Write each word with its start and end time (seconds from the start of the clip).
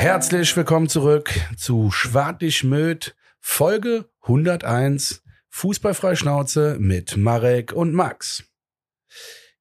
Herzlich 0.00 0.56
willkommen 0.56 0.88
zurück 0.88 1.30
zu 1.58 1.90
Schwartig 1.90 2.64
Möd, 2.64 3.14
Folge 3.38 4.06
101, 4.22 5.22
Fußballfrei 5.50 6.16
Schnauze 6.16 6.78
mit 6.80 7.18
Marek 7.18 7.74
und 7.74 7.92
Max. 7.92 8.44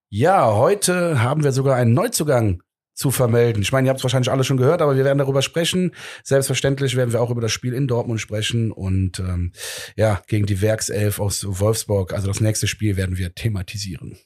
Ja, 0.08 0.54
heute 0.54 1.22
haben 1.22 1.44
wir 1.44 1.52
sogar 1.52 1.76
einen 1.76 1.94
Neuzugang 1.94 2.64
zu 2.94 3.12
vermelden. 3.12 3.62
Ich 3.62 3.74
meine, 3.74 3.88
ihr 3.88 3.90
habt 3.90 4.00
es 4.00 4.04
wahrscheinlich 4.06 4.32
alle 4.32 4.46
schon 4.46 4.56
gehört, 4.56 4.82
aber 4.82 4.96
wir 4.96 5.04
werden 5.04 5.18
darüber 5.18 5.42
sprechen. 5.42 5.94
Selbstverständlich 6.24 6.96
werden 6.96 7.12
wir 7.12 7.20
auch 7.22 7.32
über 7.32 7.42
das 7.42 7.52
Spiel 7.52 7.74
in 7.74 7.90
Dortmund 7.90 8.22
sprechen 8.22 8.72
und 8.72 9.20
ähm, 9.20 9.52
ja, 9.98 10.22
gegen 10.28 10.46
die 10.46 10.62
Werkself 10.62 11.20
aus 11.20 11.46
Wolfsburg. 11.46 12.14
Also 12.14 12.28
das 12.28 12.40
nächste 12.40 12.68
Spiel 12.68 12.96
werden 12.96 13.18
wir 13.18 13.36
thematisieren. 13.36 14.18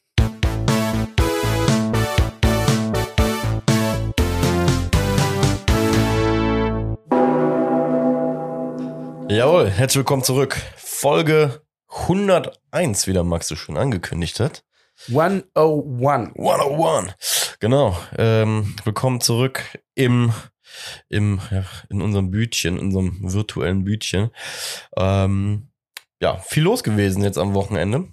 Jawohl, 9.30 9.70
herzlich 9.70 9.98
willkommen 9.98 10.24
zurück. 10.24 10.62
Folge 10.76 11.62
101, 11.88 13.08
wie 13.08 13.14
der 13.14 13.24
Max 13.24 13.48
so 13.48 13.56
schön 13.56 13.78
angekündigt 13.78 14.40
hat. 14.40 14.64
101. 15.08 16.34
101. 16.38 17.58
Genau. 17.60 17.98
Ähm, 18.18 18.76
willkommen 18.84 19.22
zurück 19.22 19.64
im, 19.96 20.34
im, 21.10 21.40
ja, 21.52 21.64
in 21.90 22.02
unserem 22.02 22.32
Bütchen, 22.32 22.78
in 22.78 22.88
unserem 22.88 23.34
virtuellen 23.34 23.86
Bütchen. 23.86 24.30
Ähm, 24.98 25.70
ja, 26.22 26.38
viel 26.38 26.64
los 26.64 26.84
gewesen 26.84 27.24
jetzt 27.24 27.38
am 27.38 27.54
Wochenende. 27.54 28.10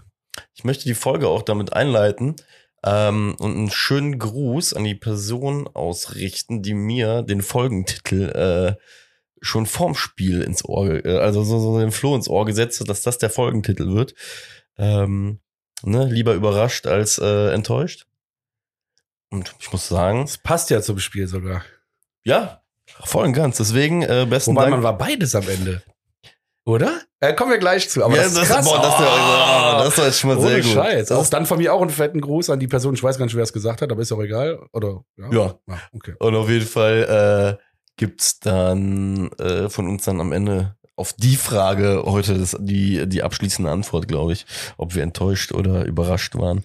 Ich 0.54 0.64
möchte 0.64 0.84
die 0.84 0.94
Folge 0.94 1.28
auch 1.28 1.42
damit 1.42 1.72
einleiten 1.72 2.36
ähm, 2.84 3.34
und 3.38 3.56
einen 3.56 3.70
schönen 3.70 4.18
Gruß 4.18 4.74
an 4.74 4.84
die 4.84 4.94
Person 4.94 5.68
ausrichten, 5.74 6.62
die 6.62 6.74
mir 6.74 7.22
den 7.22 7.42
Folgentitel 7.42 8.30
äh, 8.78 8.82
schon 9.40 9.66
vorm 9.66 9.94
Spiel 9.94 10.42
ins 10.42 10.64
Ohr, 10.64 11.04
äh, 11.04 11.18
also 11.18 11.42
so, 11.44 11.58
so 11.60 11.78
den 11.80 11.92
Floh 11.92 12.14
ins 12.14 12.28
Ohr 12.28 12.44
gesetzt 12.46 12.86
dass 12.88 13.02
das 13.02 13.18
der 13.18 13.30
Folgentitel 13.30 13.94
wird. 13.94 14.14
Ähm, 14.78 15.40
ne, 15.82 16.06
lieber 16.06 16.34
überrascht 16.34 16.86
als 16.86 17.18
äh, 17.18 17.52
enttäuscht. 17.52 18.06
Und 19.30 19.54
ich 19.60 19.70
muss 19.72 19.88
sagen, 19.88 20.22
Das 20.22 20.38
passt 20.38 20.70
ja 20.70 20.82
zum 20.82 20.98
Spiel 20.98 21.26
sogar. 21.28 21.64
ja, 22.24 22.62
voll 23.04 23.26
und 23.26 23.32
ganz. 23.32 23.56
Deswegen 23.58 24.02
äh, 24.02 24.26
besten 24.28 24.52
Wobei 24.52 24.62
Dank. 24.62 24.72
man 24.76 24.82
war 24.82 24.98
beides 24.98 25.34
am 25.34 25.48
Ende. 25.48 25.82
Oder? 26.66 27.00
Äh, 27.20 27.34
kommen 27.34 27.50
wir 27.52 27.58
gleich 27.58 27.88
zu. 27.88 28.04
Aber 28.04 28.14
ja, 28.16 28.22
das 28.24 28.32
ist 28.34 28.42
krass. 28.48 28.64
boah, 28.66 28.80
das, 28.82 28.94
Oh. 28.98 29.84
das 29.84 29.98
war 29.98 30.06
jetzt 30.06 30.18
schon 30.20 30.28
mal 30.30 30.36
Ohne 30.38 30.48
sehr 30.48 30.60
gut. 30.62 30.72
Scheiß. 30.72 31.12
Auch 31.12 31.26
dann 31.28 31.46
von 31.46 31.58
mir 31.58 31.72
auch 31.72 31.80
einen 31.80 31.90
fetten 31.90 32.20
Gruß 32.20 32.50
an 32.50 32.60
die 32.60 32.68
Person. 32.68 32.94
Ich 32.94 33.02
weiß 33.02 33.16
gar 33.18 33.24
nicht, 33.24 33.34
wer 33.34 33.42
es 33.44 33.52
gesagt 33.52 33.80
hat, 33.82 33.90
aber 33.90 34.02
ist 34.02 34.12
auch 34.12 34.20
egal. 34.20 34.60
Oder? 34.72 35.04
Ja. 35.30 35.58
okay. 35.92 36.14
Und 36.18 36.34
auf 36.34 36.48
jeden 36.50 36.66
Fall 36.66 37.58
äh, 37.58 37.64
gibt's 38.00 38.40
dann 38.40 39.30
äh, 39.32 39.68
von 39.68 39.86
uns 39.86 40.04
dann 40.04 40.22
am 40.22 40.32
Ende 40.32 40.74
auf 40.96 41.12
die 41.12 41.36
Frage 41.36 42.02
heute 42.06 42.38
das, 42.38 42.56
die, 42.58 43.06
die 43.06 43.22
abschließende 43.22 43.70
Antwort, 43.70 44.08
glaube 44.08 44.32
ich, 44.32 44.46
ob 44.78 44.94
wir 44.94 45.02
enttäuscht 45.02 45.52
oder 45.52 45.84
überrascht 45.84 46.34
waren. 46.36 46.62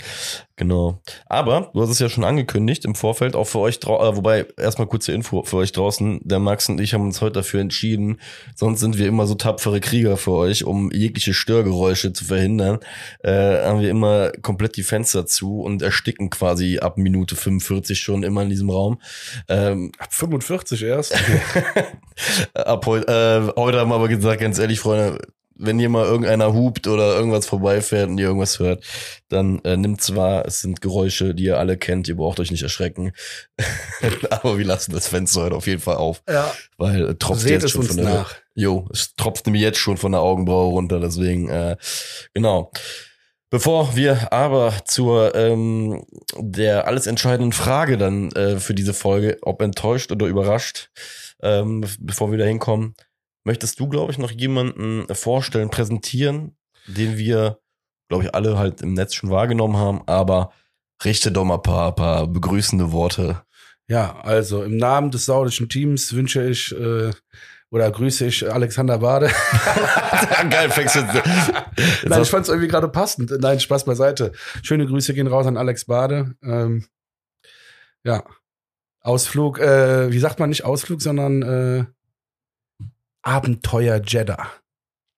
Genau. 0.58 1.02
Aber 1.26 1.70
du 1.74 1.82
hast 1.82 1.90
es 1.90 2.00
ja 2.00 2.08
schon 2.08 2.24
angekündigt 2.24 2.86
im 2.86 2.96
Vorfeld, 2.96 3.36
auch 3.36 3.44
für 3.44 3.60
euch, 3.60 3.80
drau- 3.82 4.02
äh, 4.10 4.16
wobei 4.16 4.46
erstmal 4.58 4.88
kurze 4.88 5.12
Info 5.12 5.44
für 5.44 5.58
euch 5.58 5.74
draußen. 5.74 6.22
Der 6.24 6.40
Max 6.40 6.70
und 6.70 6.80
ich 6.80 6.94
haben 6.94 7.04
uns 7.04 7.20
heute 7.20 7.34
dafür 7.34 7.60
entschieden, 7.60 8.22
sonst 8.56 8.80
sind 8.80 8.98
wir 8.98 9.08
immer 9.08 9.28
so 9.28 9.36
tapfere 9.36 9.82
Krieger 9.82 10.16
für 10.16 10.32
euch, 10.32 10.64
um 10.64 10.92
jegliche 10.92 11.34
Störgeräusche 11.34 12.14
zu 12.14 12.24
verhindern. 12.24 12.80
Äh, 13.20 13.66
haben 13.66 13.82
wir 13.82 13.90
immer 13.90 14.32
komplett 14.42 14.78
die 14.78 14.84
Fenster 14.84 15.26
zu 15.26 15.60
und 15.62 15.82
ersticken 15.82 16.30
quasi 16.30 16.80
ab 16.80 16.98
Minute 16.98 17.36
45 17.36 18.00
schon 18.00 18.24
immer 18.24 18.44
in 18.44 18.50
diesem 18.50 18.70
Raum. 18.70 19.02
Ähm, 19.50 19.92
Ab 20.00 20.14
45 20.14 20.84
erst. 20.84 21.16
Ab 22.54 22.86
heute, 22.86 23.52
äh, 23.56 23.60
heute 23.60 23.80
haben 23.80 23.90
wir 23.90 23.96
aber 23.96 24.08
gesagt, 24.08 24.40
ganz 24.40 24.58
ehrlich, 24.58 24.80
Freunde, 24.80 25.20
wenn 25.58 25.80
hier 25.80 25.90
mal 25.90 26.06
irgendeiner 26.06 26.54
hupt 26.54 26.88
oder 26.88 27.16
irgendwas 27.16 27.46
vorbeifährt 27.46 28.10
und 28.10 28.18
ihr 28.18 28.28
irgendwas 28.28 28.60
hört, 28.60 28.84
dann 29.30 29.60
äh, 29.64 29.78
nimmt's 29.78 30.16
wahr, 30.16 30.46
es 30.46 30.60
sind 30.60 30.82
Geräusche, 30.82 31.34
die 31.34 31.46
ihr 31.46 31.58
alle 31.60 31.78
kennt, 31.78 32.08
ihr 32.08 32.18
braucht 32.18 32.40
euch 32.40 32.52
nicht 32.52 32.64
erschrecken. 32.64 33.14
aber 34.30 34.58
wir 34.58 34.66
lassen 34.66 34.92
das 34.92 35.08
Fenster 35.08 35.44
heute 35.44 35.56
auf 35.56 35.68
jeden 35.68 35.82
Fall 35.82 35.96
auf, 35.96 36.22
ja. 36.30 36.54
weil 36.78 37.10
äh, 37.10 37.16
tropft 37.16 37.42
Seht 37.42 37.62
jetzt 37.62 37.72
schon 37.72 37.84
von 37.84 37.98
der 37.98 38.06
nach. 38.06 38.36
Jo, 38.54 38.88
es 38.92 39.16
tropft 39.16 39.46
nämlich 39.46 39.64
jetzt 39.64 39.80
schon 39.80 39.98
von 39.98 40.12
der 40.12 40.22
Augenbraue 40.22 40.72
runter, 40.72 41.00
deswegen, 41.00 41.50
äh, 41.50 41.78
genau. 42.34 42.72
Bevor 43.50 43.96
wir 43.96 44.34
aber 44.34 44.74
zur 44.86 45.36
ähm, 45.36 46.04
der 46.38 46.88
alles 46.88 47.08
entscheidenden 47.08 47.54
Frage 47.54 47.98
dann 47.98 48.32
äh, 48.32 48.60
für 48.60 48.74
diese 48.74 48.94
Folge, 48.94 49.38
ob 49.44 49.62
enttäuscht 49.62 50.12
oder 50.12 50.26
überrascht, 50.26 50.90
ähm, 51.42 51.82
be- 51.82 51.88
bevor 52.00 52.32
wir 52.32 52.38
da 52.38 52.46
hinkommen, 52.46 52.96
möchtest 53.46 53.80
du, 53.80 53.88
glaube 53.88 54.12
ich, 54.12 54.18
noch 54.18 54.32
jemanden 54.32 55.06
vorstellen, 55.14 55.70
präsentieren, 55.70 56.58
den 56.88 57.18
wir, 57.18 57.60
glaube 58.10 58.26
ich, 58.26 58.36
alle 58.36 58.58
halt 58.58 58.82
im 58.82 58.94
Netz 58.94 59.14
schon 59.14 59.30
wahrgenommen 59.30 59.78
haben, 59.78 60.02
aber 60.08 60.52
richte 61.04 61.32
doch 61.32 61.46
mal 61.46 61.56
ein 61.56 61.62
paar, 61.62 61.96
paar 61.96 62.28
begrüßende 62.28 62.92
Worte. 62.92 63.42
Ja, 63.88 64.20
also 64.22 64.64
im 64.64 64.78
Namen 64.78 65.12
des 65.12 65.26
saudischen 65.26 65.70
Teams 65.70 66.14
wünsche 66.14 66.48
ich 66.48 66.76
äh, 66.76 67.12
oder 67.70 67.92
grüße 67.92 68.26
ich 68.26 68.52
Alexander 68.52 69.00
Bade. 69.00 69.30
Geil, 70.50 70.70
fängst 70.70 70.96
jetzt. 70.96 71.14
jetzt 71.14 71.28
Nein, 72.06 72.22
ich 72.22 72.30
fand 72.30 72.44
es 72.44 72.50
irgendwie 72.50 72.68
gerade 72.68 72.88
passend. 72.88 73.32
Nein, 73.40 73.60
Spaß 73.60 73.86
beiseite. 73.86 74.32
Schöne 74.64 74.86
Grüße 74.86 75.14
gehen 75.14 75.28
raus 75.28 75.46
an 75.46 75.58
Alex 75.58 75.86
Bade. 75.86 76.36
Ähm, 76.44 76.86
ja. 78.04 78.24
Ausflug, 79.02 79.60
äh, 79.60 80.12
wie 80.12 80.20
sagt 80.20 80.40
man 80.40 80.50
nicht 80.50 80.66
Ausflug, 80.66 81.02
sondern 81.02 81.42
äh, 81.44 81.86
Abenteuer 83.26 84.02
Jeddah. 84.06 84.52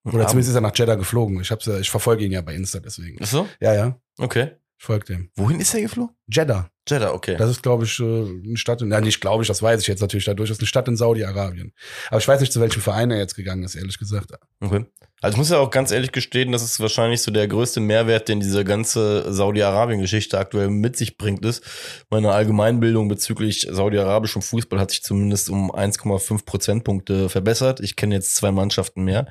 Oder 0.06 0.28
zumindest 0.28 0.50
ist 0.50 0.56
er 0.56 0.62
nach 0.62 0.76
Jeddah 0.76 0.96
geflogen. 0.96 1.42
Ich, 1.42 1.52
hab's, 1.52 1.68
ich 1.68 1.90
verfolge 1.90 2.24
ihn 2.24 2.32
ja 2.32 2.42
bei 2.42 2.56
Insta 2.56 2.80
deswegen. 2.80 3.18
Ach 3.22 3.28
so? 3.28 3.48
Ja, 3.60 3.74
ja, 3.74 4.00
Okay. 4.18 4.56
Ich 4.78 4.86
folge 4.86 5.06
dem. 5.06 5.32
Wohin 5.36 5.60
ist 5.60 5.74
er 5.74 5.82
geflogen? 5.82 6.16
Jeddah. 6.28 6.70
Jeddah, 6.88 7.14
okay. 7.14 7.36
Das 7.38 7.50
ist, 7.50 7.64
glaube 7.64 7.86
ich, 7.86 8.00
äh, 8.00 8.04
eine 8.04 8.58
Stadt, 8.58 8.82
in, 8.82 8.92
ja, 8.92 9.02
nicht 9.02 9.20
glaube 9.20 9.44
ich, 9.44 9.48
das 9.48 9.62
weiß 9.62 9.82
ich 9.82 9.88
jetzt 9.88 10.02
natürlich 10.02 10.26
dadurch, 10.26 10.50
das 10.50 10.58
ist 10.58 10.62
eine 10.62 10.68
Stadt 10.68 10.88
in 10.88 10.96
Saudi-Arabien. 10.96 11.74
Aber 12.10 12.20
ich 12.20 12.28
weiß 12.28 12.40
nicht, 12.40 12.54
zu 12.54 12.62
welchem 12.62 12.82
Verein 12.82 13.12
er 13.12 13.18
jetzt 13.18 13.36
gegangen 13.36 13.64
ist, 13.64 13.76
ehrlich 13.76 13.98
gesagt. 13.98 14.32
Okay. 14.62 14.86
Also 15.20 15.34
ich 15.34 15.38
muss 15.40 15.50
ja 15.50 15.58
auch 15.58 15.72
ganz 15.72 15.92
ehrlich 15.92 16.12
gestehen, 16.12 16.52
das 16.52 16.62
ist 16.62 16.80
wahrscheinlich 16.80 17.24
so 17.24 17.32
der 17.32 17.48
größte 17.48 17.80
Mehrwert, 17.80 18.30
den 18.30 18.40
diese 18.40 18.64
ganze 18.64 19.34
Saudi-Arabien-Geschichte 19.34 20.38
aktuell 20.38 20.70
mit 20.70 20.96
sich 20.96 21.18
bringt, 21.18 21.44
ist. 21.44 21.64
Meine 22.12 22.32
Allgemeinbildung 22.32 23.08
bezüglich 23.08 23.68
saudi-arabischem 23.70 24.44
Fußball 24.44 24.80
hat 24.80 24.92
sich 24.92 25.02
zumindest 25.02 25.50
um 25.50 25.72
1,5 25.72 26.46
Prozentpunkte 26.46 27.30
verbessert. 27.30 27.80
Ich 27.80 27.96
kenne 27.96 28.14
jetzt 28.14 28.36
zwei 28.36 28.52
Mannschaften 28.52 29.04
mehr. 29.04 29.28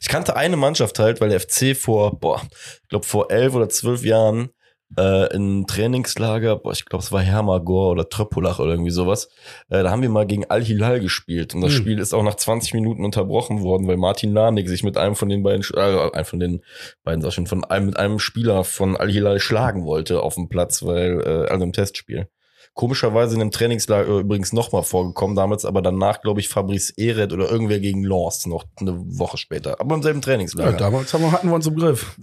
Ich 0.00 0.08
kannte 0.08 0.36
eine 0.36 0.56
Mannschaft 0.56 1.00
halt, 1.00 1.20
weil 1.20 1.30
der 1.30 1.40
FC 1.40 1.76
vor, 1.76 2.20
boah, 2.20 2.40
ich 2.82 2.88
glaube 2.88 3.04
vor 3.04 3.32
elf 3.32 3.54
oder 3.54 3.68
zwölf 3.68 4.04
Jahren 4.04 4.50
äh, 4.98 5.34
in 5.34 5.66
Trainingslager, 5.66 6.56
boah, 6.56 6.72
ich 6.72 6.84
glaube 6.84 7.02
es 7.02 7.12
war 7.12 7.20
Hermagor 7.20 7.90
oder 7.90 8.08
Tröppolach 8.08 8.58
oder 8.58 8.72
irgendwie 8.72 8.90
sowas, 8.90 9.28
äh, 9.68 9.82
da 9.82 9.90
haben 9.90 10.02
wir 10.02 10.08
mal 10.08 10.26
gegen 10.26 10.44
Al-Hilal 10.46 11.00
gespielt 11.00 11.54
und 11.54 11.60
das 11.60 11.72
Hm. 11.72 11.78
Spiel 11.78 11.98
ist 11.98 12.14
auch 12.14 12.22
nach 12.22 12.36
20 12.36 12.74
Minuten 12.74 13.04
unterbrochen 13.04 13.62
worden, 13.62 13.86
weil 13.86 13.96
Martin 13.96 14.32
Lanik 14.32 14.68
sich 14.68 14.82
mit 14.82 14.96
einem 14.96 15.14
von 15.16 15.28
den 15.28 15.42
beiden, 15.42 15.64
äh, 15.74 16.10
einem 16.12 16.24
von 16.24 16.40
den 16.40 16.62
beiden, 17.02 17.22
sag 17.22 17.28
ich 17.28 17.34
schon, 17.34 17.46
von 17.46 17.64
einem, 17.64 17.86
mit 17.86 17.96
einem 17.98 18.18
Spieler 18.18 18.64
von 18.64 18.96
Al-Hilal 18.96 19.40
schlagen 19.40 19.84
wollte 19.84 20.22
auf 20.22 20.34
dem 20.34 20.48
Platz, 20.48 20.84
weil, 20.84 21.20
äh, 21.20 21.50
also 21.50 21.64
im 21.64 21.72
Testspiel. 21.72 22.28
Komischerweise 22.74 23.34
in 23.34 23.40
dem 23.40 23.50
Trainingslager 23.52 24.18
übrigens 24.18 24.52
nochmal 24.52 24.82
vorgekommen, 24.82 25.36
damals 25.36 25.64
aber 25.64 25.80
danach, 25.80 26.20
glaube 26.22 26.40
ich, 26.40 26.48
Fabrice 26.48 26.92
Eret 26.96 27.32
oder 27.32 27.48
irgendwer 27.48 27.78
gegen 27.78 28.02
Lens 28.02 28.46
noch 28.46 28.64
eine 28.80 28.96
Woche 29.18 29.36
später. 29.36 29.80
Aber 29.80 29.94
im 29.94 30.02
selben 30.02 30.18
Ja, 30.20 30.24
Trainingslager. 30.24 30.76
damals 30.76 31.14
haben 31.14 31.22
wir, 31.22 31.30
hatten 31.32 31.48
wir 31.48 31.54
uns 31.54 31.66
im 31.68 31.76
Griff. 31.76 32.16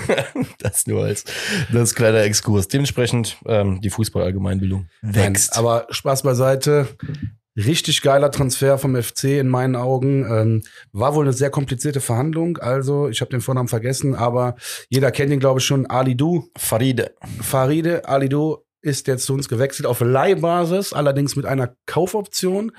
das 0.60 0.86
nur 0.86 1.04
als 1.04 1.24
das 1.72 1.94
kleiner 1.94 2.20
Exkurs. 2.20 2.68
Dementsprechend 2.68 3.36
ähm, 3.46 3.80
die 3.80 3.90
Fußball-Allgemeinbildung 3.90 4.86
wächst. 5.02 5.50
Nein, 5.52 5.58
aber 5.58 5.86
Spaß 5.90 6.22
beiseite. 6.22 6.88
Richtig 7.56 8.02
geiler 8.02 8.30
Transfer 8.30 8.76
vom 8.76 8.94
FC 9.02 9.24
in 9.24 9.48
meinen 9.48 9.76
Augen. 9.76 10.26
Ähm, 10.30 10.62
war 10.92 11.14
wohl 11.14 11.24
eine 11.24 11.32
sehr 11.32 11.48
komplizierte 11.48 12.02
Verhandlung. 12.02 12.58
Also, 12.58 13.08
ich 13.08 13.22
habe 13.22 13.30
den 13.30 13.40
Vornamen 13.40 13.68
vergessen, 13.68 14.14
aber 14.14 14.56
jeder 14.90 15.10
kennt 15.10 15.32
ihn, 15.32 15.40
glaube 15.40 15.60
ich, 15.60 15.64
schon. 15.64 15.86
Ali 15.86 16.14
Du. 16.16 16.50
Faride. 16.58 17.14
Faride 17.40 18.06
Ali 18.06 18.28
Du 18.28 18.58
ist 18.86 19.06
jetzt 19.06 19.26
zu 19.26 19.34
uns 19.34 19.48
gewechselt 19.48 19.86
auf 19.86 20.00
Leihbasis, 20.00 20.92
allerdings 20.92 21.36
mit 21.36 21.46
einer 21.46 21.74
Kaufoption. 21.86 22.72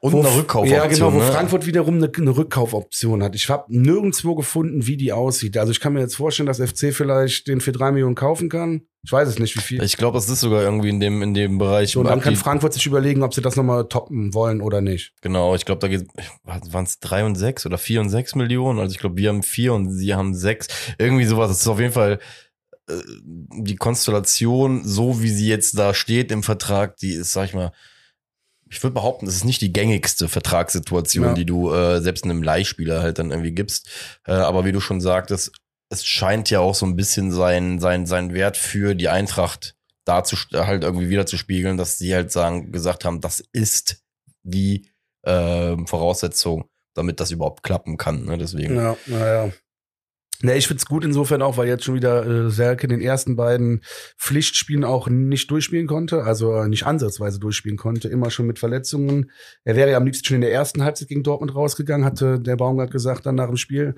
Und 0.00 0.12
Wo- 0.14 0.18
eine 0.20 0.34
Rückkaufoption. 0.34 0.76
Ja, 0.80 0.86
genau, 0.88 1.12
wo 1.12 1.18
ne? 1.18 1.30
Frankfurt 1.30 1.64
wiederum 1.64 1.94
eine, 1.98 2.10
eine 2.12 2.36
Rückkaufoption 2.36 3.22
hat. 3.22 3.36
Ich 3.36 3.48
habe 3.48 3.66
nirgendwo 3.68 4.34
gefunden, 4.34 4.84
wie 4.88 4.96
die 4.96 5.12
aussieht. 5.12 5.56
Also 5.56 5.70
ich 5.70 5.78
kann 5.78 5.92
mir 5.92 6.00
jetzt 6.00 6.16
vorstellen, 6.16 6.48
dass 6.48 6.58
FC 6.58 6.92
vielleicht 6.92 7.46
den 7.46 7.60
für 7.60 7.70
drei 7.70 7.92
Millionen 7.92 8.16
kaufen 8.16 8.48
kann. 8.48 8.82
Ich 9.04 9.12
weiß 9.12 9.28
es 9.28 9.38
nicht, 9.38 9.56
wie 9.56 9.60
viel. 9.60 9.80
Ich 9.82 9.96
glaube, 9.96 10.16
das 10.16 10.28
ist 10.28 10.40
sogar 10.40 10.62
irgendwie 10.62 10.88
in 10.88 10.98
dem, 10.98 11.22
in 11.22 11.34
dem 11.34 11.56
Bereich. 11.58 11.96
Und 11.96 12.06
dann 12.06 12.20
kann 12.20 12.34
Frankfurt 12.34 12.72
sich 12.72 12.84
überlegen, 12.86 13.22
ob 13.22 13.32
sie 13.32 13.42
das 13.42 13.54
nochmal 13.54 13.86
toppen 13.88 14.34
wollen 14.34 14.60
oder 14.60 14.80
nicht. 14.80 15.12
Genau, 15.22 15.54
ich 15.54 15.64
glaube, 15.64 15.78
da 15.78 15.86
geht 15.86 16.08
waren 16.44 16.84
es 16.84 16.98
drei 16.98 17.24
und 17.24 17.36
sechs 17.36 17.64
oder 17.64 17.78
vier 17.78 18.00
und 18.00 18.10
sechs 18.10 18.34
Millionen. 18.34 18.80
Also 18.80 18.92
ich 18.94 18.98
glaube, 18.98 19.16
wir 19.18 19.28
haben 19.28 19.44
vier 19.44 19.72
und 19.72 19.88
sie 19.92 20.14
haben 20.16 20.34
sechs. 20.34 20.66
Irgendwie 20.98 21.26
sowas. 21.26 21.48
Das 21.48 21.60
ist 21.60 21.68
auf 21.68 21.78
jeden 21.78 21.92
Fall 21.92 22.18
die 22.88 23.76
Konstellation, 23.76 24.84
so 24.84 25.22
wie 25.22 25.30
sie 25.30 25.48
jetzt 25.48 25.78
da 25.78 25.94
steht 25.94 26.32
im 26.32 26.42
Vertrag, 26.42 26.96
die 26.96 27.12
ist, 27.12 27.32
sag 27.32 27.46
ich 27.46 27.54
mal, 27.54 27.72
ich 28.70 28.82
würde 28.82 28.94
behaupten, 28.94 29.26
das 29.26 29.34
ist 29.36 29.44
nicht 29.44 29.60
die 29.60 29.72
gängigste 29.72 30.28
Vertragssituation, 30.28 31.24
Ja. 31.26 31.34
die 31.34 31.44
du 31.44 31.72
äh, 31.72 32.00
selbst 32.00 32.24
einem 32.24 32.42
Leihspieler 32.42 33.02
halt 33.02 33.18
dann 33.18 33.30
irgendwie 33.30 33.52
gibst. 33.52 33.88
Äh, 34.26 34.32
aber 34.32 34.64
wie 34.64 34.72
du 34.72 34.80
schon 34.80 35.00
sagtest, 35.00 35.52
es 35.90 36.04
scheint 36.06 36.48
ja 36.50 36.60
auch 36.60 36.74
so 36.74 36.86
ein 36.86 36.96
bisschen 36.96 37.30
sein, 37.32 37.78
sein, 37.80 38.06
sein 38.06 38.32
Wert 38.32 38.56
für 38.56 38.94
die 38.94 39.08
Eintracht 39.10 39.74
dazu 40.04 40.36
halt 40.52 40.82
irgendwie 40.84 41.10
wieder 41.10 41.26
zu 41.26 41.36
spiegeln, 41.36 41.76
dass 41.76 41.98
sie 41.98 42.14
halt 42.14 42.32
sagen, 42.32 42.72
gesagt 42.72 43.04
haben, 43.04 43.20
das 43.20 43.44
ist 43.52 44.02
die 44.42 44.88
ähm, 45.24 45.86
Voraussetzung, 45.86 46.64
damit 46.94 47.20
das 47.20 47.30
überhaupt 47.30 47.62
klappen 47.62 47.98
kann. 47.98 48.24
Ne? 48.24 48.38
Deswegen. 48.38 48.74
Ja, 48.74 48.96
naja. 49.06 49.52
Ne, 50.42 50.56
ich 50.56 50.66
find's 50.66 50.86
gut 50.86 51.04
insofern 51.04 51.40
auch, 51.40 51.56
weil 51.56 51.68
jetzt 51.68 51.84
schon 51.84 51.94
wieder 51.94 52.26
äh, 52.26 52.50
Selke 52.50 52.84
in 52.84 52.90
den 52.90 53.00
ersten 53.00 53.36
beiden 53.36 53.80
Pflichtspielen 54.18 54.84
auch 54.84 55.08
nicht 55.08 55.48
durchspielen 55.50 55.86
konnte, 55.86 56.24
also 56.24 56.52
äh, 56.54 56.66
nicht 56.66 56.84
ansatzweise 56.84 57.38
durchspielen 57.38 57.78
konnte, 57.78 58.08
immer 58.08 58.28
schon 58.30 58.46
mit 58.46 58.58
Verletzungen. 58.58 59.30
Er 59.64 59.76
wäre 59.76 59.92
ja 59.92 59.96
am 59.96 60.04
liebsten 60.04 60.24
schon 60.24 60.34
in 60.36 60.40
der 60.40 60.52
ersten 60.52 60.82
Halbzeit 60.82 61.08
gegen 61.08 61.22
Dortmund 61.22 61.54
rausgegangen, 61.54 62.04
hatte 62.04 62.40
der 62.40 62.56
Baumgart 62.56 62.90
gesagt 62.90 63.24
dann 63.24 63.36
nach 63.36 63.46
dem 63.46 63.56
Spiel. 63.56 63.94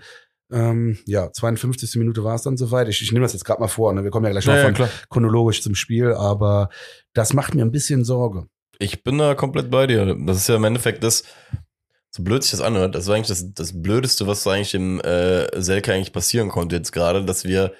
Ähm, 0.52 0.98
ja, 1.06 1.32
52. 1.32 1.96
Minute 1.96 2.22
war 2.24 2.34
es 2.34 2.42
dann 2.42 2.58
soweit. 2.58 2.88
Ich, 2.88 3.00
ich 3.00 3.10
nehme 3.10 3.24
das 3.24 3.32
jetzt 3.32 3.44
gerade 3.44 3.60
mal 3.60 3.68
vor, 3.68 3.94
ne? 3.94 4.04
wir 4.04 4.10
kommen 4.10 4.26
ja 4.26 4.32
gleich 4.32 4.46
noch 4.46 4.60
von 4.60 4.74
klar. 4.74 4.90
chronologisch 5.08 5.62
zum 5.62 5.74
Spiel, 5.74 6.12
aber 6.12 6.68
das 7.14 7.32
macht 7.32 7.54
mir 7.54 7.62
ein 7.62 7.72
bisschen 7.72 8.04
Sorge. 8.04 8.46
Ich 8.78 9.02
bin 9.02 9.16
da 9.16 9.34
komplett 9.34 9.70
bei 9.70 9.86
dir. 9.86 10.14
Das 10.26 10.36
ist 10.36 10.48
ja 10.48 10.56
im 10.56 10.64
Endeffekt 10.64 11.04
das, 11.04 11.24
so 12.14 12.22
blöd 12.22 12.44
sich 12.44 12.52
das 12.52 12.60
anhört, 12.60 12.94
das 12.94 13.08
war 13.08 13.16
eigentlich 13.16 13.26
das, 13.26 13.52
das 13.54 13.82
Blödeste, 13.82 14.28
was 14.28 14.46
eigentlich 14.46 14.74
im 14.74 15.00
äh, 15.00 15.60
Selke 15.60 15.92
eigentlich 15.92 16.12
passieren 16.12 16.48
konnte 16.48 16.76
jetzt 16.76 16.92
gerade, 16.92 17.24
dass 17.24 17.44
wir, 17.44 17.72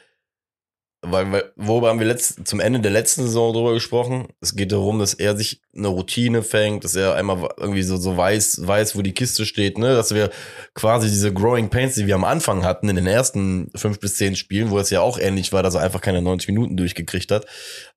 weil, 1.03 1.31
weil 1.31 1.53
worüber 1.55 1.89
haben 1.89 2.01
wir 2.01 2.07
letzt, 2.07 2.45
zum 2.45 2.59
Ende 2.59 2.81
der 2.81 2.91
letzten 2.91 3.23
Saison 3.23 3.53
drüber 3.53 3.75
gesprochen? 3.75 4.27
Es 4.41 4.57
geht 4.57 4.73
darum, 4.73 4.99
dass 4.99 5.15
er 5.15 5.37
sich 5.37 5.63
eine 5.73 5.87
Routine 5.87 6.43
fängt, 6.43 6.83
dass 6.83 6.97
er 6.97 7.15
einmal 7.15 7.49
irgendwie 7.59 7.85
so, 7.85 7.97
so 7.97 8.17
weiß, 8.17 8.67
weiß, 8.67 8.97
wo 8.97 9.03
die 9.03 9.15
Kiste 9.15 9.47
steht, 9.47 9.79
ne, 9.79 9.95
dass 9.95 10.13
wir 10.13 10.31
quasi 10.75 11.09
diese 11.09 11.33
Growing 11.33 11.71
Pains, 11.71 11.95
die 11.95 12.09
wir 12.09 12.17
am 12.17 12.25
Anfang 12.25 12.65
hatten, 12.65 12.89
in 12.89 12.97
den 12.97 13.07
ersten 13.07 13.71
fünf 13.77 14.01
bis 14.01 14.17
zehn 14.17 14.35
Spielen, 14.35 14.71
wo 14.71 14.81
es 14.81 14.91
ja 14.91 15.01
auch 15.01 15.17
ähnlich 15.17 15.53
war, 15.53 15.63
dass 15.63 15.77
er 15.77 15.83
einfach 15.83 16.01
keine 16.01 16.23
90 16.23 16.49
Minuten 16.49 16.77
durchgekriegt 16.77 17.31
hat, 17.31 17.47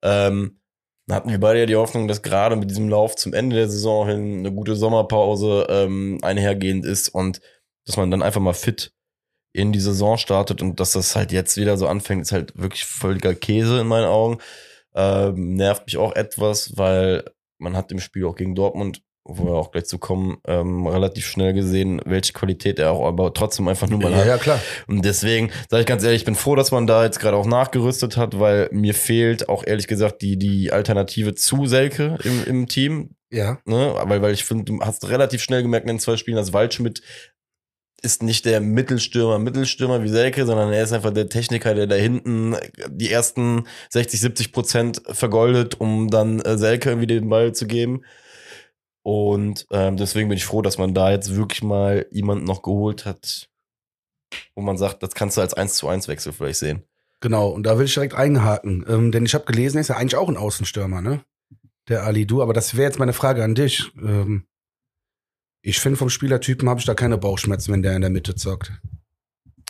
ähm, 0.03 0.59
hatten 1.15 1.29
wir 1.29 1.39
beide 1.39 1.59
ja 1.59 1.65
die 1.65 1.75
Hoffnung, 1.75 2.07
dass 2.07 2.21
gerade 2.21 2.55
mit 2.55 2.69
diesem 2.69 2.89
Lauf 2.89 3.15
zum 3.15 3.33
Ende 3.33 3.55
der 3.55 3.69
Saison 3.69 4.07
hin 4.07 4.39
eine 4.39 4.51
gute 4.51 4.75
Sommerpause 4.75 5.65
ähm, 5.69 6.19
einhergehend 6.21 6.85
ist 6.85 7.09
und 7.09 7.39
dass 7.85 7.95
man 7.95 8.11
dann 8.11 8.21
einfach 8.21 8.41
mal 8.41 8.53
fit 8.53 8.91
in 9.53 9.71
die 9.71 9.79
Saison 9.79 10.17
startet 10.17 10.61
und 10.61 10.79
dass 10.79 10.91
das 10.91 11.15
halt 11.15 11.31
jetzt 11.31 11.57
wieder 11.57 11.77
so 11.77 11.87
anfängt, 11.87 12.21
ist 12.21 12.31
halt 12.31 12.57
wirklich 12.57 12.85
völliger 12.85 13.33
Käse 13.33 13.79
in 13.79 13.87
meinen 13.87 14.05
Augen. 14.05 14.39
Ähm, 14.93 15.55
nervt 15.55 15.85
mich 15.85 15.97
auch 15.97 16.13
etwas, 16.13 16.77
weil 16.77 17.23
man 17.57 17.75
hat 17.75 17.91
im 17.91 17.99
Spiel 17.99 18.25
auch 18.25 18.35
gegen 18.35 18.55
Dortmund, 18.55 19.01
wo 19.27 19.45
wir 19.45 19.53
auch 19.53 19.71
gleich 19.71 19.85
zu 19.85 19.97
kommen, 19.97 20.37
ähm, 20.45 20.87
relativ 20.87 21.25
schnell 21.25 21.53
gesehen, 21.53 22.01
welche 22.05 22.33
Qualität 22.33 22.79
er 22.79 22.91
auch 22.91 23.05
aber 23.05 23.33
trotzdem 23.33 23.67
einfach 23.67 23.87
nur 23.87 23.99
mal 23.99 24.15
hat. 24.15 24.25
ja, 24.25 24.37
klar. 24.37 24.59
Und 24.87 25.03
deswegen 25.03 25.51
sage 25.69 25.81
ich 25.81 25.87
ganz 25.87 26.03
ehrlich, 26.03 26.21
ich 26.21 26.25
bin 26.25 26.35
froh, 26.35 26.55
dass 26.55 26.71
man 26.71 26.87
da 26.87 27.03
jetzt 27.03 27.19
gerade 27.19 27.37
auch 27.37 27.45
nachgerüstet 27.45 28.17
hat, 28.17 28.39
weil 28.39 28.69
mir 28.71 28.93
fehlt 28.93 29.49
auch 29.49 29.65
ehrlich 29.65 29.87
gesagt 29.87 30.21
die, 30.21 30.37
die 30.37 30.71
Alternative 30.71 31.35
zu 31.35 31.65
Selke 31.65 32.17
im, 32.23 32.43
im 32.45 32.67
Team. 32.67 33.11
Ja. 33.29 33.59
Ne? 33.65 33.93
Weil, 34.03 34.21
weil 34.21 34.33
ich 34.33 34.45
finde, 34.45 34.63
du 34.63 34.79
hast 34.81 35.09
relativ 35.09 35.41
schnell 35.41 35.61
gemerkt 35.61 35.85
in 35.85 35.95
den 35.95 35.99
zwei 35.99 36.17
Spielen, 36.17 36.37
dass 36.37 36.53
Waldschmidt 36.53 37.01
ist 38.01 38.21
nicht 38.21 38.45
der 38.45 38.61
Mittelstürmer, 38.61 39.39
Mittelstürmer 39.39 40.03
wie 40.03 40.09
Selke, 40.09 40.45
sondern 40.45 40.71
er 40.71 40.83
ist 40.83 40.93
einfach 40.93 41.11
der 41.11 41.29
Techniker, 41.29 41.73
der 41.73 41.87
da 41.87 41.95
hinten 41.95 42.55
die 42.89 43.11
ersten 43.11 43.65
60, 43.89 44.21
70 44.21 44.51
Prozent 44.51 45.01
vergoldet, 45.09 45.79
um 45.79 46.09
dann 46.09 46.39
äh, 46.41 46.57
Selke 46.57 46.89
irgendwie 46.89 47.07
den 47.07 47.27
Ball 47.27 47.53
zu 47.53 47.65
geben. 47.65 48.03
Und 49.07 49.65
ähm, 49.71 49.95
deswegen 49.95 50.27
bin 50.27 50.37
ich 50.37 50.43
froh, 50.43 50.61
dass 50.61 50.77
man 50.77 50.93
da 50.93 51.11
jetzt 51.11 51.33
wirklich 51.33 51.63
mal 51.63 52.05
jemanden 52.11 52.43
noch 52.43 52.61
geholt 52.61 53.05
hat, 53.05 53.49
wo 54.53 54.61
man 54.61 54.77
sagt, 54.77 55.01
das 55.01 55.15
kannst 55.15 55.37
du 55.37 55.41
als 55.41 55.53
1 55.53 55.75
zu 55.75 55.87
1 55.87 56.09
Wechsel 56.09 56.33
vielleicht 56.33 56.59
sehen. 56.59 56.83
Genau, 57.21 57.47
und 57.47 57.63
da 57.63 57.77
will 57.77 57.85
ich 57.85 57.93
direkt 57.93 58.15
einhaken. 58.15 58.83
Ähm, 58.85 59.13
denn 59.13 59.25
ich 59.25 59.33
habe 59.33 59.45
gelesen, 59.45 59.77
er 59.77 59.81
ist 59.81 59.87
ja 59.87 59.95
eigentlich 59.95 60.17
auch 60.17 60.27
ein 60.27 60.35
Außenstürmer, 60.35 61.01
ne? 61.01 61.23
Der 61.87 62.03
Ali 62.03 62.27
Du, 62.27 62.41
aber 62.41 62.51
das 62.51 62.75
wäre 62.75 62.83
jetzt 62.83 62.99
meine 62.99 63.13
Frage 63.13 63.45
an 63.45 63.55
dich. 63.55 63.93
Ähm, 63.97 64.45
ich 65.61 65.79
finde, 65.79 65.95
vom 65.95 66.09
Spielertypen 66.09 66.67
habe 66.67 66.81
ich 66.81 66.85
da 66.85 66.93
keine 66.93 67.17
Bauchschmerzen, 67.17 67.71
wenn 67.71 67.83
der 67.83 67.95
in 67.95 68.01
der 68.01 68.09
Mitte 68.09 68.35
zockt. 68.35 68.73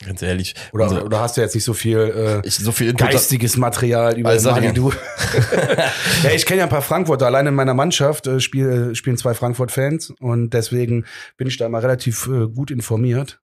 Ganz 0.06 0.22
ehrlich. 0.22 0.54
Oder, 0.74 0.84
unser- 0.86 1.06
oder 1.06 1.20
hast 1.22 1.38
du 1.38 1.42
jetzt 1.42 1.56
nicht 1.56 1.64
so 1.64 1.74
viel 1.74 1.98
äh, 2.44 2.48
ich, 2.48 2.56
so 2.56 2.72
viel 2.72 2.90
Input 2.90 3.10
geistiges 3.10 3.58
Material 3.58 4.18
über 4.18 4.30
Also, 4.30 4.52
Ali 4.52 4.68
ja. 4.68 4.72
Du? 4.72 4.92
ja, 6.24 6.30
ich 6.36 6.46
kenne 6.46 6.60
ja 6.60 6.64
ein 6.66 6.70
paar 6.70 6.84
Frankfurter. 6.84 7.26
Allein 7.26 7.48
in 7.48 7.56
meiner 7.56 7.74
Mannschaft 7.74 8.28
äh, 8.28 8.40
spiel, 8.40 8.92
äh, 8.92 8.96
spielen 8.96 9.18
zwei 9.18 9.34
Frankfurt-Fans 9.34 10.14
und 10.20 10.52
deswegen 10.52 11.06
bin 11.38 11.48
ich 11.48 11.58
da 11.58 11.68
mal 11.68 11.82
relativ 11.82 12.28
äh, 12.28 12.48
gut 12.48 12.70
informiert. 12.70 13.40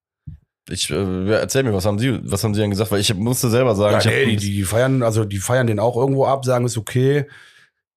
Ich, 0.71 0.91
äh, 0.91 1.31
erzähl 1.33 1.65
mir, 1.65 1.75
was 1.75 1.85
haben 1.87 1.99
Sie, 1.99 2.21
was 2.23 2.45
haben 2.45 2.55
Sie 2.55 2.61
denn 2.61 2.71
gesagt? 2.71 2.93
Weil 2.93 3.01
ich 3.01 3.13
musste 3.15 3.51
selber 3.51 3.75
sagen, 3.75 4.01
Ja, 4.09 4.11
nee, 4.11 4.37
die, 4.37 4.53
die 4.53 4.63
feiern, 4.63 5.03
also 5.03 5.25
die 5.25 5.39
feiern 5.39 5.67
den 5.67 5.81
auch 5.81 5.97
irgendwo 5.97 6.25
ab, 6.25 6.45
sagen 6.45 6.65
ist 6.67 6.79
okay. 6.79 7.27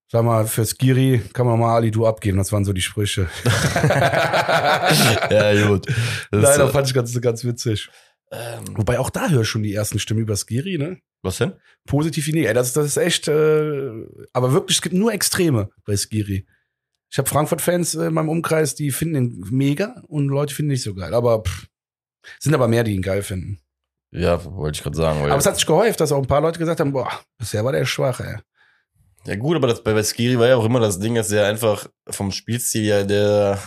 Sag 0.09 0.23
mal, 0.23 0.47
für 0.47 0.65
Skiri 0.65 1.21
kann 1.33 1.45
man 1.45 1.59
mal 1.59 1.75
Ali 1.75 1.91
Du 1.91 2.07
abgeben. 2.07 2.37
Das 2.37 2.53
waren 2.53 2.63
so 2.63 2.71
die 2.71 2.81
Sprüche. 2.81 3.27
ja, 5.29 5.67
gut. 5.67 5.85
Das, 6.31 6.43
Leider 6.43 6.69
äh, 6.69 6.71
fand 6.71 6.87
ich 6.87 6.93
ganz, 6.93 7.19
ganz 7.19 7.43
witzig. 7.43 7.89
Ähm, 8.31 8.77
Wobei 8.77 8.99
auch 8.99 9.09
da 9.09 9.29
höre 9.29 9.41
ich 9.41 9.49
schon 9.49 9.63
die 9.63 9.73
ersten 9.73 9.99
Stimmen 9.99 10.21
über 10.21 10.35
Skiri, 10.35 10.77
ne? 10.77 10.99
was 11.21 11.37
denn? 11.37 11.53
Positiv 11.85 12.27
wie. 12.27 12.45
Ey, 12.45 12.53
das, 12.53 12.73
das 12.73 12.85
ist 12.85 12.97
echt, 12.97 13.27
äh, 13.27 13.91
aber 14.33 14.53
wirklich, 14.53 14.77
es 14.77 14.81
gibt 14.81 14.95
nur 14.95 15.13
Extreme 15.13 15.69
bei 15.85 15.95
Skiri. 15.95 16.47
Ich 17.09 17.17
habe 17.17 17.29
Frankfurt-Fans 17.29 17.95
äh, 17.95 18.07
in 18.07 18.13
meinem 18.13 18.29
Umkreis, 18.29 18.75
die 18.75 18.91
finden 18.91 19.15
ihn 19.15 19.45
mega 19.51 20.01
und 20.07 20.27
Leute 20.27 20.53
finden 20.53 20.71
ihn 20.71 20.73
nicht 20.73 20.83
so 20.83 20.93
geil. 20.93 21.13
Aber 21.13 21.43
pff, 21.43 21.67
sind 22.39 22.53
aber 22.53 22.67
mehr, 22.67 22.83
die 22.83 22.93
ihn 22.93 23.01
geil 23.01 23.21
finden. 23.21 23.59
Ja, 24.11 24.43
wollte 24.43 24.77
ich 24.77 24.83
gerade 24.83 24.97
sagen. 24.97 25.21
Aber 25.21 25.37
es 25.37 25.45
hat 25.45 25.55
sich 25.55 25.65
gehäuft, 25.65 25.99
dass 25.99 26.11
auch 26.11 26.21
ein 26.21 26.27
paar 26.27 26.41
Leute 26.41 26.59
gesagt 26.59 26.79
haben, 26.79 26.93
boah, 26.93 27.11
bisher 27.37 27.63
war 27.63 27.71
der 27.71 27.85
schwach, 27.85 28.19
ey. 28.19 28.37
ja 29.25 29.35
gut, 29.35 29.57
aber 29.57 29.67
das, 29.67 29.83
bei, 29.83 29.93
bei 29.93 30.03
Skiri 30.03 30.39
war 30.39 30.47
ja 30.47 30.55
auch 30.55 30.65
immer 30.65 30.79
das 30.79 30.99
Ding, 30.99 31.15
dass 31.15 31.31
er 31.31 31.45
einfach 31.47 31.87
vom 32.09 32.31
Spielstil 32.31 32.83
ja 32.83 33.03
der 33.03 33.59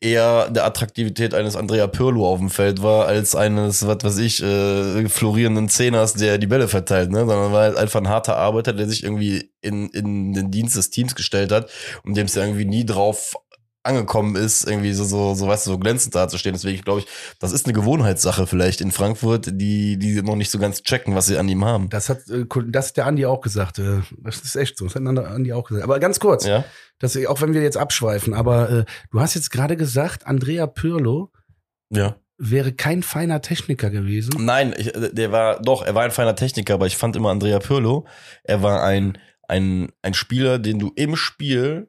eher 0.00 0.50
der 0.50 0.66
Attraktivität 0.66 1.32
eines 1.32 1.56
Andrea 1.56 1.86
Pirlo 1.86 2.26
auf 2.26 2.38
dem 2.38 2.50
Feld 2.50 2.82
war, 2.82 3.06
als 3.06 3.34
eines, 3.34 3.86
was 3.86 4.04
weiß 4.04 4.18
ich, 4.18 4.42
äh, 4.42 5.08
florierenden 5.08 5.68
Zehners, 5.70 6.14
der 6.14 6.36
die 6.36 6.46
Bälle 6.46 6.68
verteilt, 6.68 7.10
ne? 7.10 7.20
Sondern 7.20 7.52
war 7.52 7.62
halt 7.62 7.76
einfach 7.76 8.00
ein 8.00 8.08
harter 8.08 8.36
Arbeiter, 8.36 8.74
der 8.74 8.88
sich 8.88 9.02
irgendwie 9.02 9.50
in, 9.62 9.88
in 9.90 10.34
den 10.34 10.50
Dienst 10.50 10.76
des 10.76 10.90
Teams 10.90 11.14
gestellt 11.14 11.50
hat 11.50 11.70
und 12.04 12.16
dem 12.16 12.26
es 12.26 12.34
ja 12.34 12.42
irgendwie 12.42 12.66
nie 12.66 12.84
drauf 12.84 13.34
angekommen 13.82 14.36
ist, 14.36 14.68
irgendwie 14.68 14.92
so, 14.92 15.04
so, 15.04 15.34
so, 15.34 15.48
weißt 15.48 15.66
du, 15.66 15.70
so 15.72 15.78
glänzend 15.78 16.14
dazustehen. 16.14 16.52
Deswegen 16.54 16.82
glaube 16.82 17.00
ich, 17.00 17.06
das 17.38 17.52
ist 17.52 17.64
eine 17.66 17.72
Gewohnheitssache 17.72 18.46
vielleicht 18.46 18.80
in 18.80 18.90
Frankfurt, 18.92 19.48
die, 19.52 19.96
die 19.98 20.20
noch 20.22 20.36
nicht 20.36 20.50
so 20.50 20.58
ganz 20.58 20.82
checken, 20.82 21.14
was 21.14 21.26
sie 21.26 21.38
an 21.38 21.48
ihm 21.48 21.64
haben. 21.64 21.88
Das 21.88 22.08
hat, 22.10 22.28
äh, 22.28 22.44
das 22.68 22.88
hat 22.88 22.96
der 22.98 23.06
Andi 23.06 23.24
auch 23.26 23.40
gesagt. 23.40 23.78
äh, 23.78 24.00
Das 24.18 24.40
ist 24.42 24.54
echt 24.56 24.76
so. 24.76 24.84
Das 24.84 24.94
hat 24.96 25.02
der 25.02 25.30
Andi 25.30 25.52
auch 25.52 25.64
gesagt. 25.64 25.84
Aber 25.84 25.98
ganz 25.98 26.20
kurz, 26.20 26.44
Ja? 26.44 26.64
dass, 26.98 27.16
auch 27.26 27.40
wenn 27.40 27.54
wir 27.54 27.62
jetzt 27.62 27.78
abschweifen, 27.78 28.34
aber 28.34 28.70
äh, 28.70 28.84
du 29.10 29.20
hast 29.20 29.34
jetzt 29.34 29.50
gerade 29.50 29.76
gesagt, 29.76 30.26
Andrea 30.26 30.66
Pirlo 30.66 31.32
Ja. 31.90 32.16
wäre 32.36 32.72
kein 32.72 33.02
feiner 33.02 33.40
Techniker 33.40 33.88
gewesen. 33.88 34.32
Nein, 34.44 34.74
ich, 34.76 34.94
äh, 34.94 35.08
der 35.12 35.32
war, 35.32 35.60
doch, 35.62 35.82
er 35.82 35.94
war 35.94 36.02
ein 36.04 36.10
feiner 36.10 36.36
Techniker, 36.36 36.74
aber 36.74 36.86
ich 36.86 36.98
fand 36.98 37.16
immer 37.16 37.30
Andrea 37.30 37.58
Pirlo, 37.60 38.06
er 38.44 38.62
war 38.62 38.82
ein, 38.82 39.16
ein, 39.48 39.90
ein 40.02 40.12
Spieler, 40.12 40.58
den 40.58 40.78
du 40.78 40.92
im 40.96 41.16
Spiel 41.16 41.88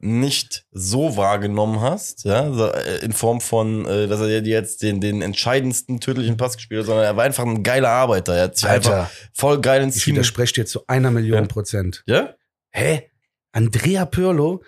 nicht 0.00 0.64
so 0.70 1.16
wahrgenommen 1.16 1.80
hast, 1.80 2.24
ja, 2.24 2.68
äh, 2.70 3.04
in 3.04 3.12
Form 3.12 3.40
von, 3.40 3.84
äh, 3.86 4.06
dass 4.06 4.20
er 4.20 4.40
dir 4.42 4.52
jetzt 4.52 4.82
den, 4.82 5.00
den 5.00 5.22
entscheidendsten 5.22 6.00
tödlichen 6.00 6.36
Pass 6.36 6.56
gespielt 6.56 6.80
hat, 6.80 6.86
sondern 6.86 7.04
er 7.04 7.16
war 7.16 7.24
einfach 7.24 7.44
ein 7.44 7.62
geiler 7.64 7.88
Arbeiter. 7.88 8.34
Er 8.36 8.44
hat 8.44 8.56
sich 8.56 8.68
einfach 8.68 8.90
Alter, 8.92 9.10
voll 9.32 9.60
geil 9.60 9.82
ins 9.82 9.96
ich 9.96 10.04
Team. 10.04 10.14
widerspreche 10.14 10.54
dir 10.54 10.66
zu 10.66 10.86
einer 10.86 11.10
Million 11.10 11.42
Ja. 11.42 11.46
Prozent. 11.46 12.04
Ja? 12.06 12.34
Hä? 12.70 13.10
Andrea 13.50 14.04
Pirlo, 14.04 14.62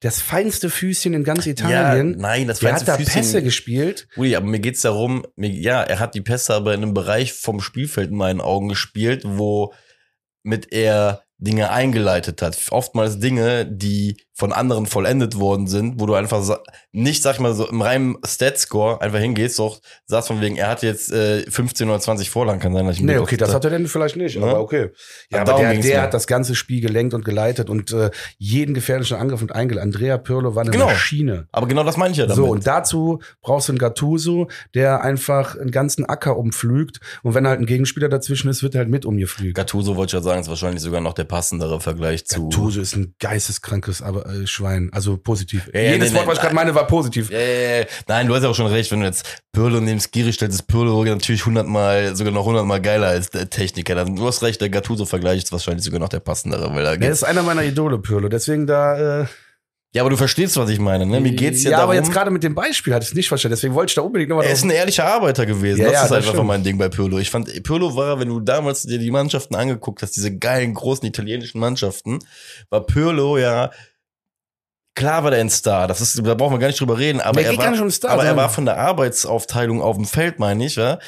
das 0.00 0.20
feinste 0.20 0.70
Füßchen 0.70 1.12
in 1.12 1.24
ganz 1.24 1.46
Italien. 1.46 2.16
nein, 2.18 2.46
das 2.46 2.60
der 2.60 2.70
war 2.70 2.80
hat 2.80 2.86
da 2.86 2.96
Pässe 2.96 3.42
gespielt. 3.42 4.06
Ui, 4.16 4.36
aber 4.36 4.46
mir 4.46 4.60
geht's 4.60 4.82
darum, 4.82 5.26
mir, 5.34 5.50
ja, 5.50 5.82
er 5.82 5.98
hat 5.98 6.14
die 6.14 6.20
Pässe 6.20 6.54
aber 6.54 6.72
in 6.74 6.82
einem 6.84 6.94
Bereich 6.94 7.32
vom 7.32 7.60
Spielfeld 7.60 8.10
in 8.10 8.16
meinen 8.16 8.40
Augen 8.40 8.68
gespielt, 8.68 9.22
wo 9.24 9.74
mit 10.44 10.72
er 10.72 11.24
Dinge 11.38 11.70
eingeleitet 11.70 12.42
hat. 12.42 12.56
Oftmals 12.70 13.18
Dinge, 13.18 13.66
die 13.66 14.16
von 14.38 14.52
anderen 14.52 14.86
vollendet 14.86 15.36
worden 15.40 15.66
sind, 15.66 16.00
wo 16.00 16.06
du 16.06 16.14
einfach 16.14 16.42
nicht, 16.92 17.24
sag 17.24 17.34
ich 17.34 17.40
mal, 17.40 17.54
so 17.54 17.68
im 17.68 17.82
reinen 17.82 18.16
Stat-Score 18.24 19.00
einfach 19.00 19.18
hingehst, 19.18 19.58
doch 19.58 19.80
sagst 20.06 20.28
von 20.28 20.40
wegen, 20.40 20.54
er 20.54 20.68
hat 20.68 20.82
jetzt 20.84 21.10
äh, 21.12 21.42
15 21.50 21.88
oder 21.88 21.98
20 21.98 22.30
Vorlagen, 22.30 22.60
kann 22.60 22.72
sein, 22.72 22.86
dass 22.86 22.96
ich 22.96 23.02
Nee, 23.02 23.18
okay, 23.18 23.36
das 23.36 23.52
hat 23.52 23.64
er 23.64 23.70
denn 23.70 23.88
vielleicht 23.88 24.14
nicht, 24.16 24.38
Ne? 24.38 24.46
aber 24.46 24.60
okay. 24.60 24.90
Ja, 25.30 25.40
Aber 25.40 25.54
der, 25.54 25.74
der 25.74 26.02
hat 26.02 26.14
das 26.14 26.28
ganze 26.28 26.54
Spiel 26.54 26.80
gelenkt 26.80 27.14
und 27.14 27.24
geleitet 27.24 27.68
und 27.68 27.90
äh, 27.92 28.10
jeden 28.38 28.74
gefährlichen 28.74 29.16
Angriff 29.16 29.42
und 29.42 29.52
eingeleitet. 29.52 29.94
Andrea 29.94 30.18
Pirlo 30.18 30.54
war 30.54 30.62
eine 30.62 30.70
Genau. 30.70 30.86
Maschine. 30.86 31.48
Aber 31.50 31.66
genau 31.66 31.82
das 31.82 31.96
meine 31.96 32.12
ich 32.12 32.18
ja 32.18 32.26
damit. 32.26 32.36
So, 32.36 32.46
und 32.46 32.64
dazu 32.64 33.18
brauchst 33.42 33.68
du 33.68 33.72
einen 33.72 33.78
Gattuso, 33.78 34.48
der 34.74 35.02
einfach 35.02 35.56
einen 35.56 35.72
ganzen 35.72 36.04
Acker 36.04 36.36
umpflügt. 36.36 37.00
Und 37.24 37.34
wenn 37.34 37.46
halt 37.48 37.58
ein 37.58 37.66
Gegenspieler 37.66 38.08
dazwischen 38.08 38.48
ist, 38.48 38.62
wird 38.62 38.76
er 38.76 38.80
halt 38.80 38.88
mit 38.88 39.04
umgepflügt. 39.04 39.56
Gattuso 39.56 39.96
wollte 39.96 40.10
ich 40.10 40.12
ja 40.14 40.20
sagen, 40.22 40.40
ist 40.40 40.48
wahrscheinlich 40.48 40.82
sogar 40.82 41.00
noch 41.00 41.14
der 41.14 41.24
passendere 41.24 41.80
Vergleich 41.80 42.24
zu. 42.26 42.48
Gattuso 42.48 42.80
ist 42.80 42.94
ein 42.94 43.14
geisteskrankes 43.18 44.00
aber, 44.02 44.27
äh, 44.28 44.46
Schwein. 44.46 44.90
Also 44.92 45.16
positiv. 45.16 45.68
Ja, 45.72 45.80
ja, 45.80 45.92
Jedes 45.92 46.10
nee, 46.10 46.16
Wort, 46.16 46.24
nee, 46.24 46.30
was 46.30 46.38
ich 46.38 46.42
gerade 46.42 46.54
meine, 46.54 46.74
war 46.74 46.86
positiv. 46.86 47.30
Ja, 47.30 47.38
ja, 47.38 47.78
ja. 47.80 47.84
Nein, 48.06 48.26
du 48.28 48.34
hast 48.34 48.42
ja 48.42 48.48
auch 48.48 48.54
schon 48.54 48.66
recht, 48.66 48.90
wenn 48.92 49.00
du 49.00 49.06
jetzt 49.06 49.42
Pirlo 49.52 49.80
neben 49.80 50.00
Skiri 50.00 50.32
stellst, 50.32 50.60
ist 50.60 50.66
Pirlo 50.66 51.04
natürlich 51.04 51.44
hundertmal, 51.46 52.14
sogar 52.14 52.32
noch 52.32 52.44
hundertmal 52.44 52.80
geiler 52.80 53.08
als 53.08 53.30
der 53.30 53.48
Techniker. 53.50 53.94
Dann, 53.94 54.16
du 54.16 54.26
hast 54.26 54.42
recht, 54.42 54.60
der 54.60 54.70
Gattuso-Vergleich 54.70 55.38
ist 55.38 55.52
wahrscheinlich 55.52 55.84
sogar 55.84 56.00
noch 56.00 56.08
der 56.08 56.20
passendere, 56.20 56.74
weil 56.74 56.84
da 56.84 56.96
Der 56.96 57.10
ist 57.10 57.24
einer 57.24 57.42
meiner 57.42 57.64
Idole, 57.64 57.98
Pirlo. 57.98 58.28
Deswegen 58.28 58.66
da. 58.66 59.22
Äh, 59.22 59.26
Ja, 59.94 60.02
aber 60.02 60.10
du 60.10 60.18
verstehst, 60.18 60.54
was 60.58 60.68
ich 60.68 60.78
meine, 60.78 61.06
ne? 61.06 61.18
Mir 61.18 61.32
geht's 61.32 61.62
ja, 61.62 61.70
ja 61.70 61.76
darum. 61.78 61.90
aber 61.90 61.98
jetzt 61.98 62.12
gerade 62.12 62.30
mit 62.30 62.42
dem 62.44 62.54
Beispiel 62.54 62.92
hatte 62.92 63.04
ich 63.04 63.10
es 63.10 63.14
nicht 63.14 63.28
verstanden. 63.28 63.54
Deswegen 63.56 63.74
wollte 63.74 63.90
ich 63.90 63.94
da 63.94 64.02
unbedingt 64.02 64.28
nochmal 64.28 64.44
er 64.44 64.52
ist 64.52 64.62
ein 64.62 64.70
ehrlicher 64.70 65.06
Arbeiter 65.06 65.46
gewesen. 65.46 65.80
Ja, 65.80 65.84
das 65.86 65.92
ja, 65.94 66.02
ist 66.02 66.10
das 66.10 66.16
einfach 66.18 66.32
stimmt. 66.34 66.46
mein 66.46 66.62
Ding 66.62 66.76
bei 66.76 66.90
Pirlo. 66.90 67.18
Ich 67.18 67.30
fand, 67.30 67.62
Pirlo 67.62 67.96
war, 67.96 68.20
wenn 68.20 68.28
du 68.28 68.38
damals 68.40 68.82
dir 68.82 68.98
die 68.98 69.10
Mannschaften 69.10 69.54
angeguckt 69.54 70.02
hast, 70.02 70.14
diese 70.14 70.36
geilen, 70.36 70.74
großen 70.74 71.06
italienischen 71.08 71.58
Mannschaften, 71.58 72.18
war 72.68 72.84
Pirlo 72.84 73.38
ja, 73.38 73.70
klar 74.98 75.22
war 75.22 75.30
der 75.30 75.40
ein 75.40 75.48
Star. 75.50 75.86
Das 75.86 76.00
ist, 76.00 76.18
da 76.26 76.34
brauchen 76.34 76.54
wir 76.54 76.58
gar 76.58 76.66
nicht 76.66 76.80
drüber 76.80 76.98
reden, 76.98 77.20
aber 77.20 77.40
er 77.46 77.56
war, 77.56 77.64
aber 78.10 78.24
er 78.24 78.36
war 78.36 78.48
von 78.50 78.64
der 78.64 78.78
Arbeitsaufteilung 78.78 79.80
auf 79.80 79.96
dem 79.96 80.04
Feld, 80.06 80.38
meine 80.38 80.66
ich, 80.66 80.76
ja. 80.76 80.98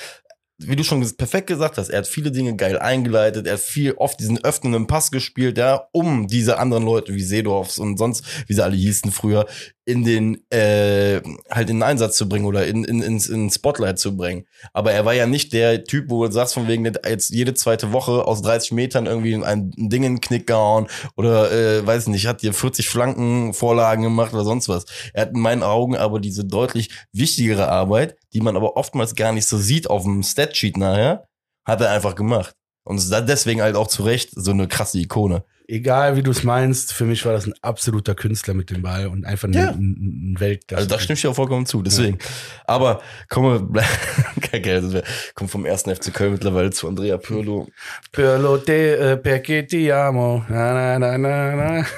Wie 0.62 0.76
du 0.76 0.85
schon 0.85 1.00
perfekt 1.16 1.47
gesagt 1.47 1.78
hast, 1.78 1.88
er 1.88 1.99
hat 1.99 2.06
viele 2.06 2.30
Dinge 2.30 2.54
geil 2.54 2.78
eingeleitet, 2.78 3.47
er 3.47 3.54
hat 3.54 3.61
viel 3.61 3.94
oft 3.94 4.20
diesen 4.20 4.44
öffnenden 4.44 4.87
Pass 4.87 5.11
gespielt, 5.11 5.56
ja, 5.59 5.88
um 5.92 6.26
diese 6.28 6.59
anderen 6.59 6.85
Leute 6.85 7.14
wie 7.14 7.23
Seedorfs 7.23 7.78
und 7.78 7.97
sonst, 7.97 8.23
wie 8.47 8.52
sie 8.52 8.62
alle 8.62 8.76
hießen 8.76 9.11
früher, 9.11 9.47
in 9.90 10.04
den, 10.04 10.50
äh, 10.50 11.20
halt 11.50 11.68
in 11.68 11.76
den 11.76 11.82
Einsatz 11.82 12.16
zu 12.16 12.28
bringen 12.28 12.44
oder 12.44 12.66
in, 12.66 12.85
in, 12.85 13.02
ins, 13.02 13.28
in 13.28 13.50
Spotlight 13.50 13.99
zu 13.99 14.16
bringen. 14.16 14.47
Aber 14.73 14.92
er 14.92 15.04
war 15.04 15.14
ja 15.14 15.26
nicht 15.26 15.52
der 15.52 15.85
Typ, 15.85 16.09
wo 16.09 16.25
du 16.25 16.32
sagst, 16.32 16.54
von 16.54 16.68
wegen, 16.68 16.85
jetzt 16.85 17.30
jede 17.30 17.54
zweite 17.54 17.92
Woche 17.92 18.25
aus 18.25 18.42
30 18.42 18.73
Metern 18.73 19.06
irgendwie 19.06 19.35
ein, 19.35 19.73
Ding 19.76 20.04
in 20.04 20.14
den 20.14 20.20
Knick 20.20 20.47
gehauen 20.47 20.87
oder, 21.16 21.50
äh, 21.50 21.85
weiß 21.85 22.06
nicht, 22.06 22.26
hat 22.26 22.42
dir 22.42 22.54
40 22.54 22.88
Flanken 22.88 23.52
Vorlagen 23.52 24.02
gemacht 24.02 24.32
oder 24.32 24.44
sonst 24.44 24.68
was. 24.68 24.85
Er 25.12 25.23
hat 25.23 25.35
in 25.35 25.40
meinen 25.40 25.62
Augen 25.62 25.97
aber 25.97 26.20
diese 26.20 26.44
deutlich 26.44 26.90
wichtigere 27.12 27.68
Arbeit, 27.68 28.16
die 28.32 28.40
man 28.40 28.56
aber 28.56 28.76
oftmals 28.76 29.16
gar 29.16 29.32
nicht 29.32 29.47
so 29.47 29.59
sieht 29.59 29.90
auf 29.90 30.04
dem 30.04 30.23
Statsheet 30.23 30.76
nachher, 30.76 31.26
hat 31.64 31.80
er 31.80 31.90
einfach 31.90 32.14
gemacht. 32.14 32.54
Und 32.85 33.02
deswegen 33.28 33.61
halt 33.61 33.76
auch 33.76 33.88
zu 33.88 34.04
Recht 34.04 34.30
so 34.35 34.52
eine 34.52 34.68
krasse 34.68 34.99
Ikone. 34.99 35.44
Egal 35.71 36.17
wie 36.17 36.23
du 36.23 36.33
es 36.33 36.43
meinst, 36.43 36.93
für 36.93 37.05
mich 37.05 37.25
war 37.25 37.33
das 37.33 37.47
ein 37.47 37.55
absoluter 37.62 38.15
Künstler 38.17 38.55
mit 38.55 38.71
dem 38.71 38.83
Ball 38.83 39.07
und 39.07 39.25
einfach 39.25 39.47
ein, 39.49 39.53
Ja. 39.53 39.71
ein, 39.71 40.33
ein 40.33 40.37
Weltklasse. 40.41 40.83
Also 40.83 40.89
da 40.97 40.99
stimme 41.00 41.15
ich 41.17 41.27
auch 41.29 41.35
vollkommen 41.35 41.65
zu, 41.65 41.81
deswegen. 41.83 42.19
Aber 42.67 43.00
kommen 43.29 43.73
wir, 43.75 43.83
wär- 44.53 45.03
kommen 45.35 45.49
vom 45.49 45.65
ersten 45.65 45.95
FC 45.95 46.12
Köln 46.12 46.33
mittlerweile 46.33 46.71
zu 46.71 46.89
Andrea 46.89 47.19
Pirlo. 47.19 47.69
Pirlo 48.11 48.57
de 48.57 49.12
äh, 49.12 49.17
perché 49.17 49.62
ti 49.67 49.93
amo. 49.93 50.45
Na, 50.49 50.99
na, 50.99 50.99
na, 50.99 51.19
na, 51.19 51.57
na. 51.57 51.87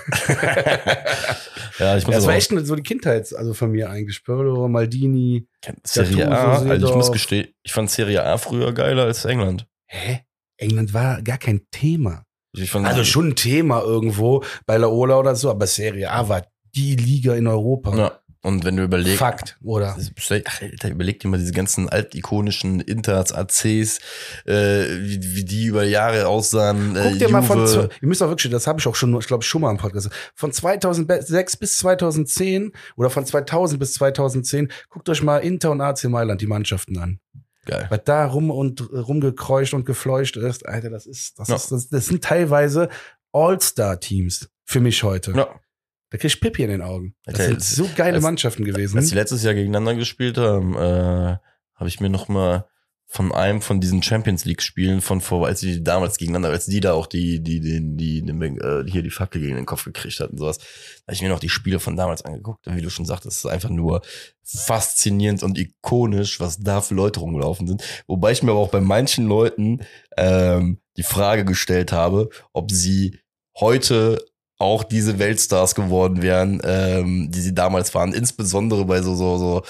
Ja, 1.78 1.96
ich 1.96 2.06
muss 2.06 2.14
Das 2.16 2.26
war 2.26 2.34
echt 2.34 2.50
so 2.66 2.76
die 2.76 2.82
Kindheit, 2.82 3.34
also 3.34 3.54
von 3.54 3.70
mir 3.70 3.88
eigentlich. 3.90 4.22
Pirlo, 4.22 4.68
Maldini. 4.68 5.48
Serie 5.84 6.30
A, 6.30 6.58
also 6.58 6.88
ich 6.88 6.94
muss 6.94 7.10
gestehen, 7.10 7.48
ich 7.62 7.72
fand 7.72 7.90
Serie 7.90 8.22
A 8.24 8.36
früher 8.36 8.72
geiler 8.72 9.04
als 9.04 9.24
England. 9.24 9.66
Hä? 9.86 10.20
England 10.58 10.92
war 10.92 11.22
gar 11.22 11.38
kein 11.38 11.62
Thema. 11.70 12.24
Also 12.84 13.04
schon 13.04 13.28
ein 13.28 13.36
Thema 13.36 13.82
irgendwo 13.82 14.44
bei 14.66 14.76
Laola 14.76 15.18
oder 15.18 15.34
so, 15.34 15.50
aber 15.50 15.66
Serie 15.66 16.10
A 16.10 16.28
war 16.28 16.42
die 16.74 16.96
Liga 16.96 17.34
in 17.34 17.46
Europa. 17.46 17.96
Ja. 17.96 18.22
Und 18.44 18.64
wenn 18.64 18.76
du 18.76 18.82
überlegst, 18.82 19.20
Fakt, 19.20 19.56
oder? 19.62 19.96
Alter, 20.60 20.90
überleg 20.90 21.20
dir 21.20 21.28
mal 21.28 21.38
diese 21.38 21.52
ganzen 21.52 21.88
altikonischen 21.88 22.80
Inters, 22.80 23.32
ACs, 23.32 24.00
äh, 24.46 24.52
wie, 24.98 25.36
wie 25.36 25.44
die 25.44 25.66
über 25.66 25.84
Jahre 25.84 26.26
aussahen. 26.26 26.96
Äh, 26.96 27.10
Guck 27.10 27.18
dir 27.20 27.28
mal 27.28 27.42
von, 27.42 27.60
Juve. 27.60 27.88
ihr 28.00 28.08
müsst 28.08 28.20
auch 28.20 28.28
wirklich, 28.28 28.50
das 28.50 28.66
habe 28.66 28.80
ich 28.80 28.88
auch 28.88 28.96
schon, 28.96 29.16
ich 29.16 29.28
glaube 29.28 29.44
schon 29.44 29.60
mal 29.60 29.70
im 29.70 29.76
Podcast, 29.76 30.10
gesagt, 30.10 30.32
von 30.34 30.50
2006 30.50 31.56
bis 31.56 31.78
2010 31.78 32.72
oder 32.96 33.10
von 33.10 33.24
2000 33.24 33.78
bis 33.78 33.94
2010, 33.94 34.72
guckt 34.90 35.08
euch 35.08 35.22
mal 35.22 35.38
Inter 35.38 35.70
und 35.70 35.80
AC 35.80 36.02
Mailand 36.04 36.40
die 36.40 36.48
Mannschaften 36.48 36.98
an. 36.98 37.20
Geil. 37.64 37.86
Was 37.90 38.00
da 38.04 38.26
rum 38.26 38.50
und 38.50 38.90
rumgekreucht 38.92 39.72
und 39.74 39.84
gefleucht 39.84 40.36
ist, 40.36 40.66
Alter, 40.66 40.90
das 40.90 41.06
ist, 41.06 41.38
das 41.38 41.48
Ja. 41.48 41.56
ist, 41.56 41.70
das, 41.70 41.88
das 41.88 42.06
sind 42.06 42.24
teilweise 42.24 42.88
All-Star-Teams 43.32 44.48
für 44.64 44.80
mich 44.80 45.02
heute. 45.02 45.32
Ja. 45.32 45.48
Da 46.10 46.18
krieg 46.18 46.24
ich 46.32 46.40
Pippi 46.40 46.62
in 46.64 46.70
den 46.70 46.82
Augen. 46.82 47.14
Das 47.24 47.36
Alter, 47.40 47.60
sind 47.60 47.62
so 47.62 47.88
geile 47.96 48.16
als- 48.16 48.22
Mannschaften 48.22 48.64
gewesen. 48.64 48.98
Als 48.98 49.08
die 49.08 49.14
letztes 49.14 49.42
Jahr 49.42 49.54
gegeneinander 49.54 49.94
gespielt 49.94 50.36
haben, 50.38 50.74
äh, 50.76 51.36
habe 51.74 51.88
ich 51.88 52.00
mir 52.00 52.10
noch 52.10 52.28
mal 52.28 52.66
von 53.12 53.30
einem 53.30 53.60
von 53.60 53.78
diesen 53.78 54.02
Champions 54.02 54.46
League 54.46 54.62
Spielen 54.62 55.02
von 55.02 55.20
vor, 55.20 55.46
als 55.46 55.60
die 55.60 55.84
damals 55.84 56.16
gegeneinander, 56.16 56.48
als 56.48 56.64
die 56.64 56.80
da 56.80 56.94
auch 56.94 57.06
die, 57.06 57.42
die, 57.42 57.60
die, 57.60 57.94
die, 57.94 58.22
die 58.22 58.58
äh, 58.58 58.90
hier 58.90 59.02
die 59.02 59.10
Fackel 59.10 59.42
gegen 59.42 59.56
den 59.56 59.66
Kopf 59.66 59.84
gekriegt 59.84 60.18
hatten, 60.18 60.38
sowas, 60.38 60.56
habe 61.06 61.12
ich 61.12 61.20
mir 61.20 61.28
noch 61.28 61.38
die 61.38 61.50
Spiele 61.50 61.78
von 61.78 61.94
damals 61.94 62.22
angeguckt. 62.22 62.66
Und 62.66 62.74
wie 62.74 62.80
du 62.80 62.88
schon 62.88 63.04
sagtest, 63.04 63.36
es 63.36 63.44
ist 63.44 63.50
einfach 63.50 63.68
nur 63.68 64.00
faszinierend 64.42 65.42
und 65.42 65.58
ikonisch, 65.58 66.40
was 66.40 66.58
da 66.60 66.80
für 66.80 66.94
Leute 66.94 67.20
rumgelaufen 67.20 67.66
sind. 67.66 67.84
Wobei 68.06 68.32
ich 68.32 68.42
mir 68.42 68.52
aber 68.52 68.60
auch 68.60 68.70
bei 68.70 68.80
manchen 68.80 69.26
Leuten 69.26 69.80
ähm, 70.16 70.78
die 70.96 71.02
Frage 71.02 71.44
gestellt 71.44 71.92
habe, 71.92 72.30
ob 72.54 72.70
sie 72.70 73.18
heute 73.60 74.24
auch 74.56 74.84
diese 74.84 75.18
Weltstars 75.18 75.74
geworden 75.74 76.22
wären, 76.22 76.62
ähm, 76.64 77.30
die 77.30 77.40
sie 77.40 77.54
damals 77.54 77.94
waren, 77.94 78.14
insbesondere 78.14 78.86
bei 78.86 79.02
so, 79.02 79.14
so, 79.14 79.36
so, 79.36 79.62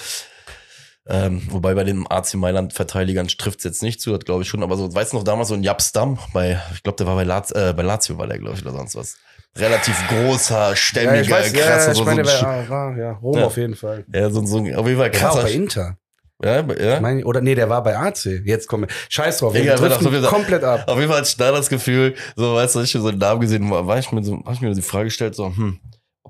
ähm, 1.07 1.41
wobei 1.49 1.73
bei 1.73 1.83
den 1.83 2.05
AC 2.09 2.35
Mailand 2.35 2.73
Verteidigern 2.73 3.27
trifft 3.27 3.59
es 3.59 3.63
jetzt 3.65 3.83
nicht 3.83 3.99
zu, 4.01 4.13
hat 4.13 4.25
glaube 4.25 4.43
ich 4.43 4.47
schon, 4.49 4.63
aber 4.63 4.77
so, 4.77 4.93
weißt 4.93 5.13
du 5.13 5.17
noch 5.17 5.23
damals 5.23 5.49
so 5.49 5.53
ein 5.53 5.63
Japstam 5.63 6.17
bei, 6.33 6.61
ich 6.73 6.83
glaube, 6.83 6.95
der 6.97 7.07
war 7.07 7.15
bei, 7.15 7.23
Laz, 7.25 7.51
äh, 7.51 7.73
bei 7.75 7.83
Lazio 7.83 8.17
war 8.17 8.27
der, 8.27 8.39
glaube 8.39 8.55
ich, 8.55 8.61
oder 8.65 8.71
sonst 8.73 8.95
was. 8.95 9.17
Relativ 9.57 9.95
großer, 10.07 10.75
stämmiger, 10.75 11.21
ja, 11.21 11.29
weiß, 11.29 11.53
ja, 11.53 11.65
krasser, 11.65 11.91
ich 11.91 11.97
so, 11.97 12.05
meine, 12.05 12.25
so, 12.25 12.45
ein 12.45 12.69
war, 12.69 12.97
ja, 12.97 13.11
Rom 13.11 13.37
Ja. 13.37 13.45
auf 13.45 13.57
jeden 13.57 13.75
Fall. 13.75 14.05
Ja, 14.13 14.29
so, 14.29 14.43
so, 14.45 14.57
auf 14.59 14.63
jeden 14.65 14.75
Fall 14.75 14.87
Der 14.87 14.97
war 14.97 15.09
krasser. 15.11 15.41
bei 15.43 15.51
Inter. 15.51 15.97
ja, 16.43 16.61
ja. 16.61 16.95
Ich 16.95 17.01
meine, 17.01 17.23
oder 17.25 17.41
nee, 17.41 17.53
der 17.53 17.69
war 17.69 17.83
bei 17.83 17.95
AC. 17.97 18.25
Jetzt 18.45 18.67
kommen 18.67 18.87
wir. 18.87 18.95
Scheiß 19.09 19.37
drauf, 19.37 19.53
wir 19.53 19.75
driften 19.75 20.21
so 20.21 20.27
komplett 20.27 20.63
ab. 20.63 20.85
Auf 20.87 20.97
jeden 20.97 21.09
Fall 21.09 21.19
hatte 21.19 21.29
ich 21.29 21.37
da 21.37 21.51
das 21.51 21.69
Gefühl, 21.69 22.15
so, 22.35 22.55
weißt 22.55 22.75
du, 22.75 22.79
ich 22.81 22.91
so 22.93 23.07
einen 23.07 23.19
Namen 23.19 23.41
gesehen 23.41 23.69
war, 23.69 23.85
war 23.85 23.99
ich 23.99 24.11
mir 24.11 24.23
so, 24.23 24.37
hab 24.43 24.53
ich 24.53 24.61
mir 24.61 24.73
die 24.73 24.81
Frage 24.81 25.05
gestellt, 25.05 25.35
so, 25.35 25.47
hm, 25.47 25.79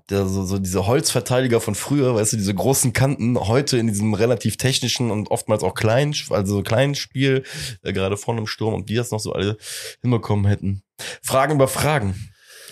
der 0.10 0.26
so, 0.26 0.44
so 0.44 0.60
diese 0.60 0.86
Holzverteidiger 0.86 1.62
von 1.62 1.76
früher, 1.76 2.16
weißt 2.16 2.34
du, 2.34 2.38
diese 2.38 2.54
großen 2.54 2.94
Kanten 2.94 3.40
heute 3.40 3.78
in 3.78 3.88
diesem 3.88 4.14
relativ 4.14 4.58
technischen 4.58 5.12
und 5.12 5.32
oftmals 5.32 5.64
auch 5.64 5.74
kleinen, 5.74 6.14
also 6.30 6.62
kleinen 6.62 6.96
Spiel, 6.96 7.44
äh, 7.84 7.94
gerade 7.94 8.18
vorne 8.18 8.42
im 8.42 8.48
Sturm, 8.48 8.74
ob 8.74 8.86
die 8.86 8.96
das 8.96 9.12
noch 9.12 9.20
so 9.20 9.34
alle 9.34 9.58
hinbekommen 10.02 10.46
hätten. 10.46 10.84
Fragen 11.22 11.54
über 11.54 11.68
Fragen. 11.68 12.16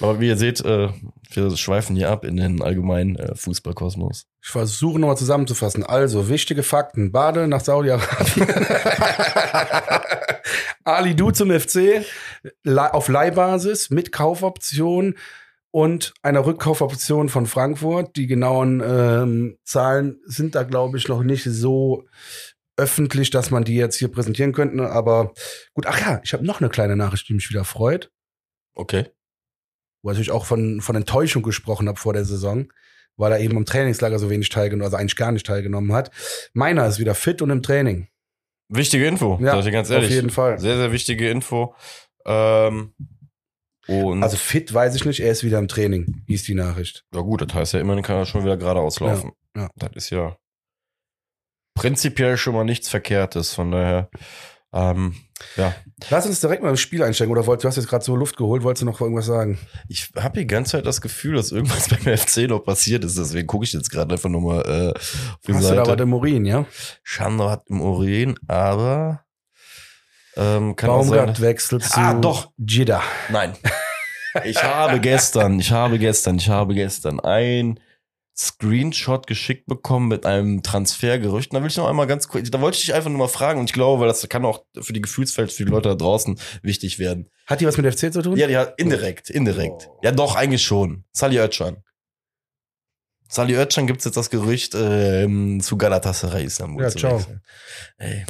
Aber 0.02 0.20
wie 0.20 0.28
ihr 0.28 0.38
seht, 0.38 0.62
äh, 0.62 0.90
wir 1.32 1.56
schweifen 1.56 1.96
hier 1.96 2.10
ab 2.10 2.26
in 2.26 2.38
den 2.38 2.62
allgemeinen 2.62 3.16
äh, 3.18 3.36
Fußballkosmos. 3.36 4.26
Ich 4.42 4.50
versuche 4.50 5.00
nochmal 5.00 5.18
zusammenzufassen. 5.18 5.86
Also, 5.86 6.28
wichtige 6.28 6.64
Fakten. 6.64 7.12
Bade 7.12 7.48
nach 7.48 7.62
Saudi-Arabien. 7.62 8.48
Ali 10.84 11.16
Du 11.16 11.30
zum 11.30 11.52
FC 11.52 12.04
auf 12.66 13.08
Leihbasis 13.08 13.92
mit 13.92 14.12
Kaufoption 14.12 15.16
und 15.72 16.14
einer 16.22 16.46
Rückkaufoption 16.46 17.30
von 17.30 17.46
Frankfurt. 17.46 18.16
Die 18.18 18.28
genauen 18.28 18.82
ähm, 18.86 19.58
Zahlen 19.64 20.20
sind 20.26 20.56
da, 20.56 20.64
glaube 20.64 20.98
ich, 20.98 21.08
noch 21.08 21.24
nicht 21.24 21.44
so 21.46 22.06
öffentlich, 22.78 23.30
dass 23.30 23.52
man 23.52 23.64
die 23.64 23.76
jetzt 23.76 23.96
hier 23.98 24.08
präsentieren 24.10 24.54
könnte. 24.54 24.90
Aber 24.90 25.34
gut, 25.74 25.86
ach 25.88 26.00
ja, 26.02 26.20
ich 26.24 26.34
habe 26.34 26.46
noch 26.46 26.60
eine 26.62 26.70
kleine 26.70 26.96
Nachricht, 26.96 27.28
die 27.30 27.34
mich 27.34 27.50
wieder 27.50 27.64
freut. 27.66 28.12
Okay. 28.74 29.06
wo 30.02 30.12
ich 30.12 30.32
auch 30.32 30.46
von, 30.46 30.82
von 30.82 30.96
Enttäuschung 30.96 31.44
gesprochen 31.44 31.88
habe 31.88 32.00
vor 32.00 32.14
der 32.14 32.24
Saison, 32.26 32.72
weil 33.18 33.32
er 33.34 33.40
eben 33.40 33.58
im 33.58 33.66
Trainingslager 33.66 34.18
so 34.18 34.30
wenig 34.30 34.50
teilgenommen, 34.50 34.86
also 34.86 34.98
eigentlich 34.98 35.18
gar 35.18 35.32
nicht 35.32 35.46
teilgenommen 35.46 35.94
hat. 35.94 36.10
Meiner 36.54 36.88
ist 36.88 36.98
wieder 37.00 37.14
fit 37.14 37.42
und 37.42 37.50
im 37.50 37.62
Training. 37.62 38.08
Wichtige 38.70 39.06
Info, 39.06 39.38
Ja, 39.42 39.52
sag 39.52 39.60
ich 39.60 39.66
dir 39.66 39.72
ganz 39.72 39.90
ehrlich. 39.90 40.08
auf 40.10 40.16
jeden 40.16 40.30
Fall. 40.30 40.58
Sehr, 40.58 40.78
sehr 40.78 40.92
wichtige 40.94 41.30
Info. 41.30 41.76
Ähm, 42.26 42.94
und 43.88 44.24
Also 44.24 44.38
fit 44.38 44.74
weiß 44.74 44.96
ich 44.96 45.06
nicht, 45.06 45.20
er 45.20 45.32
ist 45.32 45.44
wieder 45.44 45.60
im 45.60 45.68
Training, 45.68 46.24
hieß 46.28 46.44
die 46.44 46.56
Nachricht. 46.56 47.04
Ja 47.14 47.22
gut, 47.22 47.42
das 47.42 47.54
heißt 47.54 47.74
ja 47.74 47.80
immerhin 47.80 48.04
kann 48.04 48.18
er 48.18 48.26
schon 48.26 48.44
wieder 48.44 48.58
geradeaus 48.58 49.00
laufen. 49.00 49.32
Ja, 49.56 49.64
ja. 49.64 49.70
Das 49.76 49.92
ist 49.96 50.10
ja 50.12 50.36
prinzipiell 51.74 52.38
schon 52.38 52.54
mal 52.54 52.64
nichts 52.64 52.90
Verkehrtes. 52.90 53.54
Von 53.54 53.72
daher, 53.72 54.10
ähm, 54.74 55.16
ja. 55.58 55.74
Lass 56.10 56.26
uns 56.28 56.40
direkt 56.40 56.62
mal 56.64 56.70
ins 56.70 56.80
Spiel 56.82 57.02
einsteigen, 57.04 57.32
oder 57.32 57.46
wolltest 57.46 57.64
du 57.64 57.68
hast 57.70 57.76
jetzt 57.78 57.88
gerade 57.88 58.06
so 58.06 58.16
Luft 58.16 58.38
geholt, 58.38 58.64
wolltest 58.64 58.84
du 58.84 58.86
noch 58.86 59.02
irgendwas 59.02 59.26
sagen? 59.26 59.58
Ich 59.88 60.12
habe 60.18 60.40
die 60.40 60.48
ganze 60.48 60.74
Zeit 60.74 60.86
das 60.86 61.02
Gefühl, 61.02 61.36
dass 61.36 61.52
irgendwas 61.52 61.90
beim 62.04 62.18
FC 62.18 62.48
noch 62.50 62.60
passiert 62.64 63.04
ist. 63.04 63.18
Deswegen 63.18 63.48
gucke 63.48 63.66
ich 63.66 63.74
jetzt 63.74 63.90
gerade 63.90 64.14
einfach 64.14 64.30
nochmal 64.30 64.62
äh, 64.66 64.98
auf 64.98 65.40
die 65.48 65.54
Hast 65.54 65.70
du 65.72 65.76
da 65.76 65.86
Seite. 65.86 66.04
im 66.04 66.14
Urin, 66.14 66.46
ja? 66.46 66.66
Schandau 67.04 67.50
hat 67.50 67.64
im 67.70 67.82
Urin, 67.82 68.36
aber 68.48 69.26
ähm, 70.38 70.76
kann. 70.76 70.88
Baumgart 70.88 71.42
wechselt 71.42 71.84
zu 71.84 71.98
Ah, 71.98 72.14
doch. 72.14 72.52
Jeddah. 72.58 73.04
Nein. 73.30 73.54
Ich 74.46 74.64
habe 74.64 75.02
gestern, 75.02 75.60
ich 75.60 75.74
habe 75.74 76.00
gestern, 76.00 76.38
ich 76.38 76.48
habe 76.48 76.74
gestern 76.74 77.20
ein 77.20 77.78
Screenshot 78.38 79.28
geschickt 79.28 79.66
bekommen 79.66 80.08
mit 80.08 80.26
einem 80.26 80.64
Transfergerücht. 80.64 81.52
Und 81.52 81.56
Da 81.58 81.62
will 81.62 81.70
ich 81.70 81.76
noch 81.76 81.90
einmal 81.90 82.08
ganz 82.08 82.30
kurz, 82.30 82.50
da 82.50 82.62
wollte 82.62 82.78
ich 82.78 82.86
dich 82.86 82.94
einfach 82.94 83.10
nur 83.10 83.20
mal 83.20 83.28
fragen 83.28 83.60
und 83.60 83.66
ich 83.70 83.74
glaube, 83.74 84.00
weil 84.00 84.08
das 84.08 84.28
kann 84.30 84.46
auch 84.46 84.64
für 84.80 84.94
die 84.94 85.02
Gefühlswelt, 85.02 85.52
für 85.52 85.66
die 85.66 85.70
Leute 85.70 85.90
da 85.90 85.96
draußen 85.96 86.40
wichtig 86.64 86.98
werden. 86.98 87.28
Hat 87.46 87.60
die 87.60 87.68
was 87.68 87.76
mit 87.76 87.94
FC 87.94 88.14
zu 88.14 88.22
tun? 88.22 88.38
Ja, 88.38 88.48
die 88.48 88.56
hat 88.56 88.76
indirekt, 88.80 89.30
indirekt. 89.30 89.90
Oh. 89.92 90.00
Ja, 90.02 90.14
doch, 90.14 90.38
eigentlich 90.38 90.64
schon. 90.64 91.04
Sally 91.12 91.38
Oetschan. 91.38 91.84
Sali 93.28 93.56
Özcan 93.56 93.88
gibt's 93.88 94.04
jetzt 94.06 94.16
das 94.18 94.30
Gerücht 94.30 94.76
ähm, 94.76 95.62
zu 95.62 95.78
Galatasaray 95.78 96.46
Istanbul. 96.46 96.84
Ja, 96.84 96.90
zu 96.90 97.00
ciao. 97.00 97.18
wechseln. 97.20 97.42
Ey, 97.98 98.26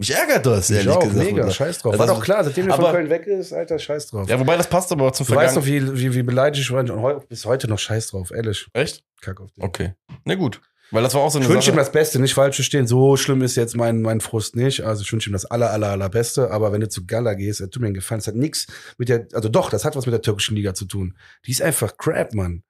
mich 0.00 0.14
ärgert 0.14 0.44
das, 0.44 0.70
Ich 0.70 0.76
ehrlich 0.78 0.92
auch, 0.92 1.00
gesagt. 1.00 1.24
mega, 1.24 1.50
scheiß 1.50 1.78
drauf. 1.78 1.92
Ja, 1.92 1.98
War 2.00 2.06
doch 2.08 2.22
klar, 2.22 2.42
seitdem 2.42 2.66
der 2.66 2.74
von 2.76 2.90
Köln 2.90 3.08
weg 3.08 3.26
ist, 3.26 3.52
Alter, 3.52 3.78
scheiß 3.78 4.08
drauf. 4.08 4.28
Ja, 4.28 4.40
wobei 4.40 4.56
das 4.56 4.68
passt 4.68 4.90
aber 4.90 5.06
auch 5.06 5.12
zum 5.12 5.26
du 5.26 5.34
weißt 5.34 5.56
doch, 5.56 5.64
wie, 5.64 5.96
wie, 5.96 6.14
wie 6.14 6.22
beleidigt 6.22 6.64
ich 6.64 6.72
war 6.72 6.80
und 6.90 7.28
bis 7.28 7.44
heute 7.44 7.68
noch 7.68 7.78
scheiß 7.78 8.08
drauf, 8.08 8.32
ehrlich. 8.32 8.66
Echt? 8.72 9.04
Kack 9.20 9.40
auf 9.40 9.52
den. 9.52 9.62
Okay. 9.62 9.94
Na 10.24 10.34
gut. 10.34 10.60
Weil 10.92 11.04
das 11.04 11.14
war 11.14 11.20
auch 11.20 11.30
so 11.30 11.38
eine 11.38 11.46
Ich 11.46 11.52
wünsche 11.52 11.70
ihm 11.70 11.76
das 11.76 11.92
Beste, 11.92 12.18
nicht 12.18 12.34
falsch 12.34 12.56
verstehen. 12.56 12.86
So 12.88 13.16
schlimm 13.16 13.42
ist 13.42 13.54
jetzt 13.56 13.76
mein, 13.76 14.02
mein 14.02 14.20
Frust 14.20 14.56
nicht. 14.56 14.82
Also 14.84 15.02
ich 15.02 15.12
wünsche 15.12 15.30
ihm 15.30 15.34
das 15.34 15.44
aller, 15.44 15.70
aller, 15.70 15.90
allerbeste. 15.90 16.50
Aber 16.50 16.72
wenn 16.72 16.80
du 16.80 16.88
zu 16.88 17.06
Gala 17.06 17.34
gehst, 17.34 17.60
er 17.60 17.70
tut 17.70 17.80
mir 17.80 17.86
einen 17.86 17.94
Gefallen. 17.94 18.18
Das 18.18 18.26
hat 18.26 18.34
nichts 18.34 18.66
mit 18.98 19.08
der, 19.08 19.28
also 19.32 19.48
doch, 19.48 19.70
das 19.70 19.84
hat 19.84 19.94
was 19.94 20.06
mit 20.06 20.12
der 20.12 20.22
türkischen 20.22 20.56
Liga 20.56 20.74
zu 20.74 20.86
tun. 20.86 21.16
Die 21.46 21.52
ist 21.52 21.62
einfach 21.62 21.96
crap, 21.96 22.34
Mann. 22.34 22.64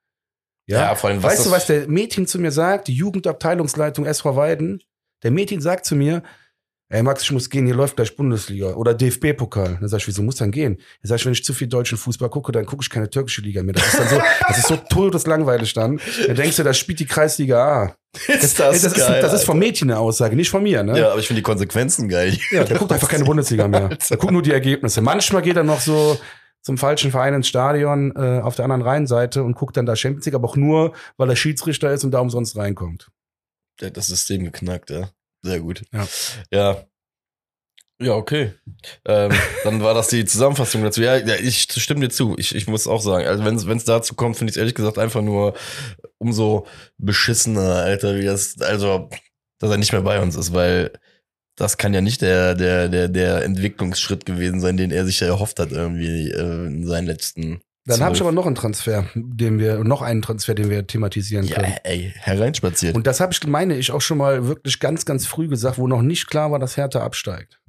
Ja, 0.67 0.81
Ja, 0.81 0.95
vor 0.97 1.09
allem, 1.09 1.23
was 1.23 1.33
weißt 1.33 1.47
du, 1.47 1.51
was 1.51 1.67
der 1.67 1.89
Mädchen 1.89 2.27
zu 2.27 2.39
mir 2.39 2.53
sagt? 2.53 2.89
Die 2.89 2.95
Jugendabteilungsleitung 2.95 4.05
SV 4.05 4.37
Weiden. 4.37 4.83
Der 5.23 5.31
Mädchen 5.31 5.63
sagt 5.63 5.87
zu 5.87 5.97
mir, 5.97 6.23
ey 6.91 7.03
Max, 7.03 7.23
ich 7.23 7.31
muss 7.31 7.49
gehen, 7.49 7.67
hier 7.67 7.75
läuft 7.75 7.97
gleich 7.97 8.15
Bundesliga 8.15 8.75
oder 8.75 8.93
DFB-Pokal. 8.95 9.79
Dann 9.81 9.89
sag 9.89 9.99
ich, 9.99 10.09
wieso 10.09 10.23
muss 10.23 10.37
dann 10.37 10.51
gehen? 10.51 10.77
Dann 10.77 11.09
sag 11.09 11.17
ich, 11.17 11.27
wenn 11.27 11.33
ich 11.33 11.45
zu 11.45 11.55
viel 11.55 11.69
deutschen 11.69 11.97
Fußball 11.97 12.29
gucke, 12.29 12.53
dann 12.53 12.67
gucke 12.67 12.83
ich 12.83 12.91
keine 12.91 13.09
türkische 13.09 13.41
Liga 13.41 13.63
mehr. 13.63 13.75
Das 13.75 13.87
ist 13.87 13.99
dann 13.99 14.09
so, 14.09 14.21
das 14.49 14.59
ist 14.59 14.67
so 14.67 14.77
todeslangweilig 14.77 15.73
dann. 15.73 16.01
Dann 16.27 16.37
denkst 16.37 16.57
du, 16.57 16.65
da 16.65 16.75
spielt 16.75 17.01
die 17.01 17.07
Kreisliga 17.07 17.65
A. 17.65 17.97
ist 18.29 18.59
Das, 18.59 18.83
ist, 18.85 18.99
das 18.99 19.33
ist 19.33 19.45
vom 19.45 19.59
Mädchen 19.59 19.91
eine 19.91 20.01
Aussage, 20.01 20.35
nicht 20.35 20.51
von 20.51 20.63
mir, 20.65 20.83
ne? 20.83 20.99
Ja, 20.99 21.11
aber 21.13 21.21
ich 21.21 21.29
finde 21.29 21.39
die 21.39 21.45
Konsequenzen 21.45 22.09
geil. 22.09 22.37
Ja, 22.51 22.65
der 22.65 22.77
guckt 22.77 22.91
einfach 22.93 23.09
keine 23.09 23.25
Bundesliga 23.25 23.69
mehr. 23.69 23.89
Der 24.11 24.17
guckt 24.17 24.33
nur 24.33 24.43
die 24.43 24.53
Ergebnisse. 24.53 25.01
Manchmal 25.01 25.43
geht 25.43 25.57
er 25.57 25.63
noch 25.63 25.81
so 25.81 26.19
zum 26.63 26.77
falschen 26.77 27.13
Verein 27.13 27.35
ins 27.35 27.47
Stadion 27.47 28.13
äh, 28.17 28.41
auf 28.41 28.57
der 28.57 28.65
anderen 28.65 28.83
Rheinseite 28.83 29.45
und 29.45 29.55
guckt 29.55 29.77
dann 29.77 29.87
da 29.87 29.95
Champions 29.95 30.27
League, 30.27 30.35
aber 30.35 30.49
auch 30.49 30.57
nur, 30.57 30.93
weil 31.17 31.31
er 31.31 31.37
Schiedsrichter 31.37 31.93
ist 31.93 32.03
und 32.05 32.11
da 32.11 32.19
umsonst 32.19 32.57
reinkommt. 32.57 33.09
Der 33.81 33.89
hat 33.89 33.97
das 33.97 34.09
System 34.09 34.45
geknackt, 34.45 34.91
ja. 34.91 35.11
Sehr 35.43 35.61
gut. 35.61 35.83
Ja. 35.93 36.07
Ja. 36.51 36.85
Ja, 38.03 38.15
okay. 38.15 38.55
Ähm, 39.05 39.31
dann 39.63 39.83
war 39.83 39.93
das 39.93 40.09
die 40.09 40.25
Zusammenfassung 40.25 40.83
dazu. 40.83 41.03
Ja, 41.03 41.17
ja 41.17 41.35
ich 41.35 41.63
stimme 41.71 42.01
dir 42.01 42.09
zu. 42.09 42.35
Ich, 42.39 42.55
ich 42.55 42.67
muss 42.67 42.87
auch 42.87 43.03
sagen, 43.03 43.27
also 43.27 43.45
wenn 43.45 43.77
es 43.77 43.85
dazu 43.85 44.15
kommt, 44.15 44.39
finde 44.39 44.51
ich 44.51 44.57
es 44.57 44.59
ehrlich 44.59 44.75
gesagt 44.75 44.97
einfach 44.97 45.21
nur 45.21 45.55
umso 46.17 46.67
beschissener, 46.97 47.77
Alter, 47.77 48.17
wie 48.17 48.25
das, 48.25 48.59
also, 48.61 49.11
dass 49.59 49.71
er 49.71 49.77
nicht 49.77 49.93
mehr 49.93 50.01
bei 50.01 50.21
uns 50.21 50.35
ist, 50.35 50.55
weil 50.55 50.93
das 51.57 51.77
kann 51.77 51.93
ja 51.93 52.01
nicht 52.01 52.23
der, 52.23 52.55
der, 52.55 52.89
der, 52.89 53.09
der 53.09 53.45
Entwicklungsschritt 53.45 54.25
gewesen 54.25 54.61
sein, 54.61 54.79
den 54.79 54.91
er 54.91 55.05
sich 55.05 55.21
ja 55.21 55.27
erhofft 55.27 55.61
hat, 55.61 55.71
irgendwie 55.71 56.31
äh, 56.31 56.67
in 56.67 56.87
seinen 56.87 57.07
letzten. 57.07 57.61
Dann 57.87 58.01
habe 58.01 58.15
ich 58.15 58.21
aber 58.21 58.31
noch 58.33 58.47
einen 58.47 58.55
Transfer, 58.55 59.07
den 59.15 59.59
wir, 59.59 59.83
noch 59.85 60.03
einen 60.03 60.23
Transfer, 60.23 60.55
den 60.55 60.69
wir 60.71 60.87
thematisieren 60.87 61.47
Ja, 61.47 61.57
können. 61.57 61.75
ey, 61.85 62.13
hereinspaziert. 62.17 62.95
Und 62.95 63.07
das 63.07 63.21
habe 63.21 63.33
ich, 63.33 63.45
meine 63.47 63.77
ich, 63.77 63.91
auch 63.91 64.03
schon 64.03 64.19
mal 64.19 64.47
wirklich 64.47 64.81
ganz, 64.81 65.05
ganz 65.07 65.27
früh 65.27 65.49
gesagt, 65.49 65.79
wo 65.79 65.87
noch 65.89 66.03
nicht 66.03 66.27
klar 66.29 66.53
war, 66.53 66.59
dass 66.59 66.77
Hertha 66.77 67.01
absteigt. 67.03 67.61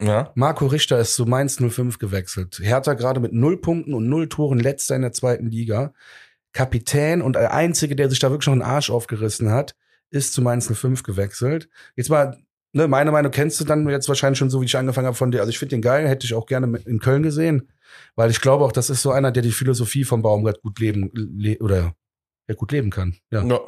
ja? 0.00 0.30
Marco 0.34 0.66
Richter 0.66 0.98
ist 1.00 1.14
zu 1.14 1.26
Mainz 1.26 1.58
05 1.60 1.98
gewechselt. 1.98 2.60
Hertha 2.62 2.94
gerade 2.94 3.18
mit 3.20 3.32
null 3.32 3.60
Punkten 3.60 3.92
und 3.92 4.08
null 4.08 4.28
Toren, 4.28 4.60
letzter 4.60 4.94
in 4.96 5.02
der 5.02 5.12
zweiten 5.12 5.50
Liga. 5.50 5.92
Kapitän 6.52 7.20
und 7.20 7.34
der 7.34 7.52
Einzige, 7.52 7.96
der 7.96 8.08
sich 8.08 8.18
da 8.18 8.30
wirklich 8.30 8.46
noch 8.46 8.52
einen 8.54 8.62
Arsch 8.62 8.88
aufgerissen 8.88 9.50
hat, 9.50 9.74
ist 10.10 10.32
zu 10.32 10.40
Mainz 10.42 10.72
05 10.72 11.02
gewechselt. 11.02 11.68
Jetzt 11.96 12.08
mal, 12.08 12.38
ne, 12.76 12.86
meine 12.88 13.10
Meinung 13.10 13.32
kennst 13.32 13.60
du 13.60 13.64
dann 13.64 13.88
jetzt 13.88 14.08
wahrscheinlich 14.08 14.38
schon 14.38 14.50
so, 14.50 14.60
wie 14.60 14.66
ich 14.66 14.76
angefangen 14.76 15.06
habe 15.06 15.16
von 15.16 15.30
dir. 15.30 15.40
Also 15.40 15.50
ich 15.50 15.58
finde 15.58 15.74
den 15.76 15.82
geil, 15.82 16.06
hätte 16.08 16.26
ich 16.26 16.34
auch 16.34 16.46
gerne 16.46 16.78
in 16.86 17.00
Köln 17.00 17.22
gesehen, 17.22 17.68
weil 18.14 18.30
ich 18.30 18.40
glaube 18.40 18.64
auch, 18.64 18.72
das 18.72 18.90
ist 18.90 19.02
so 19.02 19.10
einer, 19.10 19.32
der 19.32 19.42
die 19.42 19.52
Philosophie 19.52 20.04
vom 20.04 20.22
Baumgart 20.22 20.62
gut 20.62 20.78
leben, 20.78 21.10
le 21.14 21.56
oder 21.60 21.94
ja, 22.48 22.54
gut 22.54 22.72
leben 22.72 22.90
kann. 22.90 23.16
Ja. 23.30 23.42
Ja. 23.44 23.60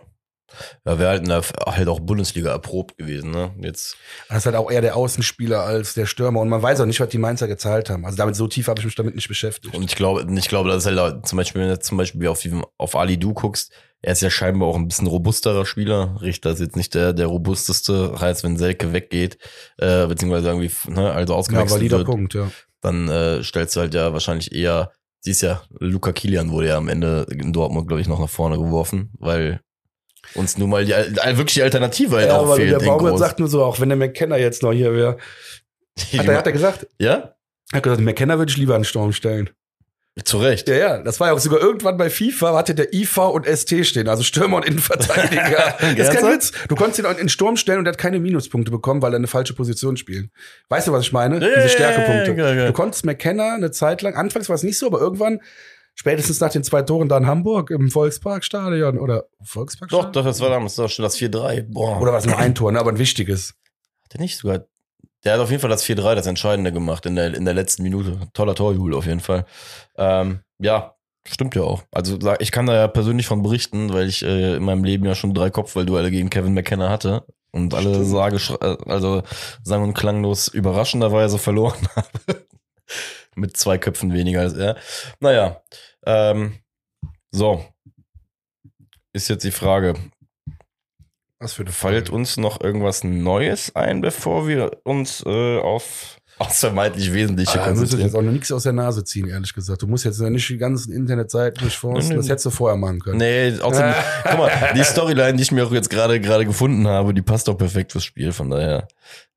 Ja, 0.86 0.98
wäre 0.98 1.10
halt, 1.10 1.22
in 1.24 1.28
der- 1.28 1.42
halt 1.66 1.88
auch 1.88 2.00
Bundesliga 2.00 2.50
erprobt 2.50 2.96
gewesen, 2.96 3.30
ne? 3.32 3.54
Jetzt. 3.60 3.98
Das 4.30 4.38
ist 4.38 4.46
halt 4.46 4.56
auch 4.56 4.70
eher 4.70 4.80
der 4.80 4.96
Außenspieler 4.96 5.62
als 5.62 5.92
der 5.92 6.06
Stürmer. 6.06 6.40
Und 6.40 6.48
man 6.48 6.62
weiß 6.62 6.80
auch 6.80 6.86
nicht, 6.86 7.00
was 7.00 7.10
die 7.10 7.18
Mainzer 7.18 7.48
gezahlt 7.48 7.90
haben. 7.90 8.06
Also 8.06 8.16
damit 8.16 8.34
so 8.34 8.48
tief 8.48 8.66
habe 8.68 8.80
ich 8.80 8.86
mich 8.86 8.94
damit 8.94 9.14
nicht 9.14 9.28
beschäftigt. 9.28 9.74
Und 9.74 9.84
ich 9.84 9.94
glaube, 9.94 10.26
ich 10.38 10.48
glaube, 10.48 10.70
das 10.70 10.86
ist 10.86 10.96
halt 10.98 11.26
zum 11.26 11.36
Beispiel, 11.36 11.60
wenn 11.60 11.68
du 11.68 11.74
jetzt 11.74 11.86
zum 11.86 11.98
Beispiel 11.98 12.26
auf, 12.28 12.42
auf 12.78 12.96
Ali 12.96 13.18
Du 13.18 13.34
guckst, 13.34 13.72
er 14.02 14.12
ist 14.12 14.22
ja 14.22 14.30
scheinbar 14.30 14.68
auch 14.68 14.76
ein 14.76 14.86
bisschen 14.86 15.06
robusterer 15.08 15.66
Spieler. 15.66 16.18
Richter 16.22 16.50
ist 16.50 16.60
jetzt 16.60 16.76
nicht 16.76 16.94
der, 16.94 17.12
der 17.12 17.26
robusteste. 17.26 18.14
Heißt, 18.20 18.44
wenn 18.44 18.56
Selke 18.56 18.92
weggeht, 18.92 19.38
äh, 19.78 20.06
beziehungsweise 20.06 20.48
irgendwie, 20.48 20.70
ne, 20.90 21.10
also 21.12 21.32
ja, 21.32 21.38
ausgewechselt 21.38 21.70
valider 21.80 21.98
wird, 21.98 22.06
Punkt, 22.06 22.34
ja. 22.34 22.50
dann 22.80 23.08
äh, 23.08 23.42
stellst 23.42 23.74
du 23.76 23.80
halt 23.80 23.94
ja 23.94 24.12
wahrscheinlich 24.12 24.52
eher, 24.54 24.92
siehst 25.20 25.42
ja, 25.42 25.62
Luca 25.80 26.12
Kilian 26.12 26.50
wurde 26.52 26.68
ja 26.68 26.76
am 26.76 26.88
Ende 26.88 27.26
in 27.30 27.52
Dortmund, 27.52 27.88
glaube 27.88 28.00
ich, 28.00 28.06
noch 28.08 28.20
nach 28.20 28.28
vorne 28.30 28.56
geworfen, 28.56 29.10
weil 29.18 29.60
uns 30.34 30.58
nun 30.58 30.70
mal 30.70 30.84
die, 30.84 30.92
wirklich 30.92 31.54
die 31.54 31.62
Alternative 31.62 32.16
halt 32.16 32.28
Ja, 32.28 32.38
auch 32.38 32.44
aber 32.44 32.56
fehlt. 32.56 32.70
der 32.70 32.78
Baumgart 32.86 33.18
sagt 33.18 33.38
nur 33.40 33.48
so, 33.48 33.64
auch 33.64 33.80
wenn 33.80 33.88
der 33.88 33.96
McKenna 33.98 34.36
jetzt 34.36 34.62
noch 34.62 34.72
hier 34.72 34.92
wäre. 34.94 35.16
Hat, 36.16 36.26
er- 36.26 36.36
hat 36.36 36.46
er 36.46 36.52
gesagt? 36.52 36.86
ja? 37.00 37.34
Er 37.72 37.76
hat 37.78 37.82
gesagt, 37.82 38.00
McKenna 38.00 38.38
würde 38.38 38.50
ich 38.50 38.56
lieber 38.56 38.74
an 38.76 38.82
den 38.82 38.86
Sturm 38.86 39.12
stellen. 39.12 39.50
Zu 40.24 40.38
Recht. 40.38 40.68
Ja, 40.68 40.74
ja, 40.76 40.98
das 40.98 41.20
war 41.20 41.28
ja 41.28 41.34
auch 41.34 41.38
sogar 41.38 41.60
irgendwann 41.60 41.96
bei 41.96 42.10
FIFA, 42.10 42.56
hatte 42.56 42.74
der 42.74 42.92
IV 42.92 43.18
und 43.18 43.46
ST 43.46 43.86
stehen, 43.86 44.08
also 44.08 44.22
Stürmer 44.22 44.56
und 44.56 44.66
Innenverteidiger. 44.66 45.76
das 45.96 46.08
ist 46.08 46.20
kein? 46.20 46.32
Witz. 46.32 46.52
Du 46.68 46.74
konntest 46.74 46.98
ihn 46.98 47.04
in 47.04 47.16
den 47.16 47.28
Sturm 47.28 47.56
stellen 47.56 47.80
und 47.80 47.86
er 47.86 47.92
hat 47.92 47.98
keine 47.98 48.18
Minuspunkte 48.18 48.70
bekommen, 48.70 49.02
weil 49.02 49.12
er 49.12 49.16
eine 49.16 49.26
falsche 49.26 49.54
Position 49.54 49.96
spielt. 49.96 50.30
Weißt 50.68 50.88
du, 50.88 50.92
was 50.92 51.02
ich 51.02 51.12
meine? 51.12 51.40
Diese 51.40 51.68
Stärkepunkte. 51.68 52.34
Ja, 52.40 52.54
ja. 52.54 52.66
Du 52.66 52.72
konntest 52.72 53.04
McKenna 53.04 53.54
eine 53.54 53.70
Zeit 53.70 54.02
lang, 54.02 54.14
anfangs 54.14 54.48
war 54.48 54.56
es 54.56 54.62
nicht 54.62 54.78
so, 54.78 54.86
aber 54.86 55.00
irgendwann, 55.00 55.40
spätestens 55.94 56.40
nach 56.40 56.50
den 56.50 56.64
zwei 56.64 56.82
Toren 56.82 57.08
da 57.08 57.18
in 57.18 57.26
Hamburg 57.26 57.70
im 57.70 57.90
Volksparkstadion 57.90 58.98
oder 58.98 59.26
Doch, 59.38 59.46
Volksparkstadion? 59.46 60.12
doch, 60.12 60.24
das 60.24 60.40
war 60.40 60.50
damals 60.50 60.76
doch 60.76 60.88
schon 60.88 61.02
das 61.02 61.16
4-3. 61.16 61.66
Boah. 61.68 62.00
Oder 62.00 62.12
war 62.12 62.18
es 62.18 62.26
nur 62.26 62.38
ein 62.38 62.54
Tor, 62.54 62.72
ne? 62.72 62.80
aber 62.80 62.90
ein 62.90 62.98
wichtiges. 62.98 63.54
Hat 64.04 64.14
er 64.14 64.20
nicht 64.20 64.38
sogar. 64.38 64.64
Der 65.24 65.34
hat 65.34 65.40
auf 65.40 65.50
jeden 65.50 65.60
Fall 65.60 65.70
das 65.70 65.84
4-3, 65.84 66.14
das 66.14 66.26
Entscheidende 66.26 66.72
gemacht 66.72 67.04
in 67.06 67.16
der, 67.16 67.34
in 67.34 67.44
der 67.44 67.54
letzten 67.54 67.82
Minute. 67.82 68.18
Toller 68.34 68.54
Torjubel 68.54 68.94
auf 68.94 69.06
jeden 69.06 69.20
Fall. 69.20 69.44
Ähm, 69.96 70.40
ja, 70.58 70.94
stimmt 71.26 71.54
ja 71.54 71.62
auch. 71.62 71.82
Also 71.90 72.18
ich 72.38 72.52
kann 72.52 72.66
da 72.66 72.74
ja 72.74 72.88
persönlich 72.88 73.26
von 73.26 73.42
berichten, 73.42 73.92
weil 73.92 74.08
ich 74.08 74.22
äh, 74.24 74.56
in 74.56 74.62
meinem 74.62 74.84
Leben 74.84 75.04
ja 75.04 75.14
schon 75.14 75.34
drei 75.34 75.50
Kopfballduelle 75.50 76.10
gegen 76.10 76.30
Kevin 76.30 76.54
McKenna 76.54 76.88
hatte 76.88 77.24
und 77.50 77.74
alle 77.74 77.94
Stimmt. 77.94 78.06
sage, 78.06 78.36
äh, 78.60 78.90
also 78.90 79.22
sang- 79.62 79.82
und 79.82 79.94
klanglos 79.94 80.48
überraschenderweise 80.48 81.38
verloren 81.38 81.88
habe. 81.96 82.46
Mit 83.34 83.56
zwei 83.56 83.78
Köpfen 83.78 84.12
weniger 84.12 84.40
als 84.40 84.54
er. 84.54 84.76
Naja, 85.20 85.62
ähm, 86.06 86.58
so. 87.30 87.64
Ist 89.12 89.28
jetzt 89.28 89.44
die 89.44 89.50
Frage, 89.52 89.94
Was 91.40 91.52
für 91.52 91.62
eine 91.62 91.70
Fällt 91.72 92.10
uns 92.10 92.36
noch 92.36 92.60
irgendwas 92.60 93.04
Neues 93.04 93.74
ein, 93.76 94.00
bevor 94.00 94.48
wir 94.48 94.80
uns 94.84 95.22
äh, 95.24 95.58
auf 95.58 96.16
aufs 96.40 96.60
vermeintlich 96.60 97.12
Wesentliche 97.12 97.60
Ah, 97.60 97.66
da 97.66 97.70
müsstest 97.70 97.94
du 97.94 97.96
jetzt 97.96 98.12
konzentrieren? 98.12 98.20
auch 98.20 98.26
noch 98.26 98.32
nichts 98.32 98.52
aus 98.52 98.62
der 98.62 98.72
Nase 98.72 99.02
ziehen, 99.02 99.28
ehrlich 99.28 99.52
gesagt. 99.54 99.82
Du 99.82 99.88
musst 99.88 100.04
jetzt 100.04 100.20
ja 100.20 100.30
nicht 100.30 100.48
die 100.48 100.56
ganzen 100.56 100.92
Internetseiten 100.92 101.60
durchforsten. 101.60 102.08
Nee, 102.10 102.14
nee. 102.14 102.20
Das 102.20 102.28
hättest 102.28 102.46
du 102.46 102.50
vorher 102.50 102.76
machen 102.76 103.00
können. 103.00 103.18
Nee, 103.18 103.58
außerdem, 103.60 103.92
guck 104.24 104.38
mal, 104.38 104.72
die 104.74 104.84
Storyline, 104.84 105.34
die 105.36 105.42
ich 105.42 105.50
mir 105.50 105.66
auch 105.66 105.72
jetzt 105.72 105.90
gerade 105.90 106.20
gerade 106.20 106.44
gefunden 106.46 106.86
habe, 106.86 107.12
die 107.12 107.22
passt 107.22 107.48
doch 107.48 107.58
perfekt 107.58 107.90
fürs 107.90 108.04
Spiel, 108.04 108.30
von 108.32 108.50
daher. 108.50 108.86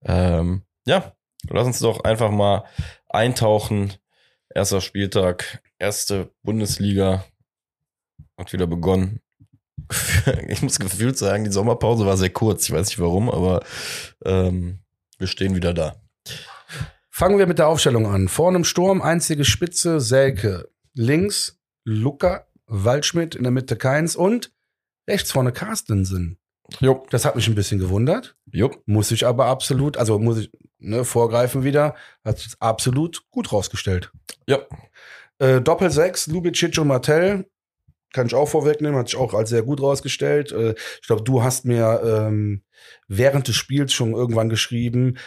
Ähm, 0.04 0.62
ja, 0.86 1.14
lass 1.50 1.66
uns 1.66 1.80
doch 1.80 2.04
einfach 2.04 2.30
mal 2.30 2.66
eintauchen. 3.10 3.94
Erster 4.54 4.82
Spieltag, 4.82 5.62
erste 5.80 6.30
Bundesliga 6.44 7.26
hat 8.38 8.54
wieder 8.54 8.68
begonnen. 8.68 9.22
Ich 10.48 10.62
muss 10.62 10.80
gefühlt 10.80 11.18
sagen, 11.18 11.44
die 11.44 11.52
Sommerpause 11.52 12.06
war 12.06 12.18
sehr 12.18 12.30
kurz. 12.30 12.66
Ich 12.66 12.72
weiß 12.72 12.88
nicht 12.88 13.00
warum, 13.00 13.30
aber 13.30 13.64
ähm, 14.24 14.80
wir 15.18 15.28
stehen 15.28 15.56
wieder 15.56 15.74
da. 15.74 15.96
Fangen 17.10 17.38
wir 17.38 17.48
mit 17.48 17.60
der 17.60 17.68
Aufstellung 17.68 18.08
an. 18.08 18.28
Vorne 18.28 18.58
im 18.58 18.64
Sturm, 18.64 19.02
einzige 19.02 19.46
Spitze, 19.46 20.00
Selke. 20.00 20.70
Links 20.94 21.60
Luca, 21.84 22.46
Waldschmidt, 22.68 23.36
in 23.36 23.44
der 23.44 23.52
Mitte 23.52 23.76
Keins 23.76 24.16
und 24.16 24.52
rechts 25.08 25.32
vorne 25.32 25.52
Carstensen. 25.52 26.38
Jo. 26.80 27.06
Das 27.10 27.26
hat 27.26 27.36
mich 27.36 27.48
ein 27.48 27.56
bisschen 27.56 27.80
gewundert. 27.80 28.36
Jupp. 28.52 28.82
Muss 28.86 29.12
ich 29.12 29.26
aber 29.26 29.48
absolut, 29.48 29.98
also 29.98 30.20
muss 30.20 30.40
ich 30.40 30.52
ne, 30.80 31.04
vorgreifen 31.04 31.64
wieder, 31.64 31.96
hat 32.24 32.40
sich 32.40 32.54
absolut 32.60 33.30
gut 33.32 33.52
rausgestellt. 33.52 34.12
Ja. 34.48 34.60
Äh, 35.40 35.62
Doppel 35.62 35.90
6, 35.90 36.28
Lubicic 36.28 36.78
und 36.78 36.88
Martell. 36.88 37.46
Kann 38.14 38.28
ich 38.28 38.36
auch 38.36 38.48
vorwegnehmen, 38.48 38.98
hat 38.98 39.08
sich 39.10 39.18
auch 39.18 39.34
als 39.34 39.50
sehr 39.50 39.64
gut 39.64 39.82
rausgestellt. 39.82 40.52
Äh, 40.52 40.76
ich 41.02 41.08
glaube, 41.08 41.24
du 41.24 41.44
hast 41.44 41.66
mir 41.66 42.02
ähm, 42.04 42.64
während 43.08 43.48
des 43.48 43.56
Spiels 43.56 43.94
schon 43.94 44.14
irgendwann 44.14 44.50
geschrieben, 44.50 45.18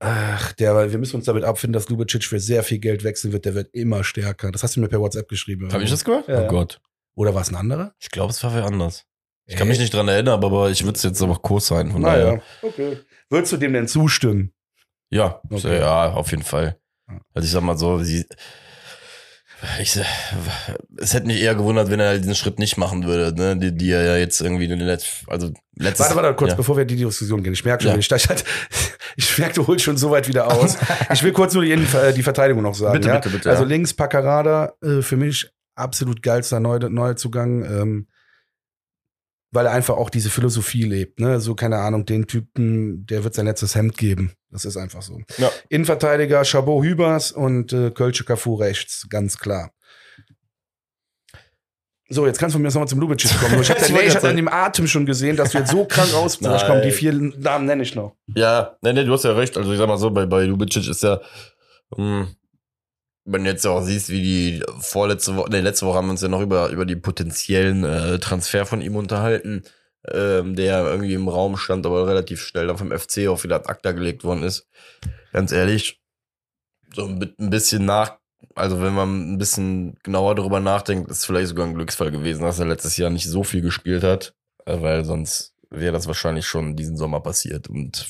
ach, 0.00 0.52
der, 0.54 0.90
wir 0.90 0.98
müssen 0.98 1.16
uns 1.16 1.24
damit 1.26 1.44
abfinden, 1.44 1.72
dass 1.72 1.88
Lubicic 1.88 2.24
für 2.24 2.40
sehr 2.40 2.62
viel 2.62 2.78
Geld 2.78 3.04
wechseln 3.04 3.32
wird, 3.32 3.44
der 3.44 3.54
wird 3.54 3.72
immer 3.72 4.04
stärker. 4.04 4.50
Das 4.52 4.62
hast 4.62 4.76
du 4.76 4.80
mir 4.80 4.88
per 4.88 5.00
WhatsApp 5.00 5.28
geschrieben. 5.28 5.72
Habe 5.72 5.84
ich 5.84 5.90
das 5.90 6.04
gemacht? 6.04 6.24
Ja. 6.28 6.44
Oh 6.44 6.48
Gott. 6.48 6.80
Oder 7.14 7.34
war 7.34 7.42
es 7.42 7.48
ein 7.48 7.56
anderer? 7.56 7.94
Ich 7.98 8.10
glaube, 8.10 8.30
es 8.32 8.42
war 8.44 8.54
wer 8.54 8.64
anders. 8.64 9.04
Ich 9.48 9.54
kann 9.56 9.68
mich 9.68 9.78
nicht 9.78 9.94
dran 9.94 10.08
erinnern, 10.08 10.42
aber 10.42 10.70
ich 10.70 10.84
würde 10.84 10.96
es 10.96 11.04
jetzt 11.04 11.22
aber 11.22 11.36
Kurs 11.36 11.68
sein. 11.68 11.92
Von 11.92 12.02
daher. 12.02 12.26
Naja, 12.26 12.42
okay. 12.62 12.98
Würdest 13.30 13.52
du 13.52 13.56
dem 13.56 13.72
denn 13.72 13.86
zustimmen? 13.88 14.52
Ja, 15.08 15.40
Okay. 15.50 15.78
ja, 15.78 16.12
auf 16.12 16.30
jeden 16.32 16.42
Fall. 16.42 16.78
Ja. 17.08 17.20
Also 17.32 17.46
ich 17.46 17.52
sag 17.52 17.62
mal 17.62 17.78
so, 17.78 18.00
sie, 18.02 18.26
Ich, 19.80 19.98
es 20.98 21.14
hätte 21.14 21.26
mich 21.26 21.40
eher 21.40 21.54
gewundert, 21.54 21.90
wenn 21.90 21.98
er 21.98 22.08
halt 22.08 22.22
diesen 22.22 22.34
Schritt 22.34 22.58
nicht 22.58 22.76
machen 22.76 23.04
würde, 23.04 23.34
ne? 23.34 23.56
die, 23.56 23.74
die 23.74 23.90
er 23.90 24.04
ja 24.04 24.16
jetzt 24.16 24.40
irgendwie 24.42 24.64
in 24.64 24.70
den 24.70 24.80
letzten, 24.80 25.30
also 25.30 25.50
letztes 25.76 26.06
Warte, 26.06 26.16
warte, 26.22 26.34
kurz, 26.36 26.50
ja. 26.50 26.56
bevor 26.56 26.76
wir 26.76 26.82
in 26.82 26.88
die 26.88 26.96
Diskussion 26.96 27.42
gehen. 27.42 27.54
Ich 27.54 27.64
merke 27.64 27.82
schon, 27.84 27.92
Ja. 27.92 27.98
ich, 27.98 28.10
ich, 28.12 28.26
ich 29.16 29.38
merke, 29.38 29.54
du 29.54 29.66
holst 29.66 29.84
schon 29.84 29.96
so 29.96 30.10
weit 30.10 30.28
wieder 30.28 30.52
aus. 30.52 30.76
Ich 31.12 31.22
will 31.22 31.32
kurz 31.32 31.54
nur 31.54 31.64
die, 31.64 31.70
Innen- 31.72 31.86
die 32.14 32.22
Verteidigung 32.22 32.62
noch 32.62 32.74
sagen. 32.74 32.92
Bitte, 32.94 33.08
ja? 33.08 33.14
bitte, 33.14 33.30
bitte, 33.30 33.50
Also 33.50 33.64
links 33.64 33.94
Paccarada, 33.94 34.74
äh, 34.82 35.00
für 35.00 35.16
mich 35.16 35.50
absolut 35.74 36.22
geilster 36.22 36.60
Neu 36.60 36.78
Neuzugang, 36.78 37.64
ähm, 37.64 38.06
weil 39.56 39.64
er 39.66 39.72
einfach 39.72 39.96
auch 39.96 40.10
diese 40.10 40.28
Philosophie 40.28 40.82
lebt. 40.82 41.18
Ne? 41.18 41.40
So, 41.40 41.54
keine 41.54 41.78
Ahnung, 41.78 42.04
den 42.04 42.26
Typen, 42.26 43.06
der 43.06 43.24
wird 43.24 43.34
sein 43.34 43.46
letztes 43.46 43.74
Hemd 43.74 43.96
geben. 43.96 44.32
Das 44.50 44.66
ist 44.66 44.76
einfach 44.76 45.00
so. 45.00 45.18
Ja. 45.38 45.50
Innenverteidiger 45.70 46.44
Chabot 46.44 46.84
Hübers 46.84 47.32
und 47.32 47.72
äh, 47.72 47.90
Kölsche 47.90 48.24
Cafu 48.24 48.54
rechts, 48.56 49.06
ganz 49.08 49.38
klar. 49.38 49.72
So, 52.10 52.26
jetzt 52.26 52.38
kannst 52.38 52.52
du 52.52 52.58
von 52.58 52.62
mir 52.62 52.68
nochmal 52.68 52.86
zum 52.86 53.00
Lubitsch 53.00 53.26
kommen. 53.40 53.62
Ich 53.62 53.70
habe 53.70 53.80
hab 54.14 54.24
an 54.24 54.36
dem 54.36 54.48
Atem 54.48 54.86
schon 54.86 55.06
gesehen, 55.06 55.36
dass 55.36 55.52
du 55.52 55.58
jetzt 55.58 55.70
so 55.70 55.86
krank. 55.86 56.10
Komm, 56.66 56.82
die 56.82 56.90
vier 56.90 57.14
Namen 57.14 57.64
nenne 57.64 57.82
ich 57.82 57.94
noch. 57.94 58.14
Ja, 58.34 58.76
nee, 58.82 58.92
nee, 58.92 59.04
du 59.04 59.12
hast 59.14 59.24
ja 59.24 59.32
recht. 59.32 59.56
Also 59.56 59.72
ich 59.72 59.78
sag 59.78 59.88
mal 59.88 59.96
so, 59.96 60.10
bei, 60.10 60.26
bei 60.26 60.44
Lubicic 60.44 60.86
ist 60.86 61.02
ja, 61.02 61.18
mh, 61.96 62.28
wenn 63.26 63.44
du 63.44 63.50
jetzt 63.50 63.66
auch 63.66 63.82
siehst, 63.82 64.08
wie 64.08 64.22
die 64.22 64.62
vorletzte 64.78 65.36
Woche, 65.36 65.50
nee, 65.50 65.60
letzte 65.60 65.84
Woche 65.86 65.98
haben 65.98 66.06
wir 66.06 66.12
uns 66.12 66.22
ja 66.22 66.28
noch 66.28 66.40
über, 66.40 66.70
über 66.70 66.86
die 66.86 66.96
potenziellen 66.96 67.84
äh, 67.84 68.18
Transfer 68.18 68.64
von 68.64 68.80
ihm 68.80 68.96
unterhalten, 68.96 69.64
ähm, 70.08 70.54
der 70.54 70.84
irgendwie 70.84 71.14
im 71.14 71.28
Raum 71.28 71.56
stand, 71.56 71.84
aber 71.86 72.06
relativ 72.06 72.40
schnell 72.40 72.68
dann 72.68 72.78
vom 72.78 72.96
FC 72.96 73.26
auch 73.28 73.42
wieder 73.42 73.56
ad 73.56 73.68
acta 73.68 73.92
gelegt 73.92 74.22
worden 74.22 74.44
ist. 74.44 74.68
Ganz 75.32 75.50
ehrlich, 75.50 76.00
so 76.94 77.06
ein 77.06 77.34
bisschen 77.36 77.84
nach, 77.84 78.18
also 78.54 78.80
wenn 78.80 78.94
man 78.94 79.32
ein 79.32 79.38
bisschen 79.38 79.98
genauer 80.04 80.36
darüber 80.36 80.60
nachdenkt, 80.60 81.10
ist 81.10 81.26
vielleicht 81.26 81.48
sogar 81.48 81.66
ein 81.66 81.74
Glücksfall 81.74 82.12
gewesen, 82.12 82.42
dass 82.42 82.60
er 82.60 82.66
letztes 82.66 82.96
Jahr 82.96 83.10
nicht 83.10 83.28
so 83.28 83.42
viel 83.42 83.60
gespielt 83.60 84.04
hat, 84.04 84.34
äh, 84.66 84.80
weil 84.80 85.04
sonst 85.04 85.52
wäre 85.70 85.92
das 85.92 86.06
wahrscheinlich 86.06 86.46
schon 86.46 86.76
diesen 86.76 86.96
Sommer 86.96 87.20
passiert 87.20 87.68
und 87.68 88.06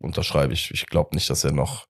unterschreibe 0.00 0.52
ich. 0.52 0.72
Ich 0.72 0.86
glaube 0.86 1.14
nicht, 1.14 1.30
dass 1.30 1.44
er 1.44 1.52
noch, 1.52 1.86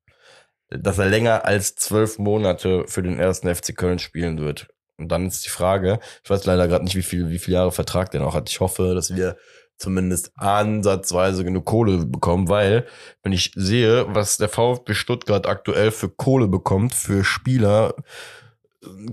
dass 0.79 0.99
er 0.99 1.07
länger 1.07 1.45
als 1.45 1.75
zwölf 1.75 2.19
Monate 2.19 2.85
für 2.87 3.03
den 3.03 3.19
ersten 3.19 3.53
FC 3.53 3.77
Köln 3.77 3.99
spielen 3.99 4.39
wird. 4.39 4.69
Und 4.99 5.09
dann 5.09 5.27
ist 5.27 5.45
die 5.45 5.51
Frage, 5.51 5.99
ich 6.23 6.31
weiß 6.31 6.45
leider 6.45 6.69
gerade 6.69 6.85
nicht, 6.85 6.97
wie 6.97 7.03
viel, 7.03 7.31
wie 7.31 7.39
viele 7.39 7.57
Jahre 7.57 7.73
Vertrag 7.73 8.11
der 8.11 8.21
noch 8.21 8.35
hat. 8.35 8.51
Ich 8.51 8.61
hoffe, 8.61 8.95
dass 8.95 9.15
wir 9.15 9.37
zumindest 9.79 10.33
ansatzweise 10.37 11.45
genug 11.45 11.65
Kohle 11.65 12.07
bekommen, 12.07 12.49
weil 12.49 12.87
wenn 13.23 13.33
ich 13.33 13.53
sehe, 13.57 14.07
was 14.15 14.37
der 14.37 14.49
VfB 14.49 14.95
Stuttgart 14.95 15.47
aktuell 15.47 15.91
für 15.91 16.09
Kohle 16.09 16.47
bekommt, 16.47 16.95
für 16.95 17.25
Spieler, 17.25 17.95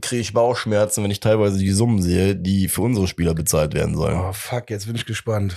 kriege 0.01 0.21
ich 0.21 0.33
Bauchschmerzen, 0.33 1.03
wenn 1.03 1.11
ich 1.11 1.19
teilweise 1.19 1.57
die 1.57 1.71
Summen 1.71 2.01
sehe, 2.01 2.35
die 2.35 2.67
für 2.67 2.81
unsere 2.81 3.07
Spieler 3.07 3.33
bezahlt 3.33 3.73
werden 3.73 3.95
sollen. 3.95 4.19
Oh, 4.19 4.33
fuck, 4.33 4.69
jetzt 4.69 4.85
bin 4.85 4.95
ich 4.95 5.05
gespannt. 5.05 5.55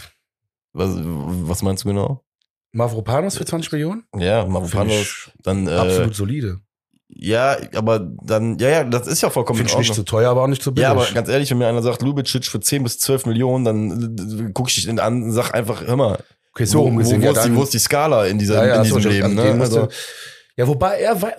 Was, 0.72 0.90
was 0.96 1.62
meinst 1.62 1.84
du 1.84 1.88
genau? 1.88 2.24
Mavropanos 2.72 3.36
für 3.36 3.44
20 3.44 3.72
Millionen? 3.72 4.04
Ja, 4.16 4.44
Mavropanos, 4.46 5.30
dann 5.42 5.66
äh, 5.66 5.72
absolut 5.72 6.14
solide. 6.14 6.60
Ja, 7.14 7.56
aber 7.74 7.98
dann, 8.22 8.58
ja, 8.58 8.68
ja, 8.70 8.84
das 8.84 9.06
ist 9.06 9.20
ja 9.20 9.28
vollkommen 9.28 9.58
Finde 9.58 9.72
in 9.72 9.80
ich 9.80 9.88
nicht 9.88 9.94
zu 9.94 10.02
teuer, 10.02 10.30
aber 10.30 10.42
auch 10.42 10.46
nicht 10.46 10.62
zu 10.62 10.72
billig. 10.72 10.84
Ja, 10.84 10.92
aber 10.92 11.06
ganz 11.12 11.28
ehrlich, 11.28 11.50
wenn 11.50 11.58
mir 11.58 11.66
einer 11.66 11.82
sagt, 11.82 12.00
Lubicic 12.00 12.46
für 12.46 12.60
10 12.60 12.82
bis 12.82 12.98
12 13.00 13.26
Millionen, 13.26 13.64
dann 13.64 14.46
äh, 14.48 14.52
gucke 14.52 14.70
ich 14.70 14.84
den 14.86 14.98
an 14.98 15.22
und 15.24 15.32
sag 15.32 15.52
einfach, 15.52 15.86
hör 15.86 15.96
mal, 15.96 16.18
okay, 16.52 16.64
so 16.64 16.80
wo, 16.80 16.92
wo, 16.92 16.96
gesehen. 16.96 17.20
wo, 17.20 17.26
ja, 17.26 17.32
ist 17.32 17.44
die, 17.44 17.54
wo 17.54 17.62
ist 17.62 17.74
die 17.74 17.78
Skala 17.78 18.24
in, 18.26 18.38
dieser, 18.38 18.54
Ja, 18.54 18.66
ja, 18.66 18.76
in 18.76 18.82
diesem 18.84 18.96
also 18.96 19.08
Leben? 19.10 19.34
Ne? 19.34 19.42
Also, 19.60 19.88
ja, 20.56 20.66
wobei 20.66 21.00
er 21.00 21.16
pff, 21.16 21.30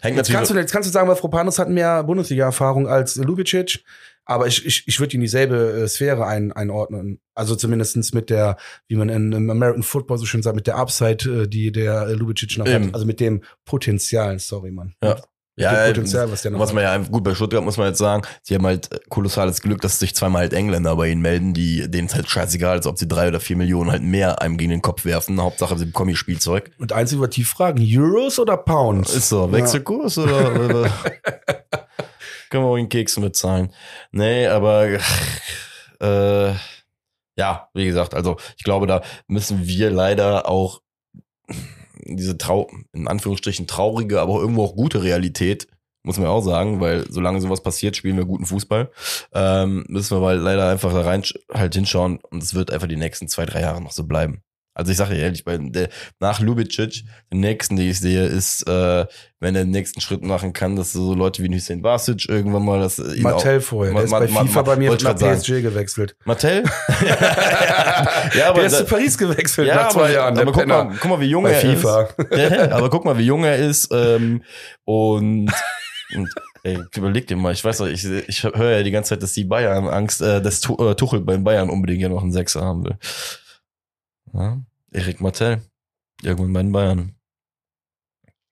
hängt 0.00 0.16
jetzt 0.16 0.28
natürlich 0.28 0.32
kannst, 0.32 0.50
du, 0.50 0.54
jetzt 0.54 0.72
kannst 0.72 0.88
du 0.88 0.92
sagen, 0.92 1.08
Mavropanos 1.08 1.58
hat 1.58 1.68
mehr 1.68 2.04
Bundesliga-Erfahrung 2.04 2.86
als 2.86 3.16
Lubicic, 3.16 3.84
aber 4.26 4.46
ich, 4.46 4.64
ich, 4.64 4.84
ich 4.86 5.00
würde 5.00 5.14
ihn 5.14 5.20
in 5.20 5.22
dieselbe 5.22 5.82
äh, 5.82 5.88
Sphäre 5.88 6.26
ein, 6.26 6.52
einordnen. 6.52 7.20
Also 7.34 7.56
zumindestens 7.56 8.12
mit 8.12 8.30
der, 8.30 8.56
wie 8.88 8.96
man 8.96 9.08
in, 9.08 9.32
im 9.32 9.50
American 9.50 9.82
Football 9.82 10.18
so 10.18 10.26
schön 10.26 10.42
sagt, 10.42 10.56
mit 10.56 10.66
der 10.66 10.76
Upside, 10.76 11.42
äh, 11.42 11.48
die 11.48 11.72
der 11.72 12.08
äh, 12.08 12.12
Lubicic 12.14 12.56
noch 12.58 12.66
Eben. 12.66 12.86
hat. 12.86 12.94
Also 12.94 13.06
mit 13.06 13.20
dem 13.20 13.42
Potenzial, 13.64 14.38
sorry, 14.38 14.70
Mann. 14.70 14.94
Ja. 15.02 15.16
Ja, 15.56 15.86
Potenzial, 15.86 16.32
was 16.32 16.42
der 16.42 16.50
noch 16.50 16.58
was 16.58 16.72
man 16.72 16.82
ja 16.82 16.98
gut 16.98 17.22
bei 17.22 17.32
Stuttgart 17.32 17.62
muss 17.62 17.76
man 17.76 17.86
jetzt 17.86 17.98
sagen, 17.98 18.22
sie 18.42 18.56
haben 18.56 18.66
halt 18.66 18.90
kolossales 19.08 19.60
Glück, 19.60 19.80
dass 19.82 20.00
sich 20.00 20.12
zweimal 20.12 20.40
halt 20.40 20.52
Engländer 20.52 20.96
bei 20.96 21.08
ihnen 21.08 21.22
melden, 21.22 21.54
die 21.54 21.88
denen 21.88 22.08
ist 22.08 22.16
halt 22.16 22.28
scheißegal, 22.28 22.72
als 22.78 22.88
ob 22.88 22.98
sie 22.98 23.06
drei 23.06 23.28
oder 23.28 23.38
vier 23.38 23.56
Millionen 23.56 23.92
halt 23.92 24.02
mehr 24.02 24.42
einem 24.42 24.56
gegen 24.56 24.70
den 24.70 24.82
Kopf 24.82 25.04
werfen. 25.04 25.40
Hauptsache 25.40 25.78
sie 25.78 25.86
bekommen 25.86 26.10
ihr 26.10 26.16
Spielzeug. 26.16 26.72
Und 26.78 26.92
einzig 26.92 27.18
über 27.18 27.30
tief 27.30 27.50
fragen, 27.50 27.86
Euros 27.88 28.40
oder 28.40 28.56
Pounds? 28.56 29.14
Ist 29.14 29.28
so, 29.28 29.52
Wechselkurs 29.52 30.18
oder, 30.18 30.60
oder 30.60 30.90
können 32.50 32.64
wir 32.64 32.70
auch 32.70 32.76
in 32.76 32.88
Keksen 32.88 33.22
bezahlen? 33.22 33.72
Nee, 34.12 34.46
aber 34.46 34.98
äh, 36.00 36.54
ja, 37.36 37.68
wie 37.74 37.86
gesagt, 37.86 38.14
also 38.14 38.36
ich 38.56 38.64
glaube, 38.64 38.86
da 38.86 39.02
müssen 39.26 39.66
wir 39.66 39.90
leider 39.90 40.48
auch 40.48 40.80
diese 42.06 42.38
trau 42.38 42.70
in 42.92 43.08
Anführungsstrichen 43.08 43.66
traurige, 43.66 44.20
aber 44.20 44.40
irgendwo 44.40 44.64
auch 44.64 44.76
gute 44.76 45.02
Realität, 45.02 45.68
muss 46.02 46.18
man 46.18 46.28
auch 46.28 46.42
sagen, 46.42 46.80
weil 46.80 47.10
solange 47.10 47.40
sowas 47.40 47.62
passiert, 47.62 47.96
spielen 47.96 48.16
wir 48.16 48.26
guten 48.26 48.46
Fußball. 48.46 48.90
Ähm, 49.32 49.84
müssen 49.88 50.16
wir 50.16 50.22
weil 50.22 50.38
leider 50.38 50.68
einfach 50.68 50.92
da 50.92 51.00
rein 51.00 51.24
halt 51.52 51.74
hinschauen 51.74 52.18
und 52.18 52.42
es 52.42 52.54
wird 52.54 52.70
einfach 52.70 52.88
die 52.88 52.96
nächsten 52.96 53.28
zwei, 53.28 53.46
drei 53.46 53.62
Jahre 53.62 53.82
noch 53.82 53.92
so 53.92 54.04
bleiben. 54.04 54.42
Also 54.74 54.90
ich 54.90 54.98
sage 54.98 55.14
ehrlich, 55.14 55.44
bei 55.44 55.56
der, 55.56 55.88
nach 56.18 56.40
Lubicic, 56.40 57.04
den 57.32 57.40
nächsten, 57.40 57.76
den 57.76 57.90
ich 57.90 58.00
sehe, 58.00 58.26
ist, 58.26 58.66
äh, 58.68 59.06
wenn 59.40 59.54
er 59.54 59.62
den 59.64 59.70
nächsten 59.70 60.00
Schritt 60.00 60.22
machen 60.22 60.52
kann, 60.52 60.74
dass 60.74 60.92
so 60.92 61.14
Leute 61.14 61.42
wie 61.44 61.54
Hussein 61.54 61.80
Basic 61.80 62.28
irgendwann 62.28 62.64
mal 62.64 62.80
das 62.80 62.98
Mattel 62.98 63.60
vorher, 63.60 63.92
der 63.94 64.00
Ma- 64.00 64.04
ist 64.04 64.10
Ma- 64.10 64.18
bei 64.18 64.46
FIFA 64.48 64.54
Ma- 64.54 64.62
bei 64.62 64.76
mir 64.76 64.90
nach 64.90 65.14
PSG 65.16 65.62
gewechselt. 65.62 66.16
auch, 66.22 66.26
Mattel? 66.26 66.64
ja, 67.08 68.30
Der 68.34 68.48
aber, 68.48 68.64
ist 68.64 68.72
da, 68.72 68.78
zu 68.78 68.84
Paris 68.86 69.16
gewechselt 69.18 69.68
ja, 69.68 69.76
nach 69.76 69.88
zwei 69.90 70.00
aber, 70.00 70.10
Jahren. 70.12 70.38
aber 70.38 70.44
der 70.44 70.52
guck, 70.52 70.66
mal, 70.66 70.96
guck 71.00 71.10
mal, 71.10 71.20
wie 71.20 71.26
jung 71.26 71.44
bei 71.44 71.52
er 71.52 71.60
FIFA. 71.60 72.02
ist. 72.30 72.52
Ja, 72.52 72.70
aber 72.72 72.90
guck 72.90 73.04
mal, 73.04 73.16
wie 73.18 73.24
jung 73.26 73.44
er 73.44 73.56
ist. 73.56 73.88
Ähm, 73.92 74.42
und, 74.84 75.50
und 76.16 76.28
ey, 76.64 76.78
überleg 76.96 77.26
dir 77.26 77.36
mal, 77.36 77.52
ich 77.52 77.64
weiß 77.64 77.78
doch, 77.78 77.86
ich, 77.86 78.04
ich 78.04 78.42
höre 78.42 78.78
ja 78.78 78.82
die 78.82 78.90
ganze 78.90 79.10
Zeit, 79.10 79.22
dass 79.22 79.32
die 79.32 79.44
Bayern 79.44 79.86
Angst, 79.88 80.20
äh, 80.22 80.40
dass 80.42 80.62
äh, 80.68 80.94
Tuchel 80.94 81.20
beim 81.20 81.44
Bayern 81.44 81.70
unbedingt 81.70 82.00
ja 82.02 82.08
noch 82.08 82.22
einen 82.22 82.32
Sechser 82.32 82.62
haben 82.62 82.84
will. 82.84 82.96
Ja, 84.34 84.60
Erik 84.92 85.20
Martell. 85.20 85.62
Irgendwann 86.22 86.52
bei 86.52 86.62
den 86.62 86.72
Bayern. 86.72 87.14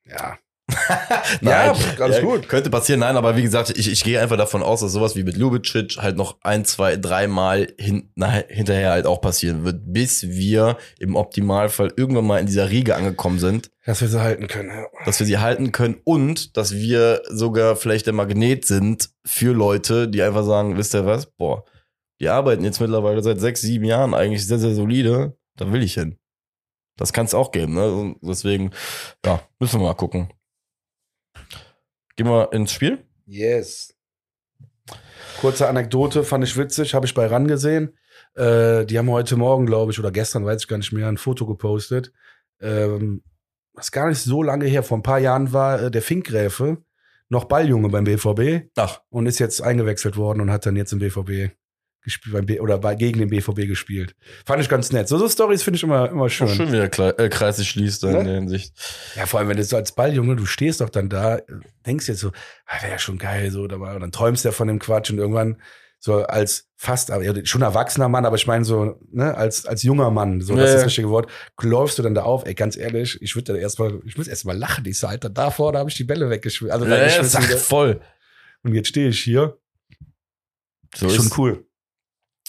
Ja. 0.05 0.39
Nein, 1.41 1.75
pff, 1.75 2.01
alles 2.01 2.21
gut. 2.23 2.49
Könnte 2.49 2.71
passieren, 2.71 3.01
nein, 3.01 3.17
aber 3.17 3.37
wie 3.37 3.43
gesagt, 3.43 3.77
ich, 3.77 3.91
ich 3.91 4.05
gehe 4.05 4.21
einfach 4.21 4.37
davon 4.37 4.63
aus, 4.63 4.81
dass 4.81 4.93
sowas 4.93 5.17
wie 5.17 5.23
mit 5.23 5.37
Lubicic 5.37 5.99
halt 5.99 6.17
noch 6.17 6.39
ein, 6.43 6.65
zwei, 6.65 6.97
dreimal 6.97 7.69
hin, 7.79 8.11
na, 8.15 8.31
hinterher 8.49 8.91
halt 8.93 9.07
auch 9.07 9.21
passieren 9.21 9.65
wird, 9.65 9.81
bis 9.93 10.23
wir 10.29 10.79
im 10.99 11.17
Optimalfall 11.17 11.93
irgendwann 11.97 12.27
mal 12.27 12.39
in 12.39 12.47
dieser 12.47 12.71
Riege 12.71 12.95
angekommen 12.95 13.39
sind, 13.39 13.71
Dass 13.85 14.01
wir 14.01 14.09
sie 14.09 14.23
halten 14.23 14.47
können. 14.47 14.71
Ja. 14.71 14.87
dass 15.05 15.19
wir 15.19 15.27
sie 15.27 15.39
halten 15.39 15.73
können 15.73 16.01
und 16.05 16.57
dass 16.57 16.73
wir 16.75 17.23
sogar 17.29 17.77
vielleicht 17.77 18.07
der 18.07 18.15
Magnet 18.15 18.65
sind 18.65 19.11
für 19.27 19.53
Leute, 19.53 20.09
die 20.09 20.23
einfach 20.23 20.45
sagen, 20.45 20.79
wisst 20.79 20.95
ihr 20.95 21.05
was, 21.05 21.27
boah, 21.27 21.65
die 22.21 22.29
arbeiten 22.29 22.65
jetzt 22.65 22.81
mittlerweile 22.81 23.23
seit 23.23 23.41
sechs, 23.41 23.61
sieben 23.61 23.85
Jahren 23.85 24.15
eigentlich 24.15 24.47
sehr, 24.47 24.59
sehr 24.59 24.75
solide, 24.75 25.37
da 25.57 25.73
will 25.73 25.83
ich 25.83 25.95
hin. 25.95 26.19
Das 26.97 27.13
kann 27.13 27.27
es 27.27 27.35
auch 27.35 27.53
geben, 27.53 27.75
ne? 27.75 28.15
Deswegen, 28.21 28.71
ja, 29.25 29.41
müssen 29.59 29.81
wir 29.81 29.87
mal 29.87 29.95
gucken. 29.95 30.33
Gehen 32.17 32.27
wir 32.27 32.53
ins 32.53 32.73
Spiel? 32.73 33.05
Yes. 33.27 33.95
Kurze 35.41 35.69
Anekdote, 35.69 36.25
fand 36.25 36.45
ich 36.45 36.57
witzig, 36.57 36.95
habe 36.95 37.07
ich 37.07 37.15
bei 37.15 37.27
RAN 37.27 37.49
gesehen. 37.49 37.97
Äh, 38.35 38.85
die 38.85 38.99
haben 38.99 39.11
heute 39.11 39.37
Morgen, 39.37 39.67
glaube 39.67 39.93
ich, 39.93 39.99
oder 39.99 40.11
gestern, 40.11 40.45
weiß 40.45 40.63
ich 40.63 40.69
gar 40.69 40.77
nicht 40.77 40.93
mehr, 40.93 41.09
ein 41.09 41.17
Foto 41.17 41.47
gepostet. 41.47 42.13
Ähm, 42.61 43.23
was 43.73 43.91
gar 43.91 44.09
nicht 44.09 44.21
so 44.21 44.43
lange 44.43 44.67
her, 44.67 44.83
vor 44.83 44.99
ein 44.99 45.03
paar 45.03 45.19
Jahren 45.19 45.53
war 45.53 45.85
äh, 45.85 45.91
der 45.91 46.03
Finkgräfe 46.03 46.85
noch 47.29 47.47
Balljunge 47.47 47.89
beim 47.89 48.05
BVB 48.05 48.71
Ach, 48.77 49.01
und 49.09 49.27
ist 49.27 49.39
jetzt 49.39 49.63
eingewechselt 49.63 50.17
worden 50.17 50.43
und 50.43 50.51
hat 50.51 50.67
dann 50.67 50.77
jetzt 50.77 50.93
im 50.93 50.99
BVB 50.99 51.55
gespielt, 52.03 52.35
beim 52.35 52.47
B 52.47 52.61
oder 52.61 52.79
bei, 52.79 52.95
gegen 52.95 53.19
den 53.21 53.31
BVB 53.31 53.67
gespielt. 53.69 54.15
Fand 54.45 54.63
ich 54.63 54.69
ganz 54.69 54.93
nett. 54.93 55.09
So, 55.09 55.19
so 55.19 55.29
Stories 55.29 55.63
finde 55.63 55.77
ich 55.77 55.83
immer, 55.83 56.11
immer 56.11 56.29
schön. 56.29 56.49
schon, 56.49 56.57
schon 56.57 56.73
wieder 56.73 56.89
Kle 56.89 57.17
äh, 57.19 57.29
Kreis 57.29 57.57
sich 57.57 57.69
schließt 57.71 58.03
da 58.03 58.09
in 58.09 58.17
Ne? 58.19 58.25
der 58.25 58.35
Hinsicht. 58.35 58.75
Ja, 59.17 59.27
vor 59.27 59.41
allem, 59.41 59.49
wenn 59.49 59.57
du 59.57 59.65
so 59.65 59.77
als 59.77 59.93
Balljunge, 59.93 60.37
du 60.37 60.47
stehst 60.47 60.81
doch 60.81 60.91
dann 60.91 61.09
da, 61.09 61.41
denkst 61.87 62.09
jetzt 62.09 62.21
so, 62.21 62.33
ah, 62.67 62.83
wäre 62.83 62.93
ja 62.93 62.99
schon 62.99 63.19
geil, 63.19 63.51
so 63.51 63.67
dabei. 63.67 63.95
Und 63.95 64.01
dann 64.01 64.13
träumst 64.13 64.45
du 64.45 64.49
ja 64.49 64.53
von 64.53 64.69
dem 64.69 64.79
Quatsch 64.79 65.11
und 65.11 65.19
irgendwann 65.19 65.61
so 66.05 66.25
als 66.25 66.69
fast, 66.77 67.13
aber 67.13 67.23
ja, 67.23 67.33
schon 67.47 67.63
erwachsener 67.63 68.09
Mann, 68.09 68.27
aber 68.27 68.35
ich 68.35 68.49
meine 68.49 68.65
so, 68.65 68.99
ne, 69.13 69.37
als, 69.37 69.67
als 69.67 69.85
junger 69.85 70.11
Mann, 70.11 70.41
so, 70.41 70.57
das 70.57 70.63
Ja, 70.63 70.67
ist 70.67 70.75
das 70.81 70.87
richtige 70.87 71.11
Wort, 71.11 71.31
läufst 71.61 71.97
du 71.97 72.03
dann 72.03 72.17
da 72.17 72.25
auf, 72.25 72.45
ey, 72.45 72.55
ganz 72.55 72.77
ehrlich, 72.77 73.23
ich 73.23 73.37
würde 73.37 73.53
da 73.53 73.59
erstmal, 73.61 74.01
ich 74.05 74.19
muss 74.19 74.27
erstmal 74.27 74.59
lachen, 74.59 74.85
ich 74.87 74.99
so, 74.99 75.07
Alter, 75.07 75.31
da 75.31 75.53
vorne 75.53 75.79
habe 75.79 75.89
ich 75.89 75.95
die 75.97 76.03
Bälle 76.03 76.29
weggeschmissen. 76.29 76.73
Also, 76.73 76.87
Ja, 76.87 77.07
ja, 77.07 77.57
voll. 77.57 78.01
und 78.65 78.75
jetzt 78.75 78.89
stehe 78.89 79.11
ich 79.11 79.21
hier. 79.23 79.57
So 80.97 81.09
schon 81.09 81.27
ist, 81.27 81.39
cool. 81.39 81.65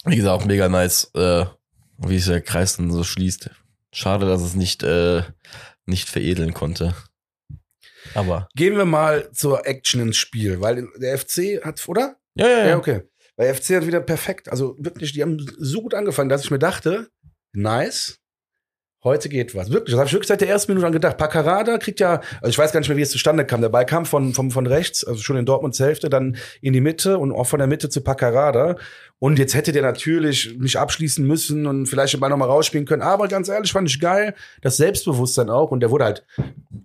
Wie 0.06 0.16
gesagt, 0.16 0.42
auch 0.42 0.46
mega 0.46 0.70
nice, 0.70 1.12
äh, 1.16 1.46
wie 1.98 2.18
sich 2.18 2.28
der 2.28 2.42
Kreis 2.42 2.78
dann 2.78 2.92
so 2.92 3.04
schließt. 3.04 3.50
Schade, 3.92 4.26
dass 4.26 4.42
es 4.42 4.56
nicht, 4.56 4.84
äh, 4.84 5.24
nicht 5.86 6.10
veredeln 6.10 6.54
konnte. 6.54 6.96
Aber. 8.16 8.48
Gehen 8.56 8.76
wir 8.76 8.86
mal 8.86 9.32
zur 9.32 9.66
Action 9.66 10.02
ins 10.02 10.18
Spiel, 10.18 10.62
weil 10.62 10.88
der 10.98 11.18
FC 11.18 11.64
hat, 11.64 11.88
oder? 11.88 12.18
Ja, 12.36 12.48
ja, 12.48 12.68
Ja, 12.68 12.78
okay. 12.78 13.04
Weil 13.36 13.48
der 13.48 13.56
FC 13.56 13.76
hat 13.76 13.88
wieder 13.88 14.02
perfekt, 14.02 14.50
also 14.50 14.76
wirklich, 14.78 15.14
die 15.14 15.22
haben 15.22 15.38
so 15.58 15.82
gut 15.82 15.94
angefangen, 15.94 16.30
dass 16.30 16.44
ich 16.44 16.52
mir 16.52 16.60
dachte, 16.60 17.10
nice, 17.54 18.20
heute 19.04 19.30
geht 19.30 19.56
was. 19.56 19.72
Wirklich, 19.72 19.92
das 19.92 20.00
habe 20.00 20.08
ich 20.08 20.14
wirklich 20.14 20.28
seit 20.28 20.42
der 20.42 20.50
ersten 20.50 20.72
Minute 20.72 20.88
an 20.88 20.94
gedacht. 20.94 21.18
Paccarada 21.18 21.78
kriegt 21.78 22.00
ja, 22.00 22.22
also 22.42 22.50
ich 22.50 22.58
weiß 22.58 22.72
gar 22.72 22.80
nicht 22.80 22.90
mehr, 22.90 22.98
wie 22.98 23.02
es 23.02 23.12
zustande 23.12 23.46
kam. 23.46 23.62
Der 23.62 23.70
Ball 23.70 23.86
kam 23.86 24.06
von, 24.06 24.34
von, 24.34 24.52
von 24.52 24.68
rechts, 24.68 25.04
also 25.04 25.22
schon 25.22 25.38
in 25.38 25.46
Dortmunds 25.46 25.80
Hälfte, 25.80 26.10
dann 26.10 26.38
in 26.62 26.74
die 26.74 26.82
Mitte 26.82 27.18
und 27.18 27.32
auch 27.32 27.46
von 27.46 27.60
der 27.60 27.68
Mitte 27.68 27.90
zu 27.90 28.02
Paccarada. 28.02 28.76
Und 29.20 29.40
jetzt 29.40 29.56
hätte 29.56 29.72
der 29.72 29.84
natürlich 29.84 30.58
nicht 30.58 30.78
abschließen 30.78 31.26
müssen 31.26 31.66
und 31.66 31.86
vielleicht 31.86 32.14
den 32.14 32.20
Ball 32.20 32.30
nochmal 32.30 32.50
rausspielen 32.50 32.86
können. 32.86 33.02
Aber 33.02 33.28
ganz 33.28 33.48
ehrlich, 33.48 33.72
fand 33.72 33.90
ich 33.90 34.00
geil. 34.00 34.36
Das 34.62 34.78
Selbstbewusstsein 34.78 35.50
auch. 35.50 35.72
Und 35.72 35.80
der 35.80 35.92
wurde 35.92 36.06
halt 36.06 36.26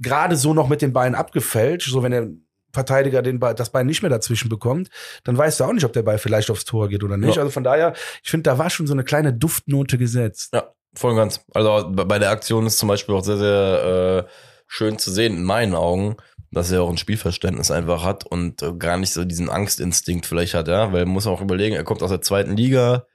gerade 0.01 0.37
so 0.37 0.55
noch 0.55 0.69
mit 0.69 0.83
den 0.83 0.93
Beinen 0.93 1.15
abgefälscht. 1.15 1.91
So, 1.91 2.03
wenn 2.03 2.13
der 2.13 2.29
Verteidiger 2.73 3.23
den 3.23 3.41
Ball, 3.41 3.55
das 3.55 3.71
Bein 3.71 3.87
nicht 3.87 4.03
mehr 4.03 4.11
dazwischen 4.11 4.49
bekommt, 4.49 4.89
dann 5.25 5.37
weißt 5.37 5.59
du 5.59 5.65
auch 5.65 5.73
nicht, 5.73 5.85
ob 5.85 5.93
der 5.93 6.03
Ball 6.03 6.19
vielleicht 6.19 6.51
aufs 6.51 6.65
Tor 6.65 6.89
geht 6.89 7.03
oder 7.03 7.17
nicht. 7.17 7.37
Ja. 7.37 7.43
Also 7.43 7.51
von 7.51 7.65
daher, 7.65 7.95
ich 8.23 8.31
finde, 8.31 8.43
da 8.43 8.59
war 8.59 8.71
schon 8.71 8.87
so 8.87 8.93
eine 8.93 9.05
kleine 9.05 9.33
Duftnote 9.33 9.99
gesetzt. 9.99 10.51
Ja, 10.55 10.73
voll 10.99 11.13
und 11.13 11.17
ganz. 11.17 11.41
Also 11.55 11.89
bei 11.91 12.19
der 12.19 12.31
Aktion 12.31 12.67
ist 12.67 12.79
zum 12.79 12.89
Beispiel 12.89 13.15
auch 13.15 13.25
sehr, 13.25 13.39
sehr 13.39 14.27
äh, 14.27 14.31
schön 14.67 14.99
zu 14.99 15.11
sehen, 15.11 15.37
in 15.37 15.45
meinen 15.45 15.75
Augen, 15.75 16.17
dass 16.51 16.71
er 16.71 16.83
auch 16.83 16.91
ein 16.91 16.99
Spielverständnis 16.99 17.71
einfach 17.71 18.05
hat 18.05 18.25
und 18.27 18.63
äh, 18.63 18.73
gar 18.75 18.97
nicht 18.97 19.13
so 19.13 19.25
diesen 19.25 19.51
Angstinstinkt 19.51 20.27
vielleicht 20.27 20.55
hat, 20.55 20.69
ja, 20.69 20.93
weil 20.93 21.05
man 21.05 21.15
muss 21.15 21.27
auch 21.27 21.41
überlegen, 21.41 21.77
er 21.77 21.85
kommt 21.85 22.03
aus 22.03 22.11
der 22.11 22.23
zweiten 22.23 22.57
Liga, 22.57 23.07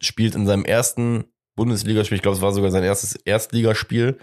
spielt 0.00 0.34
in 0.34 0.46
seinem 0.46 0.64
ersten 0.64 1.24
Bundesligaspiel, 1.56 2.16
ich 2.16 2.22
glaube, 2.22 2.36
es 2.36 2.42
war 2.42 2.52
sogar 2.52 2.70
sein 2.70 2.84
erstes 2.84 3.14
Erstligaspiel, 3.16 4.18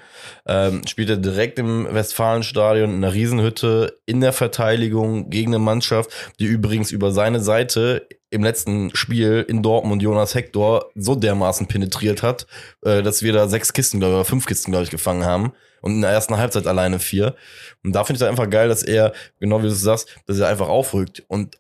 ähm, 0.48 0.82
spielt 0.88 1.10
er 1.10 1.18
direkt 1.18 1.60
im 1.60 1.88
Westfalenstadion 1.94 2.90
in 2.90 3.04
einer 3.04 3.14
Riesenhütte 3.14 4.00
in 4.06 4.22
der 4.22 4.34
Verteidigung 4.34 5.30
gegen 5.30 5.54
eine 5.54 5.64
Mannschaft, 5.64 6.10
die 6.40 6.46
übrigens 6.46 6.92
über 6.92 7.12
seine 7.12 7.40
Seite 7.40 8.08
im 8.30 8.44
letzten 8.44 8.94
Spiel 8.96 9.46
in 9.48 9.64
Dortmund 9.64 10.02
Jonas 10.02 10.36
Hector 10.36 10.92
so 10.96 11.16
dermaßen 11.16 11.68
penetriert 11.68 12.24
hat, 12.24 12.46
äh, 12.84 13.02
dass 13.02 13.24
wir 13.24 13.34
da 13.34 13.48
sechs 13.48 13.72
Kisten, 13.74 14.00
glaube 14.00 14.14
ich, 14.14 14.16
oder 14.18 14.26
fünf 14.26 14.46
Kisten, 14.46 14.72
glaube 14.72 14.84
ich, 14.84 14.90
gefangen 14.92 15.26
haben. 15.26 15.54
Und 15.82 15.94
in 15.94 16.02
der 16.02 16.10
ersten 16.10 16.38
Halbzeit 16.38 16.68
alleine 16.68 17.00
vier. 17.00 17.36
Und 17.84 17.94
da 17.94 18.04
finde 18.04 18.18
ich 18.18 18.22
es 18.24 18.28
einfach 18.28 18.50
geil, 18.50 18.68
dass 18.68 18.84
er, 18.84 19.14
genau 19.40 19.60
wie 19.60 19.68
du 19.68 19.72
sagst, 19.72 20.10
dass 20.26 20.40
er 20.40 20.48
einfach 20.48 20.68
aufrückt 20.68 21.24
und 21.28 21.56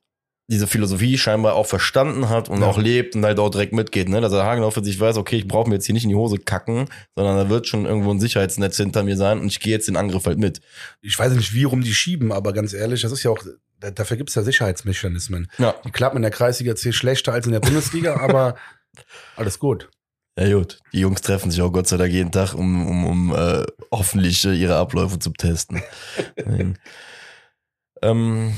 diese 0.49 0.65
Philosophie 0.65 1.17
scheinbar 1.17 1.55
auch 1.55 1.65
verstanden 1.65 2.29
hat 2.29 2.47
und 2.49 2.61
Ja. 2.61 2.67
auch 2.67 2.77
lebt 2.77 3.15
und 3.15 3.25
halt 3.25 3.37
auch 3.37 3.49
direkt 3.49 3.73
mitgeht, 3.73 4.07
ne? 4.07 4.21
Dass 4.21 4.31
er 4.31 4.43
Hagenau 4.45 4.71
für 4.71 4.83
sich 4.83 4.97
weiß, 4.97 5.17
okay, 5.17 5.35
ich 5.35 5.47
brauche 5.47 5.67
mir 5.67 5.75
jetzt 5.75 5.85
hier 5.85 5.93
nicht 5.93 6.03
in 6.05 6.09
die 6.09 6.15
Hose 6.15 6.37
kacken, 6.37 6.85
sondern 7.15 7.35
da 7.37 7.49
wird 7.49 7.67
schon 7.67 7.85
irgendwo 7.85 8.11
ein 8.11 8.21
Sicherheitsnetz 8.21 8.77
hinter 8.77 9.03
mir 9.03 9.17
sein 9.17 9.39
und 9.39 9.47
ich 9.47 9.59
gehe 9.59 9.73
jetzt 9.73 9.89
den 9.89 9.97
Angriff 9.97 10.25
halt 10.25 10.39
mit. 10.39 10.61
Ich 11.01 11.19
weiß 11.19 11.33
nicht, 11.33 11.53
wie 11.53 11.65
rum 11.65 11.81
die 11.81 11.93
schieben, 11.93 12.31
aber 12.31 12.53
ganz 12.53 12.73
ehrlich, 12.73 13.01
das 13.01 13.11
ist 13.11 13.23
ja 13.23 13.31
auch, 13.31 13.39
da- 13.79 13.91
dafür 13.91 14.17
gibt 14.17 14.29
es 14.29 14.35
ja 14.35 14.43
Sicherheitsmechanismen. 14.43 15.49
Ja. 15.57 15.75
Die 15.85 15.91
klappen 15.91 16.17
in 16.17 16.21
der 16.23 16.31
Kreisliga 16.31 16.75
C 16.75 16.91
schlechter 16.91 17.33
als 17.33 17.45
in 17.45 17.51
der 17.53 17.59
Bundesliga, 17.59 18.17
aber 18.19 18.55
alles 19.35 19.59
gut. 19.59 19.89
Ja 20.39 20.55
gut, 20.55 20.79
die 20.93 20.99
Jungs 20.99 21.21
treffen 21.21 21.49
sich 21.49 21.61
auch 21.63 21.71
Gott 21.71 21.87
sei 21.87 21.97
Dank 21.97 22.11
jeden 22.13 22.31
Tag, 22.31 22.53
um, 22.53 22.87
um, 22.87 23.05
um 23.07 23.35
äh, 23.35 23.65
hoffentlich 23.91 24.45
äh, 24.45 24.53
ihre 24.53 24.75
Abläufe 24.75 25.17
zu 25.19 25.31
testen. 25.31 25.81
Ähm, 28.03 28.53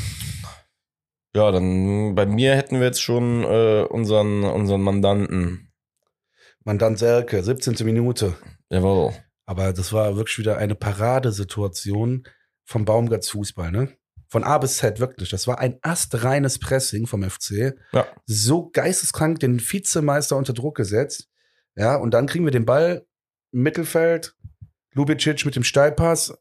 ja, 1.34 1.52
dann 1.52 2.16
bei 2.16 2.26
mir 2.26 2.56
hätten 2.56 2.80
wir 2.80 2.88
jetzt 2.88 3.02
schon 3.02 3.44
äh, 3.44 3.84
unseren, 3.90 4.44
unseren 4.44 4.82
Mandanten. 4.82 5.72
Mandant 6.66 7.00
Selke, 7.00 7.42
17. 7.42 7.86
Minute. 7.86 8.36
Jawohl. 8.70 9.14
Aber 9.46 9.72
das 9.74 9.94
war 9.94 10.18
wirklich 10.18 10.38
wieder 10.40 10.58
eine 10.58 10.76
Paradesituation 10.76 12.24
vom 12.66 12.86
Baumgarts 12.86 13.30
Fußball, 13.30 13.72
ne? 13.72 13.98
Von 14.30 14.44
A 14.44 14.60
bis 14.60 14.78
Z, 14.78 15.00
wirklich. 15.00 15.30
Das 15.30 15.48
war 15.48 15.60
ein 15.60 15.80
astreines 15.82 16.60
Pressing 16.60 17.08
vom 17.08 17.28
FC. 17.28 17.76
Ja. 17.92 18.08
So 18.26 18.70
geisteskrank 18.70 19.39
den 19.39 19.60
Vizemeister 19.60 20.38
unter 20.38 20.54
Druck 20.54 20.78
gesetzt. 20.78 21.28
Ja, 21.76 21.96
und 21.96 22.13
dann 22.13 22.28
kriegen 22.28 22.46
wir 22.46 22.52
den 22.52 22.65
Ball 22.65 23.06
im 23.52 23.63
Mittelfeld. 23.63 24.36
Lubicic 24.94 25.46
mit 25.46 25.56
dem 25.56 25.63
Steilpass. 25.63 26.34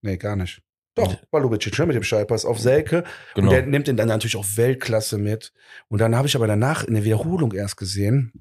Nee, 0.00 0.16
gar 0.16 0.36
nicht. 0.36 0.62
Doch, 0.94 1.16
war 1.30 1.40
Lubicic 1.40 1.78
ne, 1.78 1.86
mit 1.86 1.96
dem 1.96 2.04
Steilpass 2.04 2.44
auf 2.44 2.60
Selke. 2.60 3.04
Genau. 3.34 3.48
Und 3.48 3.54
der 3.54 3.66
nimmt 3.66 3.88
ihn 3.88 3.96
dann 3.96 4.08
natürlich 4.08 4.36
auch 4.36 4.46
Weltklasse 4.54 5.18
mit. 5.18 5.52
Und 5.88 6.00
dann 6.00 6.14
habe 6.14 6.28
ich 6.28 6.36
aber 6.36 6.46
danach 6.46 6.84
in 6.84 6.94
der 6.94 7.04
Wiederholung 7.04 7.52
erst 7.52 7.76
gesehen, 7.76 8.32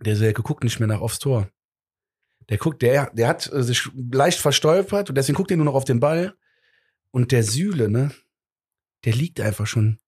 der 0.00 0.16
Selke 0.16 0.42
guckt 0.42 0.64
nicht 0.64 0.80
mehr 0.80 0.88
nach 0.88 1.00
aufs 1.00 1.18
Tor. 1.18 1.48
Der 2.48 2.58
guckt, 2.58 2.82
der, 2.82 3.10
der 3.12 3.28
hat 3.28 3.52
äh, 3.52 3.62
sich 3.62 3.88
leicht 3.94 4.40
verstolpert 4.40 5.10
und 5.10 5.14
deswegen 5.16 5.36
guckt 5.36 5.50
er 5.50 5.58
nur 5.58 5.66
noch 5.66 5.74
auf 5.74 5.84
den 5.84 6.00
Ball. 6.00 6.34
Und 7.12 7.32
der 7.32 7.42
Sühle, 7.42 7.88
ne, 7.90 8.10
der 9.04 9.12
liegt 9.14 9.40
einfach 9.40 9.66
schon. 9.66 9.98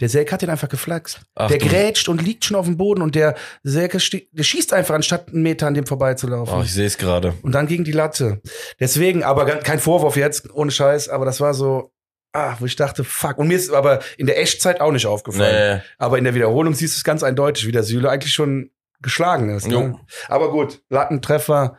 Der 0.00 0.08
Selke 0.08 0.32
hat 0.32 0.42
den 0.42 0.50
einfach 0.50 0.68
geflaxt. 0.68 1.20
Ach, 1.36 1.48
der 1.48 1.58
du- 1.58 1.66
grätscht 1.68 2.08
und 2.08 2.20
liegt 2.20 2.44
schon 2.44 2.56
auf 2.56 2.66
dem 2.66 2.76
Boden 2.76 3.00
und 3.00 3.14
der 3.14 3.36
Selke 3.62 3.98
der 4.32 4.42
schießt 4.42 4.72
einfach, 4.72 4.94
anstatt 4.94 5.28
einen 5.28 5.42
Meter 5.42 5.68
an 5.68 5.74
dem 5.74 5.86
vorbeizulaufen. 5.86 6.58
Oh, 6.58 6.62
ich 6.62 6.72
sehe 6.72 6.86
es 6.86 6.98
gerade. 6.98 7.34
Und 7.42 7.52
dann 7.52 7.66
gegen 7.68 7.84
die 7.84 7.92
Latte. 7.92 8.40
Deswegen, 8.80 9.22
aber 9.22 9.44
kein 9.46 9.78
Vorwurf 9.78 10.16
jetzt, 10.16 10.52
ohne 10.52 10.72
Scheiß, 10.72 11.08
aber 11.08 11.24
das 11.24 11.40
war 11.40 11.54
so, 11.54 11.92
ah, 12.32 12.56
wo 12.58 12.66
ich 12.66 12.74
dachte, 12.74 13.04
fuck. 13.04 13.38
Und 13.38 13.46
mir 13.46 13.56
ist 13.56 13.70
aber 13.72 14.00
in 14.18 14.26
der 14.26 14.40
Echtzeit 14.40 14.80
auch 14.80 14.90
nicht 14.90 15.06
aufgefallen. 15.06 15.76
Nee, 15.78 15.82
Aber 15.98 16.18
in 16.18 16.24
der 16.24 16.34
Wiederholung 16.34 16.74
siehst 16.74 16.96
du 16.96 16.98
es 16.98 17.04
ganz 17.04 17.22
eindeutig, 17.22 17.64
wie 17.66 17.72
der 17.72 17.84
Süle 17.84 18.10
eigentlich 18.10 18.32
schon 18.34 18.70
geschlagen 19.00 19.48
ist. 19.50 19.68
Ne? 19.68 19.96
Aber 20.28 20.50
gut, 20.50 20.82
Lattentreffer 20.88 21.76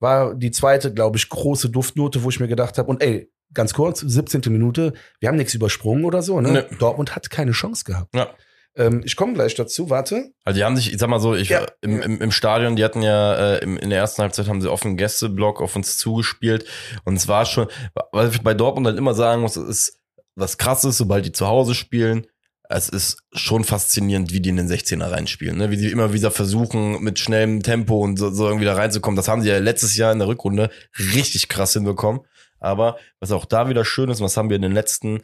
war 0.00 0.34
die 0.34 0.50
zweite, 0.50 0.92
glaube 0.92 1.18
ich, 1.18 1.28
große 1.28 1.70
Duftnote, 1.70 2.24
wo 2.24 2.30
ich 2.30 2.40
mir 2.40 2.48
gedacht 2.48 2.78
habe, 2.78 2.88
und 2.90 3.00
ey, 3.02 3.30
ganz 3.54 3.74
kurz, 3.74 4.00
17. 4.00 4.42
Minute, 4.48 4.92
wir 5.20 5.28
haben 5.28 5.36
nichts 5.36 5.54
übersprungen 5.54 6.04
oder 6.04 6.22
so, 6.22 6.40
ne? 6.40 6.66
Nee. 6.70 6.76
Dortmund 6.78 7.14
hat 7.16 7.30
keine 7.30 7.52
Chance 7.52 7.84
gehabt. 7.84 8.14
Ja. 8.14 8.28
Ähm, 8.76 9.02
ich 9.04 9.16
komme 9.16 9.32
gleich 9.32 9.54
dazu, 9.54 9.90
warte. 9.90 10.30
Also 10.44 10.58
die 10.58 10.64
haben 10.64 10.76
sich, 10.76 10.92
ich 10.92 10.98
sag 10.98 11.08
mal 11.08 11.20
so, 11.20 11.34
ich 11.34 11.48
Ja. 11.48 11.66
im, 11.80 12.00
im, 12.00 12.20
im 12.20 12.30
Stadion, 12.30 12.76
die 12.76 12.84
hatten 12.84 13.02
ja 13.02 13.54
äh, 13.56 13.64
in 13.64 13.90
der 13.90 13.98
ersten 13.98 14.22
Halbzeit 14.22 14.46
haben 14.48 14.60
sie 14.60 14.70
einen 14.70 14.96
Gästeblock 14.96 15.60
auf 15.60 15.74
uns 15.74 15.98
zugespielt 15.98 16.64
und 17.04 17.16
es 17.16 17.26
war 17.26 17.44
schon, 17.44 17.66
was 18.12 18.34
ich 18.34 18.42
bei 18.42 18.54
Dortmund 18.54 18.86
halt 18.86 18.98
immer 18.98 19.14
sagen 19.14 19.42
muss, 19.42 19.56
es 19.56 19.68
ist 19.68 19.98
was 20.36 20.58
krasses, 20.58 20.96
sobald 20.96 21.24
die 21.26 21.32
zu 21.32 21.46
Hause 21.48 21.74
spielen. 21.74 22.26
Es 22.70 22.90
ist 22.90 23.22
schon 23.32 23.64
faszinierend, 23.64 24.30
wie 24.30 24.40
die 24.40 24.50
in 24.50 24.56
den 24.58 24.68
16er 24.68 25.10
reinspielen, 25.10 25.56
ne? 25.56 25.70
wie 25.70 25.76
sie 25.76 25.90
immer 25.90 26.12
wieder 26.12 26.30
versuchen, 26.30 27.02
mit 27.02 27.18
schnellem 27.18 27.62
Tempo 27.62 27.98
und 27.98 28.18
so, 28.18 28.30
so 28.30 28.46
irgendwie 28.46 28.66
da 28.66 28.74
reinzukommen. 28.74 29.16
Das 29.16 29.26
haben 29.26 29.40
sie 29.40 29.48
ja 29.48 29.58
letztes 29.58 29.96
Jahr 29.96 30.12
in 30.12 30.18
der 30.18 30.28
Rückrunde 30.28 30.68
richtig 31.14 31.48
krass 31.48 31.72
hinbekommen. 31.72 32.20
Aber 32.60 32.96
was 33.20 33.32
auch 33.32 33.44
da 33.44 33.68
wieder 33.68 33.84
schön 33.84 34.10
ist, 34.10 34.20
was 34.20 34.36
haben 34.36 34.48
wir 34.50 34.56
in 34.56 34.62
den 34.62 34.72
letzten, 34.72 35.22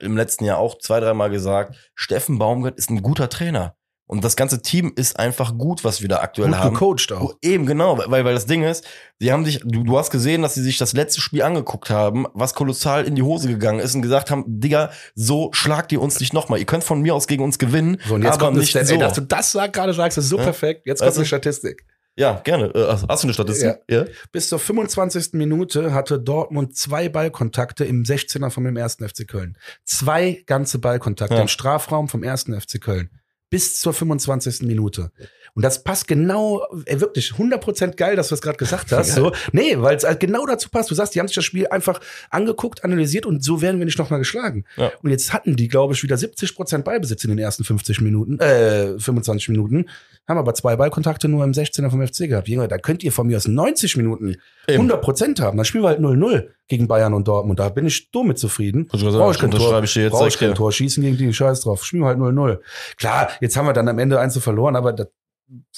im 0.00 0.16
letzten 0.16 0.44
Jahr 0.44 0.58
auch 0.58 0.78
zwei, 0.78 1.00
dreimal 1.00 1.30
gesagt, 1.30 1.76
Steffen 1.94 2.38
Baumgart 2.38 2.76
ist 2.78 2.90
ein 2.90 3.02
guter 3.02 3.28
Trainer. 3.28 3.76
Und 4.08 4.22
das 4.22 4.36
ganze 4.36 4.62
Team 4.62 4.92
ist 4.94 5.18
einfach 5.18 5.58
gut, 5.58 5.82
was 5.82 6.00
wir 6.00 6.08
da 6.08 6.18
aktuell 6.20 6.50
Gut 6.50 6.58
haben. 6.58 6.74
gecoacht 6.74 7.10
auch. 7.10 7.34
Eben, 7.42 7.66
genau, 7.66 7.98
weil, 7.98 8.24
weil 8.24 8.34
das 8.34 8.46
Ding 8.46 8.62
ist, 8.62 8.84
sie 9.18 9.32
haben 9.32 9.44
sich, 9.44 9.58
du, 9.64 9.82
du 9.82 9.98
hast 9.98 10.12
gesehen, 10.12 10.42
dass 10.42 10.54
sie 10.54 10.62
sich 10.62 10.78
das 10.78 10.92
letzte 10.92 11.20
Spiel 11.20 11.42
angeguckt 11.42 11.90
haben, 11.90 12.24
was 12.32 12.54
kolossal 12.54 13.04
in 13.04 13.16
die 13.16 13.22
Hose 13.24 13.48
gegangen 13.48 13.80
ist 13.80 13.96
und 13.96 14.02
gesagt 14.02 14.30
haben, 14.30 14.44
Digga, 14.46 14.92
so 15.16 15.50
schlagt 15.52 15.90
ihr 15.90 16.00
uns 16.00 16.20
nicht 16.20 16.32
nochmal. 16.32 16.60
Ihr 16.60 16.66
könnt 16.66 16.84
von 16.84 17.00
mir 17.02 17.16
aus 17.16 17.26
gegen 17.26 17.42
uns 17.42 17.58
gewinnen, 17.58 18.00
So, 18.06 18.14
und 18.14 18.22
jetzt 18.22 18.34
aber 18.34 18.44
kommt 18.44 18.50
eine 18.52 18.60
nicht 18.60 18.70
Stat- 18.70 18.86
so. 18.86 18.94
Ey, 18.94 19.00
dass 19.00 19.14
du 19.14 19.22
das 19.22 19.50
sag, 19.50 19.72
gerade 19.72 19.92
sagst, 19.92 20.18
ist 20.18 20.28
so 20.28 20.36
Ja. 20.38 20.44
perfekt. 20.44 20.86
Jetzt 20.86 21.00
Weißt 21.00 21.08
kommt 21.08 21.16
eine 21.16 21.22
du? 21.24 21.26
Statistik. 21.26 21.84
Ja, 22.16 22.40
gerne. 22.44 22.66
Äh, 22.74 22.96
Hast 23.08 23.22
du 23.22 23.26
eine 23.26 23.34
Statistik? 23.34 23.76
Ja. 23.90 24.04
Bis 24.32 24.48
zur 24.48 24.58
25. 24.58 25.34
Minute 25.34 25.92
hatte 25.94 26.18
Dortmund 26.18 26.76
zwei 26.76 27.08
Ballkontakte 27.08 27.84
im 27.84 28.02
16er 28.04 28.50
vom 28.50 28.64
dem 28.64 28.76
ersten 28.76 29.06
FC 29.08 29.26
Köln. 29.28 29.56
Zwei 29.84 30.42
ganze 30.46 30.78
Ballkontakte 30.78 31.34
Ja. 31.36 31.42
im 31.42 31.48
Strafraum 31.48 32.08
vom 32.08 32.22
ersten 32.22 32.58
FC 32.58 32.80
Köln. 32.80 33.10
Bis 33.48 33.78
zur 33.78 33.92
25. 33.92 34.62
Minute. 34.62 35.10
Und 35.54 35.64
das 35.64 35.82
passt 35.82 36.06
genau, 36.06 36.66
ey, 36.84 37.00
wirklich 37.00 37.30
100% 37.30 37.96
geil, 37.96 38.14
dass 38.14 38.28
du 38.28 38.34
das 38.34 38.42
gerade 38.42 38.58
gesagt 38.58 38.92
hast. 38.92 39.14
So. 39.14 39.32
Nee, 39.52 39.76
weil 39.78 39.96
es 39.96 40.04
halt 40.04 40.20
genau 40.20 40.44
dazu 40.44 40.68
passt. 40.68 40.90
Du 40.90 40.94
sagst, 40.94 41.14
die 41.14 41.20
haben 41.20 41.28
sich 41.28 41.34
das 41.34 41.44
Spiel 41.44 41.66
einfach 41.68 42.00
angeguckt, 42.28 42.84
analysiert 42.84 43.24
und 43.24 43.42
so 43.42 43.62
werden 43.62 43.78
wir 43.78 43.86
nicht 43.86 43.98
nochmal 43.98 44.18
geschlagen. 44.18 44.64
Ja. 44.76 44.92
Und 45.02 45.10
jetzt 45.10 45.32
hatten 45.32 45.56
die, 45.56 45.68
glaube 45.68 45.94
ich, 45.94 46.02
wieder 46.02 46.16
70% 46.16 46.82
Ballbesitz 46.82 47.24
in 47.24 47.30
den 47.30 47.38
ersten 47.38 47.64
50 47.64 48.02
Minuten, 48.02 48.38
äh, 48.38 48.98
25 48.98 49.48
Minuten, 49.48 49.86
haben 50.28 50.38
aber 50.38 50.52
zwei 50.54 50.76
Ballkontakte 50.76 51.28
nur 51.28 51.42
im 51.44 51.52
16er 51.52 51.88
vom 51.88 52.06
FC 52.06 52.28
gehabt. 52.28 52.48
Junge, 52.48 52.68
da 52.68 52.76
könnt 52.76 53.02
ihr 53.02 53.12
von 53.12 53.26
mir 53.26 53.38
aus 53.38 53.48
90 53.48 53.96
Minuten 53.96 54.36
Eben. 54.68 54.90
100% 54.90 55.40
haben. 55.40 55.56
Dann 55.56 55.64
spielen 55.64 55.84
wir 55.84 55.88
halt 55.88 56.00
0-0 56.00 56.48
gegen 56.68 56.88
Bayern 56.88 57.14
und 57.14 57.28
Dortmund. 57.28 57.58
Da 57.58 57.68
bin 57.68 57.86
ich 57.86 58.10
dumm 58.10 58.28
mit 58.28 58.38
zufrieden. 58.38 58.88
Ich 58.92 59.00
gerade 59.00 59.16
Brauche 59.16 59.30
ich 59.32 59.38
sagen, 59.38 59.50
kein 59.52 59.60
Tor, 59.60 59.82
ich 59.82 59.94
jetzt 59.94 60.12
brauche 60.12 60.28
ich 60.28 60.38
kein. 60.38 60.54
Tor. 60.54 60.72
Schießen 60.72 61.02
gegen 61.02 61.16
die, 61.16 61.32
scheiß 61.32 61.60
drauf. 61.60 61.84
Spielen 61.84 62.02
wir 62.02 62.08
halt 62.08 62.18
0-0. 62.18 62.58
Klar, 62.96 63.30
jetzt 63.40 63.56
haben 63.56 63.66
wir 63.66 63.72
dann 63.72 63.88
am 63.88 63.98
Ende 63.98 64.18
eins 64.18 64.34
zu 64.34 64.40
verloren, 64.40 64.76
aber 64.76 64.92
das 64.92 65.08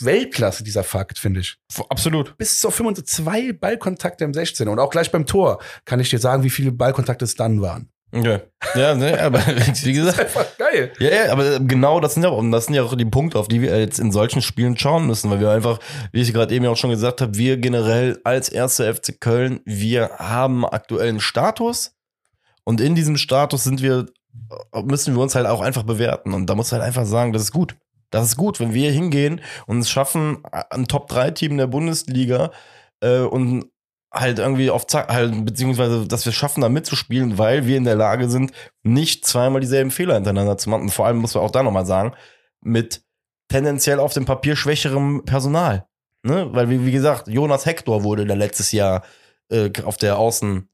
Weltklasse, 0.00 0.64
dieser 0.64 0.82
Fakt, 0.82 1.18
finde 1.18 1.40
ich. 1.40 1.58
Absolut. 1.90 2.36
Bis 2.38 2.58
zur 2.58 2.72
25, 2.72 3.06
zwei 3.06 3.52
Ballkontakte 3.52 4.24
im 4.24 4.32
16er. 4.32 4.68
Und 4.68 4.78
auch 4.78 4.90
gleich 4.90 5.12
beim 5.12 5.26
Tor 5.26 5.58
kann 5.84 6.00
ich 6.00 6.08
dir 6.10 6.18
sagen, 6.18 6.42
wie 6.42 6.50
viele 6.50 6.72
Ballkontakte 6.72 7.24
es 7.24 7.34
dann 7.34 7.60
waren. 7.60 7.90
Okay. 8.10 8.40
Ja, 8.74 8.94
ne, 8.94 9.20
aber 9.20 9.38
wie 9.46 9.92
gesagt, 9.92 10.18
Einfach 10.18 10.46
geil. 10.56 10.92
Ja, 10.98 11.10
ja, 11.26 11.32
aber 11.32 11.60
genau 11.60 12.00
das 12.00 12.14
sind 12.14 12.22
ja, 12.22 12.30
auch- 12.30 12.42
das 12.50 12.64
sind 12.66 12.74
ja 12.74 12.82
auch 12.82 12.96
die 12.96 13.04
Punkte, 13.04 13.38
auf 13.38 13.48
die 13.48 13.60
wir 13.60 13.78
jetzt 13.78 13.98
in 13.98 14.12
solchen 14.12 14.40
Spielen 14.40 14.78
schauen 14.78 15.06
müssen, 15.06 15.30
weil 15.30 15.40
wir 15.40 15.50
einfach, 15.50 15.78
wie 16.12 16.22
ich 16.22 16.32
gerade 16.32 16.54
eben 16.54 16.64
ja 16.64 16.70
auch 16.70 16.76
schon 16.76 16.90
gesagt 16.90 17.20
habe, 17.20 17.36
wir 17.36 17.58
generell 17.58 18.18
als 18.24 18.48
erste 18.48 18.92
FC 18.94 19.20
Köln, 19.20 19.60
wir 19.66 20.10
haben 20.18 20.64
aktuellen 20.64 21.20
Status, 21.20 21.92
Und 22.64 22.80
in 22.80 22.94
diesem 22.94 23.16
Status 23.18 23.64
sind 23.64 23.82
wir, 23.82 24.06
müssen 24.84 25.14
wir 25.14 25.22
uns 25.22 25.34
halt 25.34 25.46
auch 25.46 25.60
einfach 25.60 25.82
bewerten. 25.82 26.32
Und 26.34 26.46
da 26.46 26.54
muss 26.54 26.72
halt 26.72 26.82
einfach 26.82 27.04
sagen, 27.06 27.32
das 27.32 27.42
ist 27.42 27.52
gut. 27.52 27.76
Das 28.10 28.24
ist 28.26 28.36
gut, 28.36 28.58
wenn 28.58 28.72
wir 28.72 28.90
hingehen 28.90 29.42
und 29.66 29.80
es 29.80 29.90
schaffen, 29.90 30.38
ein 30.70 30.86
Top-3-Team 30.86 31.58
der 31.58 31.66
Bundesliga 31.66 32.52
äh, 33.00 33.18
und 33.20 33.66
halt 34.12 34.38
irgendwie 34.38 34.70
auf 34.70 34.86
Zack, 34.86 35.08
halt, 35.08 35.44
beziehungsweise, 35.44 36.06
dass 36.06 36.24
wir 36.24 36.32
schaffen, 36.32 36.60
da 36.60 36.68
mitzuspielen, 36.68 37.38
weil 37.38 37.66
wir 37.66 37.76
in 37.76 37.84
der 37.84 37.96
Lage 37.96 38.28
sind, 38.30 38.52
nicht 38.82 39.26
zweimal 39.26 39.60
dieselben 39.60 39.90
Fehler 39.90 40.14
hintereinander 40.14 40.56
zu 40.56 40.70
machen. 40.70 40.82
Und 40.82 40.90
vor 40.90 41.06
allem 41.06 41.18
muss 41.18 41.34
man 41.34 41.44
auch 41.44 41.50
da 41.50 41.62
nochmal 41.62 41.86
sagen, 41.86 42.14
mit 42.60 43.02
tendenziell 43.48 43.98
auf 43.98 44.14
dem 44.14 44.24
Papier 44.24 44.56
schwächerem 44.56 45.24
Personal. 45.24 45.86
Ne? 46.22 46.48
Weil, 46.52 46.70
wie, 46.70 46.86
wie 46.86 46.92
gesagt, 46.92 47.28
Jonas 47.28 47.66
Hector 47.66 48.02
wurde 48.02 48.26
da 48.26 48.34
letztes 48.34 48.72
Jahr 48.72 49.04
äh, 49.50 49.70
auf 49.84 49.96
der 49.96 50.18
Außen 50.18 50.68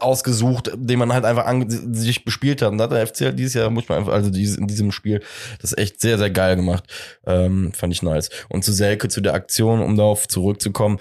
ausgesucht, 0.00 0.70
den 0.74 0.98
man 0.98 1.12
halt 1.12 1.26
einfach 1.26 1.44
an, 1.44 1.66
sich 1.68 2.24
bespielt 2.24 2.62
hat. 2.62 2.72
Und 2.72 2.78
da 2.78 2.84
hat 2.84 2.92
der 2.92 3.06
FC 3.06 3.20
halt 3.22 3.38
dieses 3.38 3.54
Jahr, 3.54 3.68
muss 3.68 3.88
man 3.88 3.98
einfach, 3.98 4.12
also 4.12 4.30
dieses, 4.30 4.56
in 4.56 4.66
diesem 4.66 4.92
Spiel, 4.92 5.22
das 5.60 5.76
echt 5.76 6.00
sehr, 6.00 6.16
sehr 6.16 6.30
geil 6.30 6.56
gemacht. 6.56 6.84
Ähm, 7.26 7.72
fand 7.74 7.92
ich 7.92 8.02
nice. 8.02 8.30
Und 8.48 8.64
zu 8.64 8.72
Selke, 8.72 9.08
zu 9.08 9.20
der 9.20 9.34
Aktion, 9.34 9.82
um 9.82 9.96
darauf 9.96 10.26
zurückzukommen, 10.26 10.98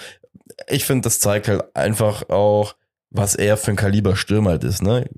ich 0.68 0.86
finde, 0.86 1.04
das 1.04 1.20
zeigt 1.20 1.48
halt 1.48 1.64
einfach 1.76 2.30
auch, 2.30 2.76
was 3.10 3.36
er 3.36 3.58
für 3.58 3.72
ein 3.72 3.78
Kaliber 3.78 4.16
Stürmer 4.16 4.52
halt 4.52 4.64
ist, 4.64 4.82
ne? 4.82 5.10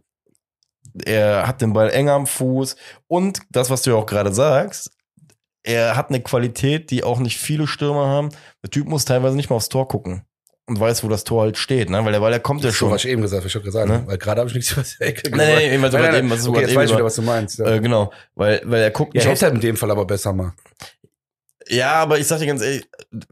Er 1.06 1.48
hat 1.48 1.62
den 1.62 1.74
Ball 1.74 1.90
eng 1.90 2.10
am 2.10 2.26
Fuß 2.28 2.76
und 3.08 3.40
das, 3.50 3.70
was 3.70 3.82
du 3.82 3.92
ja 3.92 3.96
auch 3.98 4.06
gerade 4.06 4.34
sagst, 4.34 4.92
er 5.64 5.98
hat 5.98 6.10
eine 6.10 6.22
Qualität, 6.22 6.92
die 6.92 7.04
auch 7.04 7.20
nicht 7.20 7.38
viele 7.38 7.68
Stürmer 7.68 8.08
haben. 8.08 8.30
Der 8.64 8.70
Typ 8.70 8.88
muss 8.88 9.04
teilweise 9.04 9.36
nicht 9.36 9.50
mal 9.50 9.56
aufs 9.56 9.70
Tor 9.70 9.88
gucken 9.88 10.24
und 10.68 10.80
weiß, 10.80 11.04
wo 11.04 11.10
das 11.10 11.24
Tor 11.24 11.44
halt 11.44 11.58
steht, 11.58 11.90
ne? 11.90 12.04
Weil 12.06 12.12
der, 12.12 12.22
weil 12.22 12.32
der 12.32 12.40
kommt 12.40 12.64
ja 12.64 12.72
schon. 12.72 12.90
So, 12.90 12.96
was 12.96 13.04
ich 13.04 13.12
eben 13.12 13.22
gesagt, 13.22 13.42
was 13.42 13.48
ich 13.48 13.52
schon 13.52 13.64
gesagt 13.64 13.90
Ne? 13.90 14.04
Weil 14.06 14.18
gerade 14.18 14.42
habe 14.42 14.50
ich 14.50 14.56
nichts 14.56 14.72
über 14.72 14.84
die 14.84 15.04
Ecke 15.04 15.32
gesagt. 15.32 15.38
Nee, 15.38 15.78
nee, 15.78 15.82
was 15.82 15.92
du 15.92 15.98
Nein, 15.98 16.16
eben, 16.16 16.30
was 16.30 16.44
du 16.44 16.50
okay, 16.52 16.60
gerade 16.60 16.72
jetzt 16.72 16.78
weiß 16.78 16.90
ich 16.90 16.96
wieder, 16.96 17.06
was 17.06 17.16
du 17.16 17.22
meinst. 17.24 17.60
Ja, 17.60 17.66
Äh, 17.66 17.80
genau, 17.80 18.12
weil, 18.36 18.62
weil 18.66 18.82
er 18.82 18.92
guckt 18.92 19.14
ja 19.16 19.22
nicht 19.22 19.30
aufs 19.32 19.42
hätte 19.42 19.52
er 19.52 19.56
in 19.56 19.62
dem 19.62 19.78
Fall 19.78 19.92
aber 19.92 20.06
besser 20.06 20.34
mal. 20.34 20.54
Ja, 21.68 21.94
aber 21.94 22.20
ich 22.20 22.28
sag 22.28 22.40
dir 22.40 22.46
ganz 22.48 22.62
ehrlich, 22.62 22.88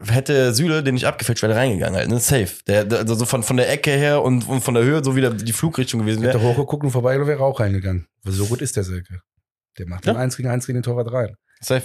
hätte 0.08 0.52
Süle 0.54 0.82
den 0.82 0.94
nicht 0.94 1.06
abgefälscht, 1.06 1.42
wäre 1.42 1.54
reingegangen 1.54 1.96
halt, 1.96 2.08
ne? 2.08 2.18
Safe. 2.18 2.48
Der, 2.66 2.84
der, 2.84 3.00
also 3.00 3.14
so 3.14 3.24
von, 3.26 3.42
von 3.42 3.56
der 3.56 3.70
Ecke 3.70 3.92
her 3.92 4.22
und, 4.22 4.48
und 4.48 4.60
von 4.60 4.74
der 4.74 4.82
Höhe, 4.82 5.04
so 5.04 5.14
wie 5.14 5.20
der, 5.20 5.30
die 5.30 5.52
Flugrichtung 5.52 6.00
gewesen 6.00 6.22
Hätte 6.24 6.40
wäre. 6.40 6.48
hochgeguckt 6.50 6.84
und 6.84 6.90
vorbei 6.90 7.24
wäre 7.26 7.42
auch 7.44 7.60
reingegangen. 7.60 8.06
So 8.24 8.46
gut 8.46 8.60
ist 8.60 8.76
der 8.76 8.84
Selke. 8.84 9.20
Der 9.78 9.88
macht 9.88 10.06
Ja. 10.06 10.12
den 10.14 10.20
1 10.20 10.36
gegen 10.36 10.48
1 10.48 10.66
gegen 10.66 10.78
den 10.78 10.82
Torwart 10.82 11.12
rein. 11.12 11.36
Safe. 11.60 11.84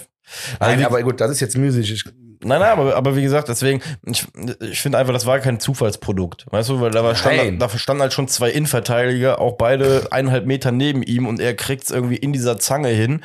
Nein, 0.58 0.74
Also 0.74 0.86
aber 0.86 1.02
gut, 1.02 1.20
das 1.20 1.30
ist 1.30 1.40
jetzt 1.40 1.56
müßig. 1.56 2.04
Nein, 2.42 2.60
nein, 2.60 2.70
aber, 2.70 2.96
aber 2.96 3.16
wie 3.16 3.22
gesagt, 3.22 3.48
deswegen, 3.48 3.82
ich, 4.06 4.26
ich 4.60 4.80
finde 4.80 4.98
einfach, 4.98 5.12
das 5.12 5.26
war 5.26 5.38
kein 5.40 5.60
Zufallsprodukt. 5.60 6.46
Weißt 6.50 6.70
du, 6.70 6.80
weil 6.80 6.90
da, 6.90 7.04
war 7.04 7.14
stand, 7.14 7.60
da 7.60 7.68
standen 7.68 8.00
halt 8.02 8.12
schon 8.14 8.28
zwei 8.28 8.50
Innenverteidiger, 8.50 9.40
auch 9.40 9.56
beide 9.56 10.08
eineinhalb 10.10 10.46
Meter 10.46 10.72
neben 10.72 11.02
ihm 11.02 11.26
und 11.26 11.38
er 11.38 11.54
kriegt's 11.54 11.90
irgendwie 11.90 12.16
in 12.16 12.32
dieser 12.32 12.58
Zange 12.58 12.88
hin, 12.88 13.22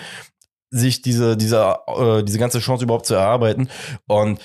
sich 0.76 1.02
diese, 1.02 1.38
diese, 1.38 1.78
äh, 1.88 2.24
diese 2.24 2.40
ganze 2.40 2.60
Chance 2.60 2.84
überhaupt 2.84 3.06
zu 3.06 3.16
erarbeiten. 3.16 3.70
Und 4.08 4.40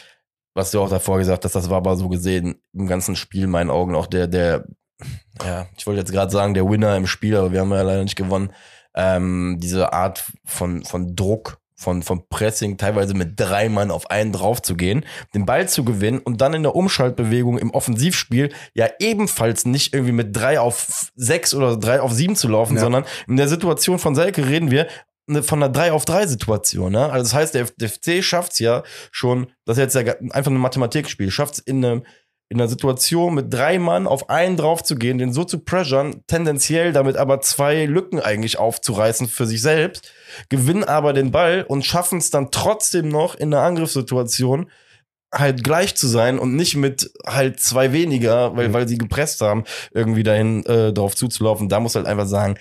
was 0.54 0.70
du 0.70 0.80
auch 0.80 0.88
davor 0.90 1.18
gesagt 1.18 1.44
hast, 1.44 1.54
das 1.54 1.70
war 1.70 1.78
aber 1.78 1.96
so 1.96 2.08
gesehen 2.08 2.60
im 2.72 2.86
ganzen 2.86 3.16
Spiel 3.16 3.44
in 3.44 3.50
meinen 3.50 3.70
Augen 3.70 3.94
auch 3.94 4.06
der, 4.06 4.26
der, 4.26 4.64
ja, 5.44 5.66
ich 5.76 5.86
wollte 5.86 6.00
jetzt 6.00 6.12
gerade 6.12 6.30
sagen, 6.30 6.54
der 6.54 6.68
Winner 6.68 6.96
im 6.96 7.06
Spiel, 7.06 7.36
aber 7.36 7.52
wir 7.52 7.60
haben 7.60 7.70
ja 7.70 7.82
leider 7.82 8.02
nicht 8.02 8.16
gewonnen. 8.16 8.52
Ähm, 8.94 9.58
diese 9.60 9.92
Art 9.92 10.24
von, 10.44 10.84
von 10.84 11.14
Druck, 11.14 11.58
von, 11.76 12.02
von 12.02 12.28
Pressing, 12.28 12.76
teilweise 12.76 13.14
mit 13.14 13.40
drei 13.40 13.70
Mann 13.70 13.90
auf 13.90 14.10
einen 14.10 14.32
drauf 14.32 14.60
zu 14.60 14.74
gehen, 14.76 15.06
den 15.34 15.46
Ball 15.46 15.66
zu 15.66 15.82
gewinnen 15.84 16.18
und 16.18 16.42
dann 16.42 16.52
in 16.52 16.62
der 16.62 16.74
Umschaltbewegung 16.76 17.56
im 17.56 17.70
Offensivspiel 17.70 18.52
ja 18.74 18.88
ebenfalls 18.98 19.64
nicht 19.64 19.94
irgendwie 19.94 20.12
mit 20.12 20.36
drei 20.36 20.60
auf 20.60 21.10
sechs 21.14 21.54
oder 21.54 21.78
drei 21.78 22.02
auf 22.02 22.12
sieben 22.12 22.36
zu 22.36 22.48
laufen, 22.48 22.74
Ja. 22.74 22.82
sondern 22.82 23.04
in 23.26 23.36
der 23.38 23.48
Situation 23.48 23.98
von 23.98 24.14
Selke 24.14 24.46
reden 24.46 24.70
wir 24.70 24.88
von 25.42 25.62
einer 25.62 25.72
3 25.72 25.92
auf 25.92 26.04
3 26.04 26.26
Situation. 26.26 26.92
Ne? 26.92 27.10
Also 27.10 27.24
das 27.24 27.34
heißt, 27.34 27.54
der 27.54 27.66
FC 27.88 28.22
schafft 28.22 28.52
es 28.52 28.58
ja 28.58 28.82
schon, 29.10 29.48
das 29.64 29.76
ist 29.78 29.94
jetzt 29.94 30.06
ja 30.06 30.14
einfach 30.30 30.50
ein 30.50 30.56
Mathematikspiel, 30.56 31.30
schafft 31.30 31.54
es 31.54 31.58
in, 31.60 31.84
einem- 31.84 32.04
in 32.52 32.60
einer 32.60 32.68
Situation 32.68 33.34
mit 33.34 33.52
drei 33.54 33.78
Mann 33.78 34.08
auf 34.08 34.28
einen 34.28 34.56
drauf 34.56 34.82
zu 34.82 34.96
gehen, 34.96 35.18
den 35.18 35.32
so 35.32 35.44
zu 35.44 35.60
pressuren, 35.60 36.24
tendenziell 36.26 36.92
damit 36.92 37.16
aber 37.16 37.40
zwei 37.40 37.84
Lücken 37.86 38.18
eigentlich 38.18 38.58
aufzureißen 38.58 39.28
für 39.28 39.46
sich 39.46 39.62
selbst, 39.62 40.10
gewinnen 40.48 40.82
aber 40.82 41.12
den 41.12 41.30
Ball 41.30 41.64
und 41.68 41.84
schaffen 41.86 42.18
es 42.18 42.30
dann 42.30 42.50
trotzdem 42.50 43.08
noch 43.08 43.36
in 43.36 43.54
einer 43.54 43.62
Angriffssituation 43.64 44.68
halt 45.32 45.62
gleich 45.62 45.94
zu 45.94 46.08
sein 46.08 46.40
und 46.40 46.56
nicht 46.56 46.74
mit 46.74 47.12
halt 47.24 47.60
zwei 47.60 47.92
weniger, 47.92 48.56
weil, 48.56 48.68
Mhm. 48.68 48.72
weil 48.72 48.88
sie 48.88 48.98
gepresst 48.98 49.42
haben, 49.42 49.62
irgendwie 49.92 50.24
dahin 50.24 50.66
äh, 50.66 50.92
drauf 50.92 51.14
zuzulaufen. 51.14 51.68
Da 51.68 51.78
muss 51.78 51.94
halt 51.94 52.06
einfach 52.06 52.26
sagen, 52.26 52.56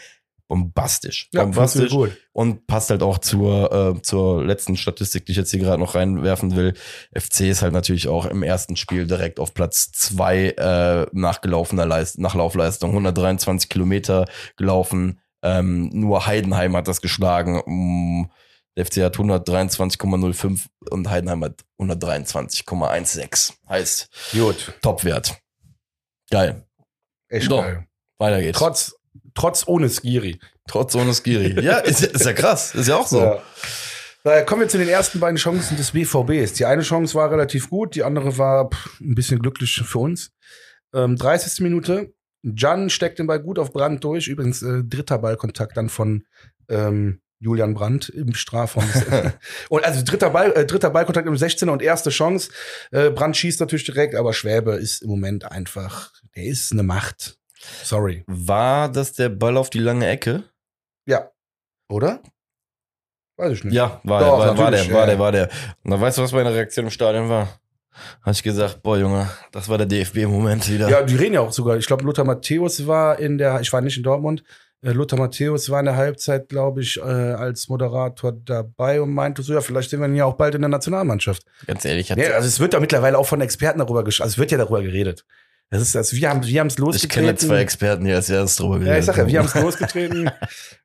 bombastisch. 0.49 1.29
ja, 1.31 1.43
bombastisch 1.43 1.93
und 2.33 2.67
passt 2.67 2.89
halt 2.89 3.01
auch 3.03 3.19
zur, 3.19 3.71
äh, 3.97 4.01
zur 4.01 4.43
letzten 4.43 4.75
Statistik, 4.75 5.25
die 5.25 5.31
ich 5.31 5.37
jetzt 5.37 5.51
hier 5.51 5.59
gerade 5.61 5.79
noch 5.81 5.95
reinwerfen 5.95 6.55
will. 6.57 6.73
FC 7.13 7.41
ist 7.41 7.61
halt 7.61 7.71
natürlich 7.71 8.07
auch 8.09 8.25
im 8.25 8.43
ersten 8.43 8.75
Spiel 8.75 9.07
direkt 9.07 9.39
auf 9.39 9.53
Platz 9.53 9.91
zwei 9.93 10.49
äh, 10.49 11.05
nachgelaufener 11.13 11.85
Leist 11.85 12.19
Nachlaufleistung. 12.19 12.89
123 12.89 13.69
Kilometer 13.69 14.25
gelaufen. 14.57 15.21
Ähm, 15.43 15.89
nur 15.93 16.25
Heidenheim 16.25 16.75
hat 16.75 16.87
das 16.89 16.99
geschlagen. 17.01 17.61
Mm, 17.65 18.29
Der 18.75 18.85
FC 18.85 18.97
hat 19.03 19.17
123,05 19.17 20.65
und 20.89 21.09
Heidenheim 21.09 21.43
hat 21.45 21.63
123,16. 21.79 23.53
Heißt 23.69 24.09
Gut. 24.33 24.73
Topwert. 24.81 25.37
Geil. 26.31 26.65
Echt 27.29 27.49
So. 27.49 27.57
geil. 27.61 27.85
Weiter 28.17 28.41
geht's. 28.41 28.57
Trotz, 28.59 28.95
trotz 29.39 29.67
ohne 29.67 29.89
Skiri. 29.89 30.39
Trotz 30.67 30.95
ohne 30.95 31.13
Skiri. 31.13 31.61
ja, 31.63 31.77
ist, 31.77 32.03
ist 32.03 32.25
ja 32.25 32.33
krass. 32.33 32.75
Ist 32.75 32.87
ja 32.87 32.97
auch 32.97 33.07
so. 33.07 33.21
Ja. 33.21 33.41
Naja, 34.25 34.43
kommen 34.43 34.61
wir 34.61 34.67
zu 34.67 34.77
den 34.77 34.89
ersten 34.89 35.21
beiden 35.21 35.37
Chancen 35.37 35.77
des 35.77 35.91
BVBs. 35.91 36.53
Die 36.53 36.65
eine 36.65 36.81
Chance 36.81 37.15
war 37.15 37.31
relativ 37.31 37.69
gut, 37.69 37.95
die 37.95 38.03
andere 38.03 38.37
war 38.37 38.69
pff, 38.69 38.99
ein 38.99 39.15
bisschen 39.15 39.39
glücklich 39.39 39.81
für 39.85 39.99
uns. 39.99 40.31
Ähm, 40.93 41.15
30. 41.15 41.61
Minute. 41.61 42.13
Jan 42.43 42.89
steckt 42.89 43.19
den 43.19 43.27
Ball 43.27 43.39
gut 43.39 43.59
auf 43.59 43.71
Brandt 43.71 44.03
durch. 44.03 44.27
Übrigens 44.27 44.61
äh, 44.61 44.83
dritter 44.83 45.19
Ballkontakt 45.19 45.77
dann 45.77 45.87
von 45.87 46.25
ähm, 46.67 47.21
Julian 47.39 47.73
Brandt 47.73 48.09
im 48.09 48.33
Strafraum. 48.33 48.83
und 49.69 49.85
also 49.85 50.03
dritter 50.03 50.31
Ball, 50.31 50.51
äh, 50.51 50.65
dritter 50.65 50.89
Ballkontakt 50.89 51.27
im 51.27 51.35
16er 51.35 51.69
und 51.69 51.81
erste 51.81 52.09
Chance. 52.09 52.51
Äh, 52.91 53.11
Brandt 53.11 53.37
schießt 53.37 53.61
natürlich 53.61 53.85
direkt, 53.85 54.15
aber 54.15 54.33
Schwäbe 54.33 54.73
ist 54.73 55.01
im 55.01 55.09
Moment 55.09 55.49
einfach, 55.49 56.11
der 56.35 56.43
ist 56.43 56.73
eine 56.73 56.83
Macht. 56.83 57.38
Sorry. 57.83 58.23
War 58.27 58.89
das 58.89 59.13
der 59.13 59.29
Ball 59.29 59.57
auf 59.57 59.69
die 59.69 59.79
lange 59.79 60.07
Ecke? 60.07 60.43
Ja. 61.05 61.31
Oder? 61.89 62.21
Weiß 63.37 63.53
ich 63.53 63.63
nicht. 63.63 63.73
Ja, 63.73 64.01
war 64.03 64.19
Doch, 64.19 64.39
der, 64.39 64.47
war, 64.49 64.57
war 64.57 64.71
der, 64.71 64.91
war 64.91 64.99
ja. 64.99 65.05
der, 65.05 65.19
war 65.19 65.31
der. 65.31 65.49
Und 65.83 65.91
dann 65.91 66.01
weißt 66.01 66.17
du, 66.17 66.23
was 66.23 66.31
meine 66.31 66.53
Reaktion 66.53 66.85
im 66.85 66.91
Stadion 66.91 67.29
war? 67.29 67.59
Habe 68.21 68.31
ich 68.31 68.43
gesagt, 68.43 68.81
boah 68.81 68.97
Junge, 68.97 69.29
das 69.51 69.67
war 69.67 69.77
der 69.77 69.87
DFB-Moment 69.87 70.69
wieder. 70.69 70.89
Ja, 70.89 71.01
die 71.01 71.15
reden 71.15 71.33
ja 71.33 71.41
auch 71.41 71.51
sogar. 71.51 71.77
Ich 71.77 71.85
glaube, 71.85 72.03
Lothar 72.03 72.25
Matthäus 72.25 72.85
war 72.87 73.19
in 73.19 73.37
der, 73.37 73.59
ich 73.61 73.71
war 73.73 73.81
nicht 73.81 73.97
in 73.97 74.03
Dortmund, 74.03 74.43
äh, 74.81 74.91
Lothar 74.91 75.19
Matthäus 75.19 75.69
war 75.69 75.79
in 75.79 75.85
der 75.85 75.95
Halbzeit, 75.95 76.49
glaube 76.49 76.81
ich, 76.81 76.97
äh, 76.97 77.01
als 77.01 77.67
Moderator 77.67 78.31
dabei 78.31 79.01
und 79.01 79.13
meinte 79.13 79.41
so, 79.41 79.53
ja, 79.53 79.61
vielleicht 79.61 79.89
sehen 79.89 79.99
wir 79.99 80.07
ihn 80.07 80.15
ja 80.15 80.25
auch 80.25 80.35
bald 80.35 80.55
in 80.55 80.61
der 80.61 80.69
Nationalmannschaft. 80.69 81.43
Ganz 81.67 81.83
ehrlich, 81.85 82.11
hat, 82.11 82.17
Ja, 82.17 82.31
also 82.31 82.47
es 82.47 82.59
wird 82.59 82.73
da 82.73 82.79
mittlerweile 82.79 83.17
auch 83.17 83.25
von 83.25 83.41
Experten 83.41 83.79
darüber 83.79 84.03
gesprochen, 84.03 84.25
also 84.25 84.33
es 84.35 84.37
wird 84.37 84.51
ja 84.51 84.57
darüber 84.57 84.81
geredet. 84.81 85.25
Das 85.71 85.81
ist, 85.83 85.95
also 85.95 86.17
wir 86.17 86.29
haben 86.29 86.43
wir 86.43 86.59
haben 86.59 86.67
es 86.67 86.73
ich 86.73 86.79
losgetreten. 86.79 87.25
kenne 87.25 87.35
zwei 87.35 87.59
Experten, 87.59 88.03
die 88.05 88.11
als 88.11 88.27
erstes 88.29 88.55
drüber 88.55 88.83
ja, 88.83 88.97
ich 88.97 89.05
sag 89.05 89.17
ja, 89.17 89.27
wir 89.27 89.37
haben 89.39 89.45
es 89.45 89.53
losgetreten 89.61 90.31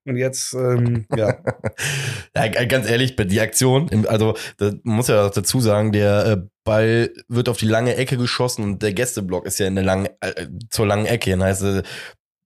und 0.05 0.16
jetzt, 0.16 0.53
ähm, 0.55 1.07
ja. 1.16 1.38
Ja, 2.37 2.49
g- 2.49 2.66
ganz 2.66 2.88
ehrlich, 2.88 3.16
bei 3.16 3.25
die 3.25 3.40
Aktion, 3.40 4.07
also 4.07 4.37
da 4.59 4.73
muss 4.83 5.09
ja 5.09 5.27
auch 5.27 5.31
dazu 5.31 5.61
sagen, 5.61 5.92
der 5.92 6.27
äh, 6.27 6.37
Ball 6.65 7.11
wird 7.29 7.48
auf 7.48 7.56
die 7.56 7.67
lange 7.67 7.96
Ecke 7.96 8.17
geschossen 8.19 8.63
und 8.63 8.83
der 8.83 8.92
Gästeblock 8.92 9.46
ist 9.46 9.58
ja 9.58 9.67
in 9.67 9.75
der 9.77 9.85
langen, 9.85 10.08
äh, 10.21 10.48
zur 10.71 10.87
langen 10.87 11.06
Ecke 11.06 11.31
hin. 11.31 11.42
Heißt, 11.42 11.63
äh, 11.63 11.83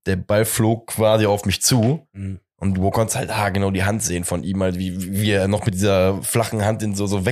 der 0.06 0.16
Ball 0.16 0.44
flog 0.44 0.86
quasi 0.88 1.26
auf 1.26 1.44
mich 1.44 1.62
zu. 1.62 2.06
Mhm. 2.12 2.38
Und 2.60 2.74
du 2.74 2.90
konntest 2.90 3.16
halt 3.16 3.30
ah, 3.30 3.50
genau 3.50 3.70
die 3.70 3.84
Hand 3.84 4.02
sehen 4.02 4.24
von 4.24 4.42
ihm, 4.42 4.60
halt, 4.62 4.78
wie, 4.78 5.12
wie 5.12 5.30
er 5.30 5.46
noch 5.46 5.64
mit 5.64 5.74
dieser 5.74 6.20
flachen 6.22 6.64
Hand 6.64 6.82
den 6.82 6.94
so, 6.96 7.06
so 7.06 7.24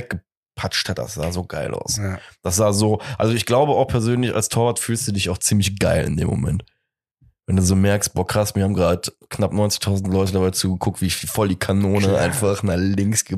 weggepatscht 0.57 0.89
hat. 0.89 0.97
Das 0.99 1.13
sah 1.15 1.31
so 1.31 1.43
geil 1.45 1.73
aus. 1.73 1.97
ja. 1.97 2.19
Das 2.41 2.55
sah 2.55 2.73
so, 2.73 2.99
also 3.17 3.33
ich 3.33 3.45
glaube 3.45 3.73
auch 3.73 3.85
persönlich, 3.87 4.33
als 4.33 4.49
Torwart 4.49 4.79
fühlst 4.79 5.07
du 5.07 5.11
dich 5.11 5.29
auch 5.29 5.37
ziemlich 5.37 5.79
geil 5.79 6.05
in 6.05 6.17
dem 6.17 6.27
Moment. 6.27 6.65
Wenn 7.49 7.55
du 7.55 7.61
so 7.61 7.77
merkst, 7.77 8.13
boah 8.13 8.27
krass, 8.27 8.55
mir 8.55 8.65
haben 8.65 8.73
gerade 8.73 9.09
knapp 9.29 9.53
90.000 9.53 10.11
Leute 10.11 10.33
dabei 10.33 10.51
zugeguckt, 10.51 10.99
wie 10.99 11.05
ich 11.05 11.15
voll 11.15 11.47
die 11.47 11.55
Kanone 11.55 11.99
Klar. 12.07 12.19
einfach 12.19 12.61
nach 12.61 12.75
links 12.75 13.23
ge 13.23 13.37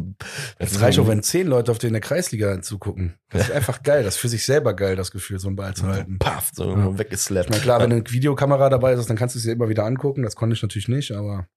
Es 0.58 0.82
reicht 0.82 0.98
auch, 0.98 1.08
wenn 1.08 1.22
zehn 1.22 1.46
Leute 1.46 1.70
auf 1.72 1.78
den 1.78 1.90
in 1.90 1.94
der 1.94 2.02
Kreisliga 2.02 2.60
zugucken. 2.64 3.20
Das 3.30 3.44
ist 3.44 3.52
einfach 3.52 3.84
geil. 3.84 4.04
Das 4.04 4.16
ist 4.16 4.20
für 4.20 4.28
sich 4.30 4.44
selber 4.46 4.74
geil, 4.76 4.96
das 4.96 5.12
Gefühl, 5.12 5.38
so 5.38 5.48
einen 5.48 5.56
Ball 5.56 5.76
zu 5.76 5.86
halten. 5.86 6.18
Paff, 6.18 6.50
so 6.56 6.72
Ja. 6.76 6.98
weggeslappt. 6.98 7.46
Ich 7.46 7.52
meine, 7.52 7.62
klar, 7.62 7.82
wenn 7.82 7.92
eine 7.92 8.04
Videokamera 8.10 8.70
dabei 8.70 8.94
ist, 8.94 9.08
dann 9.12 9.16
kannst 9.18 9.36
du 9.36 9.40
es 9.40 9.46
dir 9.46 9.52
immer 9.52 9.70
wieder 9.70 9.86
angucken. 9.86 10.24
Das 10.24 10.36
konnte 10.36 10.56
ich 10.56 10.62
natürlich 10.64 10.88
nicht, 10.88 11.12
aber. 11.12 11.48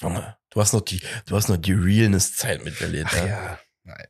Junge, 0.00 0.36
Du 0.50 0.60
hast 0.62 0.72
noch 0.72 0.80
die, 0.80 1.02
du 1.26 1.36
hast 1.36 1.48
noch 1.50 1.58
die 1.58 1.74
Realness-Zeit 1.74 2.64
miterlebt. 2.64 3.10
Ach 3.12 3.22
ne? 3.22 3.28
ja. 3.28 3.58
Nein. 3.84 4.06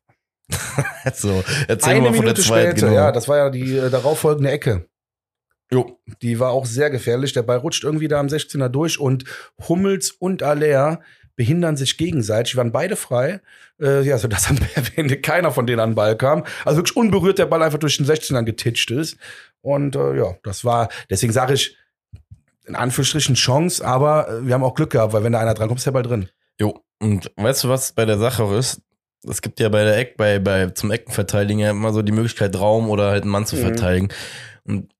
So, 1.15 1.43
erzähl 1.69 1.95
Eine 1.95 2.01
mal 2.01 2.07
von 2.09 2.15
der 2.15 2.23
Minute 2.23 2.43
zweiten, 2.43 2.71
später, 2.73 2.89
genau. 2.89 3.01
ja, 3.01 3.13
das 3.13 3.29
war 3.29 3.37
ja 3.37 3.51
die 3.51 3.77
äh, 3.77 3.91
darauffolgende 3.91 4.51
Ecke. 4.51 4.87
Jo. 5.71 5.99
Die 6.23 6.39
war 6.39 6.51
auch 6.51 6.67
sehr 6.67 6.91
gefährlich. 6.91 7.33
Der 7.33 7.43
Ball 7.43 7.59
rutscht 7.59 7.85
irgendwie 7.85 8.09
da 8.09 8.21
am 8.21 8.29
16er 8.29 8.69
durch 8.69 9.01
und 9.01 9.25
Hummels 9.69 10.11
und 10.11 10.43
Aller 10.43 11.01
behindern 11.35 11.77
sich 11.77 11.99
gegenseitig. 11.99 12.53
Die 12.53 12.57
waren 12.57 12.73
beide 12.73 12.97
frei. 12.97 13.41
Äh, 13.81 14.03
ja, 14.03 14.19
so 14.19 14.29
dass 14.29 14.49
am 14.49 14.59
Ende 14.97 15.21
keiner 15.21 15.51
von 15.53 15.67
denen 15.67 15.81
an 15.81 15.91
den 15.91 15.95
Ball 15.97 16.17
kam. 16.17 16.45
Also 16.65 16.79
wirklich 16.79 16.97
unberührt 16.97 17.39
der 17.39 17.47
Ball 17.47 17.63
einfach 17.63 17.79
durch 17.79 17.97
den 17.97 18.07
16er 18.07 18.43
getitscht 18.43 18.91
ist. 18.91 19.19
Und 19.61 19.97
äh, 19.97 20.17
ja, 20.17 20.37
das 20.43 20.65
war, 20.65 20.89
deswegen 21.11 21.33
sage 21.33 21.55
ich, 21.55 21.77
in 22.65 22.75
Anführungsstrichen 22.75 23.35
Chance, 23.37 23.85
aber 23.85 24.29
äh, 24.29 24.47
wir 24.47 24.55
haben 24.55 24.65
auch 24.65 24.75
Glück 24.75 24.91
gehabt, 24.91 25.13
weil 25.13 25.23
wenn 25.23 25.33
da 25.33 25.41
einer 25.41 25.55
dran 25.55 25.69
kommt, 25.69 25.79
ist 25.79 25.85
der 25.85 25.93
Ball 25.93 26.03
drin. 26.03 26.29
Jo. 26.61 26.81
Und 26.99 27.31
weißt 27.37 27.65
du, 27.65 27.69
was 27.69 27.93
bei 27.93 28.07
der 28.07 28.19
Sache 28.19 28.43
auch 28.43 28.53
ist? 28.53 28.81
Es 29.23 29.43
gibt 29.43 29.61
ja 29.61 29.69
bei 29.69 29.85
der 29.85 29.97
Eck, 29.99 30.17
bei, 30.17 30.39
bei 30.39 30.69
zum 30.71 30.91
Eckenverteidigen 30.91 31.59
ja 31.61 31.71
immer 31.71 31.93
so 31.93 32.03
die 32.03 32.13
Möglichkeit, 32.13 32.59
Raum 32.59 32.91
oder 32.91 33.11
halt 33.11 33.23
einen 33.23 33.33
Mann 33.33 33.47
zu 33.47 33.57
Mhm. 33.57 33.61
verteidigen. 33.61 34.09
Und 34.65 34.93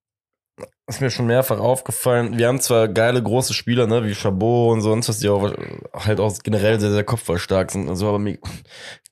ist 0.89 1.01
mir 1.01 1.11
schon 1.11 1.27
mehrfach 1.27 1.59
aufgefallen, 1.59 2.39
wir 2.39 2.47
haben 2.47 2.61
zwar 2.61 2.87
geile 2.87 3.21
große 3.21 3.53
Spieler, 3.55 3.89
ne, 3.89 4.05
wie 4.05 4.15
Chabot 4.15 4.73
und 4.73 4.83
sonst 4.83 5.09
was, 5.09 5.19
die 5.19 5.29
auch 5.29 5.53
halt 5.93 6.21
auch 6.21 6.33
generell 6.45 6.79
sehr, 6.79 6.93
sehr 6.93 7.03
kopfballstark 7.03 7.73
sind 7.73 7.89
und 7.89 7.97
so, 7.97 8.09
aber 8.09 8.21
mir, 8.21 8.39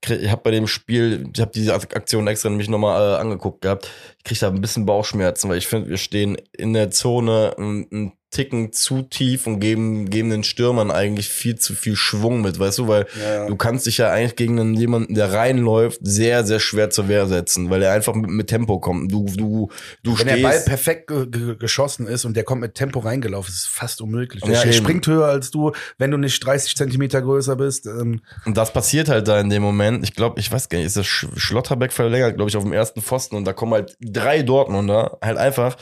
ich 0.06 0.30
habe 0.30 0.42
bei 0.42 0.52
dem 0.52 0.68
Spiel, 0.68 1.28
ich 1.34 1.40
habe 1.40 1.50
diese 1.52 1.74
Aktion 1.74 2.28
extra 2.28 2.48
nämlich 2.48 2.68
nochmal 2.68 3.14
äh, 3.14 3.16
angeguckt 3.16 3.62
gehabt, 3.62 3.90
ich 4.18 4.24
krieg 4.24 4.38
da 4.38 4.48
ein 4.48 4.60
bisschen 4.60 4.86
Bauchschmerzen, 4.86 5.50
weil 5.50 5.58
ich 5.58 5.66
finde, 5.66 5.88
wir 5.90 5.96
stehen 5.96 6.36
in 6.52 6.74
der 6.74 6.92
Zone 6.92 7.54
einen, 7.58 7.86
einen 7.90 8.12
Ticken 8.34 8.72
zu 8.72 9.02
tief 9.02 9.46
und 9.46 9.60
geben, 9.60 10.10
geben 10.10 10.28
den 10.30 10.42
Stürmern 10.44 10.90
eigentlich 10.90 11.28
viel 11.28 11.56
zu 11.56 11.74
viel 11.74 11.94
Schwung 11.96 12.42
mit, 12.42 12.58
weißt 12.58 12.78
du, 12.78 12.88
weil 12.88 13.06
Ja. 13.18 13.46
du 13.46 13.54
kannst 13.56 13.86
dich 13.86 13.98
ja 13.98 14.10
eigentlich 14.10 14.34
gegen 14.36 14.58
einen, 14.58 14.74
jemanden, 14.74 15.14
der 15.14 15.32
reinläuft, 15.32 16.00
sehr, 16.02 16.44
sehr 16.44 16.58
schwer 16.60 16.90
zur 16.90 17.08
Wehr 17.08 17.26
setzen, 17.26 17.70
weil 17.70 17.82
er 17.82 17.92
einfach 17.92 18.14
mit, 18.14 18.28
mit 18.30 18.48
Tempo 18.48 18.80
kommt. 18.80 19.12
Du, 19.12 19.24
du, 19.36 19.70
du 20.02 20.18
Wenn 20.18 20.26
der 20.26 20.36
Ball 20.38 20.52
stehst. 20.52 20.66
perfekt 20.66 21.06
ge 21.06 21.26
ge 21.30 21.56
geschossen 21.56 22.06
ist 22.08 22.24
und 22.24 22.36
der 22.36 22.42
kommt 22.44 22.60
mit 22.60 22.74
Tempo 22.74 22.98
reingelaufen, 22.98 23.52
ist 23.54 23.68
fast 23.68 24.00
unmöglich. 24.02 24.42
Der 24.42 24.52
Ja, 24.64 24.72
springt 24.72 25.06
höher 25.06 25.26
als 25.26 25.50
du, 25.52 25.70
wenn 25.98 26.10
du 26.10 26.16
nicht 26.16 26.44
30 26.44 26.74
Zentimeter 26.76 27.22
größer 27.22 27.54
bist. 27.54 27.86
Ähm, 27.86 28.20
Und 28.44 28.56
das 28.56 28.72
passiert 28.72 29.08
halt 29.08 29.28
da 29.28 29.38
in 29.38 29.48
dem 29.48 29.62
Moment. 29.62 30.02
Ich 30.02 30.14
glaube, 30.14 30.40
ich 30.40 30.50
weiß 30.50 30.68
gar 30.68 30.78
nicht, 30.78 30.86
ist 30.88 30.96
das 30.96 31.06
Sch 31.06 31.28
Schlotterbeck 31.36 31.92
verlängert, 31.92 32.34
glaube 32.36 32.48
ich, 32.50 32.56
auf 32.56 32.64
dem 32.64 32.72
ersten 32.72 33.00
Pfosten 33.00 33.36
und 33.36 33.44
da 33.44 33.52
kommen 33.52 33.72
halt 33.74 33.96
drei 34.00 34.42
Dortmunder 34.42 35.18
halt 35.22 35.38
einfach 35.38 35.76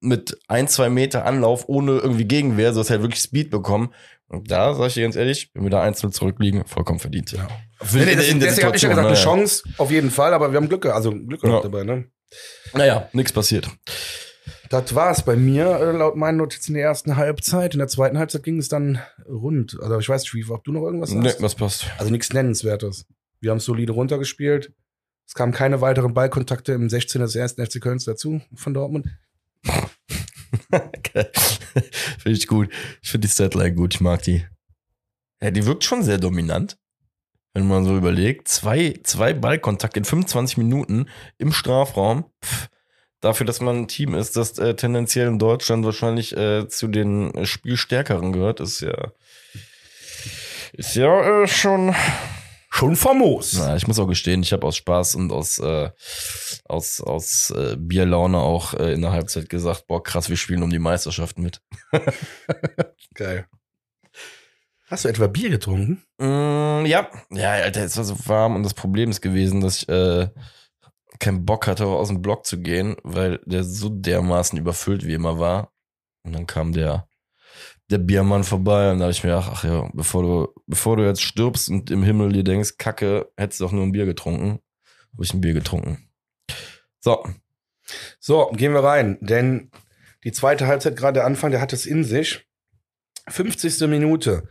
mit 0.00 0.38
ein, 0.48 0.68
zwei 0.68 0.88
Meter 0.90 1.24
Anlauf 1.24 1.64
ohne 1.68 1.79
irgendwie 1.88 2.24
Gegenwehr, 2.24 2.72
so 2.72 2.80
dass 2.80 2.90
halt 2.90 3.02
wirklich 3.02 3.20
Speed 3.20 3.50
bekommen. 3.50 3.92
Und 4.28 4.50
da, 4.50 4.74
sag 4.74 4.88
ich 4.88 4.94
dir 4.94 5.02
ganz 5.02 5.16
ehrlich, 5.16 5.50
wenn 5.54 5.64
wir 5.64 5.70
da 5.70 5.82
einzeln 5.82 6.12
zurückliegen, 6.12 6.64
vollkommen 6.66 7.00
verdient. 7.00 7.32
Ja. 7.32 7.48
Nee, 7.92 8.04
nee, 8.04 8.14
deswegen 8.14 8.66
habe 8.66 8.76
ich 8.76 8.82
ja 8.82 8.88
gesagt, 8.90 9.06
eine. 9.08 9.16
Chance 9.16 9.64
auf 9.78 9.90
jeden 9.90 10.10
Fall, 10.10 10.34
aber 10.34 10.52
wir 10.52 10.56
haben 10.58 10.68
Glück, 10.68 10.86
also 10.86 11.10
Glück 11.10 11.40
gehabt 11.40 11.64
Ja. 11.64 11.70
dabei. 11.70 11.82
Ne? 11.84 12.04
Naja, 12.74 13.08
nichts 13.12 13.32
passiert. 13.32 13.68
Das 14.68 14.94
war's 14.94 15.24
bei 15.24 15.34
mir, 15.34 15.66
äh, 15.80 15.90
laut 15.90 16.14
meinen 16.14 16.36
Notizen 16.36 16.72
in 16.72 16.74
der 16.78 16.84
ersten 16.84 17.16
Halbzeit. 17.16 17.72
In 17.74 17.78
der 17.80 17.88
zweiten 17.88 18.18
Halbzeit 18.18 18.44
ging 18.44 18.58
es 18.58 18.68
dann 18.68 19.00
rund. 19.28 19.76
Also 19.82 19.98
ich 19.98 20.08
weiß 20.08 20.32
nicht, 20.32 20.48
ob 20.50 20.62
du 20.62 20.70
noch 20.70 20.82
irgendwas 20.82 21.10
Nee, 21.10 21.28
hast. 21.28 21.42
was 21.42 21.56
passt. 21.56 21.86
Also 21.98 22.12
nichts 22.12 22.32
Nennenswertes. 22.32 23.06
Wir 23.40 23.50
haben 23.50 23.58
es 23.58 23.64
solide 23.64 23.92
runtergespielt. 23.92 24.72
Es 25.26 25.34
kamen 25.34 25.52
keine 25.52 25.80
weiteren 25.80 26.14
Ballkontakte 26.14 26.72
im 26.72 26.86
16er 26.88 27.18
des 27.20 27.34
ersten 27.34 27.64
FC 27.66 27.80
Kölns 27.80 28.04
dazu 28.04 28.40
von 28.54 28.74
Dortmund. 28.74 29.06
Finde 32.18 32.38
ich 32.38 32.46
gut. 32.46 32.72
Ich 33.02 33.10
finde 33.10 33.26
die 33.26 33.32
Statline 33.32 33.74
gut, 33.74 33.94
ich 33.94 34.00
mag 34.00 34.22
die. 34.22 34.44
Ja, 35.42 35.50
die 35.50 35.66
wirkt 35.66 35.84
schon 35.84 36.02
sehr 36.02 36.18
dominant. 36.18 36.76
Wenn 37.52 37.66
man 37.66 37.84
so 37.84 37.96
überlegt. 37.96 38.48
Zwei, 38.48 38.94
zwei 39.02 39.32
Ballkontakte 39.32 40.00
in 40.00 40.04
25 40.04 40.58
Minuten 40.58 41.06
im 41.38 41.52
Strafraum. 41.52 42.24
Pff, 42.44 42.68
dafür, 43.20 43.46
dass 43.46 43.60
man 43.60 43.76
ein 43.76 43.88
Team 43.88 44.14
ist, 44.14 44.36
das 44.36 44.58
äh, 44.58 44.74
tendenziell 44.74 45.28
in 45.28 45.38
Deutschland 45.38 45.84
wahrscheinlich 45.84 46.36
äh, 46.36 46.68
zu 46.68 46.88
den 46.88 47.44
Spielstärkeren 47.44 48.32
gehört, 48.32 48.60
ist 48.60 48.80
ja. 48.80 49.12
Ist 50.72 50.94
ja 50.94 51.42
äh, 51.42 51.48
schon. 51.48 51.94
Schon 52.80 52.96
famos. 52.96 53.58
Na, 53.58 53.76
ich 53.76 53.86
muss 53.86 53.98
auch 53.98 54.06
gestehen, 54.06 54.42
ich 54.42 54.54
habe 54.54 54.66
aus 54.66 54.74
Spaß 54.74 55.14
und 55.16 55.32
aus, 55.32 55.58
äh, 55.58 55.90
aus, 56.64 57.02
aus 57.02 57.50
äh, 57.50 57.76
Bierlaune 57.78 58.38
auch 58.38 58.72
äh, 58.72 58.94
in 58.94 59.02
der 59.02 59.12
Halbzeit 59.12 59.50
gesagt, 59.50 59.86
boah, 59.86 60.02
krass, 60.02 60.30
wir 60.30 60.38
spielen 60.38 60.62
um 60.62 60.70
die 60.70 60.78
Meisterschaft 60.78 61.38
mit. 61.38 61.60
Geil. 63.14 63.46
Hast 64.86 65.04
du 65.04 65.10
etwa 65.10 65.26
Bier 65.26 65.50
getrunken? 65.50 66.02
Mm, 66.16 66.86
ja, 66.86 67.10
ja, 67.30 67.50
Alter, 67.50 67.84
es 67.84 67.98
war 67.98 68.04
so 68.04 68.16
warm 68.26 68.56
und 68.56 68.62
das 68.62 68.72
Problem 68.72 69.10
ist 69.10 69.20
gewesen, 69.20 69.60
dass 69.60 69.82
ich 69.82 69.88
äh, 69.90 70.30
keinen 71.18 71.44
Bock 71.44 71.66
hatte, 71.66 71.84
aus 71.84 72.08
dem 72.08 72.22
Block 72.22 72.46
zu 72.46 72.60
gehen, 72.60 72.96
weil 73.02 73.42
der 73.44 73.62
so 73.62 73.90
dermaßen 73.90 74.58
überfüllt 74.58 75.06
wie 75.06 75.12
immer 75.12 75.38
war. 75.38 75.70
Und 76.24 76.32
dann 76.32 76.46
kam 76.46 76.72
der, 76.72 77.09
der 77.90 77.98
Biermann 77.98 78.44
vorbei 78.44 78.90
und 78.90 78.98
da 78.98 79.04
habe 79.04 79.12
ich 79.12 79.24
mir 79.24 79.30
gedacht, 79.30 79.50
ach 79.52 79.64
ja, 79.64 79.88
bevor 79.92 80.22
du, 80.22 80.62
bevor 80.66 80.96
du 80.96 81.04
jetzt 81.04 81.22
stirbst 81.22 81.68
und 81.68 81.90
im 81.90 82.02
Himmel 82.02 82.32
dir 82.32 82.44
denkst, 82.44 82.78
Kacke, 82.78 83.30
hättest 83.36 83.60
du 83.60 83.64
doch 83.64 83.72
nur 83.72 83.84
ein 83.84 83.92
Bier 83.92 84.06
getrunken, 84.06 84.60
habe 85.12 85.24
ich 85.24 85.34
ein 85.34 85.40
Bier 85.40 85.54
getrunken. 85.54 86.08
So, 87.00 87.24
So, 88.18 88.50
gehen 88.54 88.72
wir 88.72 88.84
rein, 88.84 89.18
denn 89.20 89.70
die 90.24 90.32
zweite 90.32 90.66
Halbzeit, 90.66 90.96
gerade 90.96 91.14
der 91.14 91.26
Anfang, 91.26 91.50
der 91.50 91.60
hat 91.60 91.72
es 91.72 91.86
in 91.86 92.04
sich. 92.04 92.46
50. 93.28 93.88
Minute. 93.88 94.48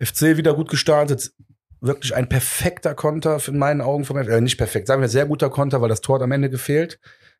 FC 0.00 0.36
wieder 0.36 0.54
gut 0.54 0.68
gestartet. 0.68 1.32
Wirklich 1.80 2.14
ein 2.14 2.28
perfekter 2.28 2.94
Konter 2.94 3.40
in 3.46 3.58
meinen 3.58 3.80
Augen. 3.80 4.04
Vom, 4.04 4.16
äh, 4.16 4.40
nicht 4.40 4.56
perfekt, 4.56 4.86
sagen 4.86 5.00
wir 5.00 5.08
sehr 5.08 5.26
guter 5.26 5.50
Konter, 5.50 5.80
weil 5.80 5.88
das 5.88 6.00
Tor 6.00 6.16
hat 6.16 6.22
am 6.22 6.32
Ende 6.32 6.50
gefehlt. 6.50 6.98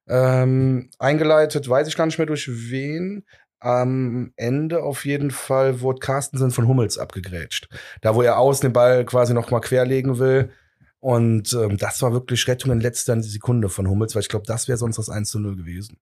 Ähm, 0.08 0.90
eingeleitet, 0.98 1.68
weiß 1.68 1.88
ich 1.88 1.96
gar 1.96 2.06
nicht 2.06 2.18
mehr 2.18 2.26
durch 2.26 2.48
wen. 2.48 3.24
Am 3.62 4.32
Ende 4.36 4.82
auf 4.82 5.04
jeden 5.04 5.30
Fall 5.30 5.80
wurde 5.80 6.00
Carstensen 6.00 6.50
von 6.50 6.66
Hummels 6.66 6.98
abgegrätscht. 6.98 7.68
Da, 8.00 8.14
wo 8.14 8.22
er 8.22 8.38
außen 8.38 8.62
den 8.62 8.72
Ball 8.72 9.04
quasi 9.04 9.34
noch 9.34 9.50
mal 9.50 9.60
querlegen 9.60 10.18
will. 10.18 10.50
Und 10.98 11.52
ähm, 11.52 11.76
das 11.78 12.02
war 12.02 12.12
wirklich 12.12 12.46
Rettung 12.48 12.72
in 12.72 12.80
letzter 12.80 13.20
Sekunde 13.22 13.68
von 13.68 13.88
Hummels, 13.88 14.14
weil 14.14 14.22
ich 14.22 14.28
glaube, 14.28 14.46
das 14.46 14.68
wäre 14.68 14.78
sonst 14.78 14.98
das 14.98 15.08
1 15.08 15.30
zu 15.30 15.38
0 15.38 15.56
gewesen. 15.56 15.98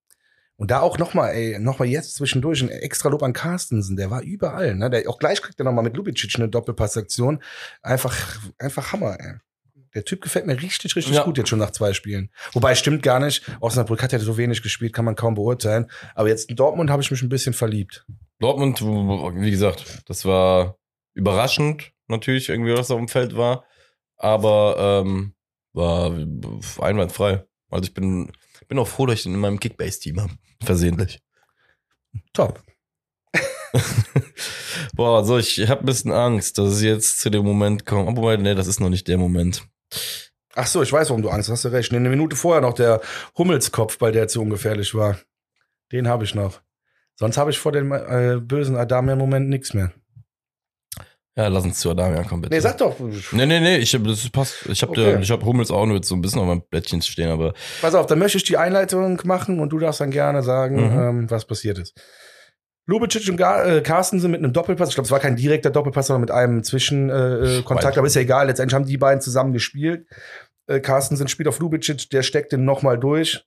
Und 0.57 0.71
da 0.71 0.81
auch 0.81 0.99
noch 0.99 1.15
mal, 1.15 1.29
ey, 1.29 1.59
noch 1.59 1.79
mal 1.79 1.89
jetzt 1.89 2.15
zwischendurch 2.17 2.63
ein 2.63 2.69
extra 2.69 3.09
Lob 3.09 3.23
an 3.23 3.33
Carstensen, 3.33 3.97
der 3.97 4.11
war 4.11 4.23
überall, 4.23 4.75
ne? 4.75 4.91
Der 4.91 5.09
auch 5.09 5.19
gleich 5.19 5.41
kriegt 5.41 5.59
er 5.59 5.65
noch 5.65 5.73
mal 5.73 5.81
mit 5.81 5.97
Lubicic 5.97 6.35
eine 6.37 6.51
Doppelpassaktion. 6.51 7.43
Einfach, 7.83 8.39
einfach 8.59 8.93
Hammer, 8.93 9.19
ey. 9.19 9.37
Der 9.95 10.05
Typ 10.05 10.21
gefällt 10.21 10.47
mir 10.47 10.61
richtig, 10.61 10.95
richtig 10.95 11.15
Ja. 11.15 11.25
gut 11.25 11.37
jetzt 11.39 11.49
schon 11.49 11.59
nach 11.59 11.73
zwei 11.73 11.93
Spielen. 11.93 12.31
Wobei, 12.53 12.75
stimmt 12.75 13.03
gar 13.03 13.19
nicht. 13.19 13.43
Osnabrück 13.61 14.03
hat 14.03 14.13
ja 14.13 14.19
so 14.21 14.37
wenig 14.37 14.63
gespielt, 14.63 14.93
kann 14.93 15.05
man 15.05 15.17
kaum 15.17 15.35
beurteilen. 15.35 15.91
Aber 16.15 16.29
jetzt 16.29 16.49
in 16.49 16.57
Dortmund 16.57 16.91
habe 16.91 17.03
ich 17.03 17.11
mich 17.11 17.23
ein 17.23 17.29
bisschen 17.29 17.53
verliebt. 17.55 18.07
Dortmund, 18.39 18.81
wie 18.83 19.51
gesagt, 19.51 20.03
das 20.07 20.25
war 20.25 20.79
überraschend 21.15 21.93
natürlich 22.07 22.49
irgendwie, 22.49 22.73
was 22.73 22.89
da 22.89 22.95
auf 22.95 23.01
dem 23.01 23.09
Feld 23.09 23.37
war, 23.37 23.65
aber 24.17 25.03
ähm, 25.05 25.35
war 25.73 26.13
einwandfrei. 26.81 27.45
Also 27.69 27.85
ich 27.85 27.95
bin, 27.95 28.33
bin 28.69 28.79
auch 28.79 28.89
froh, 28.89 29.07
dass 29.07 29.17
ich 29.17 29.23
den 29.25 29.35
in 29.35 29.41
meinem 29.41 29.61
Kickbase-Team 29.61 30.21
habe. 30.21 30.33
Versehentlich. 30.63 31.21
Top. 32.33 32.63
Boah, 34.95 35.25
so, 35.25 35.39
ich 35.39 35.59
habe 35.69 35.81
ein 35.83 35.87
bisschen 35.87 36.13
Angst, 36.13 36.59
dass 36.59 36.75
es 36.75 36.83
jetzt 36.83 37.21
zu 37.21 37.31
dem 37.31 37.45
Moment 37.45 37.87
kommt. 37.87 38.09
Aber 38.09 38.37
nee, 38.37 38.55
das 38.55 38.67
ist 38.67 38.81
noch 38.81 38.89
nicht 38.89 39.07
der 39.09 39.19
Moment. 39.19 39.65
Ach 40.55 40.67
so, 40.67 40.83
ich 40.83 40.93
weiß, 40.93 41.11
warum 41.11 41.23
du 41.23 41.31
Angst 41.31 41.49
hast. 41.49 41.59
Hast 41.59 41.65
du 41.67 41.69
recht. 41.73 41.93
Eine 41.93 42.09
Minute 42.09 42.37
vorher 42.37 42.61
noch 42.61 42.75
der 42.75 43.01
Hummelskopf, 43.39 43.99
bei 43.99 44.11
der 44.11 44.29
zu 44.29 44.43
ungefährlich 44.43 44.95
war. 44.95 45.17
Den 45.93 46.09
habe 46.09 46.25
ich 46.25 46.35
noch. 46.35 46.61
Sonst 47.17 47.37
habe 47.37 47.51
ich 47.51 47.59
vor 47.59 47.73
dem 47.73 47.93
äh, 47.93 48.37
bösen 48.41 48.77
Adamian-Moment 48.77 49.49
nichts 49.49 49.75
mehr. 49.75 49.93
Ja, 51.37 51.47
lass 51.47 51.65
uns 51.65 51.79
zu 51.79 51.91
Adamian 51.91 52.27
kommen, 52.27 52.43
bitte. 52.43 52.55
Nee, 52.55 52.61
sag 52.61 52.79
doch. 52.79 52.99
Nee, 52.99 53.47
nee, 53.47 53.61
nee, 53.61 53.77
ich 53.79 53.95
hab, 53.95 54.03
das 54.05 54.29
passt. 54.31 54.67
Ich 54.67 54.83
habe 54.83 54.93
Okay. 54.93 55.19
ich 55.23 55.31
hab 55.31 55.45
Hummels 55.45 55.71
auch 55.71 55.87
nur 55.87 55.97
jetzt 55.97 56.09
so 56.09 56.17
ein 56.17 56.21
bisschen 56.21 56.41
auf 56.41 56.47
meinem 56.47 56.63
Blättchen 56.69 57.01
stehen, 57.03 57.31
aber 57.31 57.55
Pass 57.81 57.95
auf, 57.95 58.07
dann 58.07 58.19
möchte 58.19 58.37
ich 58.39 58.45
die 58.45 58.57
Einleitung 58.57 59.21
machen 59.25 59.61
und 59.61 59.71
du 59.71 59.79
darfst 59.79 60.01
dann 60.01 60.11
gerne 60.11 60.43
sagen, 60.43 60.77
Mhm. 60.93 60.99
ähm, 61.21 61.31
was 61.31 61.45
passiert 61.47 61.79
ist. 61.79 61.95
Lubicic 62.87 63.29
und 63.29 63.41
äh, 63.41 63.83
Carsten 63.83 64.21
sind 64.21 64.31
mit 64.31 64.43
einem 64.43 64.53
Doppelpass, 64.53 64.89
ich 64.89 64.95
glaube, 64.95 65.07
es 65.07 65.11
war 65.13 65.21
kein 65.21 65.37
direkter 65.37 65.71
Doppelpass, 65.71 66.09
sondern 66.09 66.23
mit 66.23 66.31
einem 66.31 66.65
Zwischenkontakt, 66.65 67.85
äh, 67.85 67.89
Weit. 67.89 67.99
aber 67.99 68.07
ist 68.07 68.17
ja 68.17 68.23
egal, 68.23 68.47
letztendlich 68.47 68.75
haben 68.75 68.87
die 68.87 68.99
beiden 68.99 69.21
zusammen 69.21 69.53
gespielt. 69.53 70.07
Äh, 70.67 70.81
Carstensen 70.81 71.29
spielt 71.29 71.49
auf 71.49 71.59
Lubicic, 71.59 72.11
der 72.11 72.23
steckt 72.23 72.53
den 72.53 72.65
nochmal 72.65 72.99
durch 72.99 73.45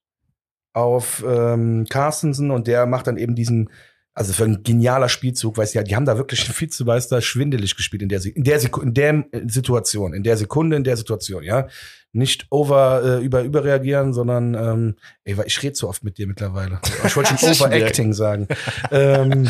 auf 0.73 1.23
ähm, 1.27 1.85
Carstensen 1.89 2.51
und 2.51 2.67
der 2.67 2.85
macht 2.85 3.07
dann 3.07 3.17
eben 3.17 3.35
diesen, 3.35 3.69
also 4.15 4.31
für 4.31 4.43
ein 4.43 4.61
genialer 4.61 5.09
Spielzug, 5.09 5.57
weißt 5.57 5.73
du, 5.73 5.79
ja, 5.79 5.83
die 5.83 5.95
haben 5.95 6.05
da 6.05 6.17
wirklich 6.17 6.45
den 6.45 6.59
Vizemeister 6.59 7.21
schwindelig 7.21 7.75
gespielt 7.75 8.03
in 8.03 8.09
der, 8.09 8.23
in 8.23 8.43
der, 8.43 8.59
Seku 8.59 8.81
in 8.81 8.93
der 8.93 9.25
äh, 9.31 9.41
Situation, 9.47 10.13
in 10.13 10.23
der 10.23 10.37
Sekunde, 10.37 10.77
in 10.77 10.83
der 10.83 10.97
Situation, 10.97 11.43
ja. 11.43 11.67
Nicht 12.15 12.45
over, 12.51 13.01
äh, 13.03 13.25
über, 13.25 13.41
überreagieren, 13.41 14.13
sondern, 14.13 14.53
ähm, 14.53 14.95
ey, 15.23 15.35
weil 15.35 15.47
ich 15.47 15.63
rede 15.63 15.75
so 15.75 15.89
oft 15.89 16.03
mit 16.03 16.19
dir 16.19 16.27
mittlerweile. 16.27 16.79
Ich 17.05 17.15
wollte 17.15 17.35
schon 17.35 17.49
overacting 17.49 18.13
sagen. 18.13 18.47
ähm, 18.91 19.49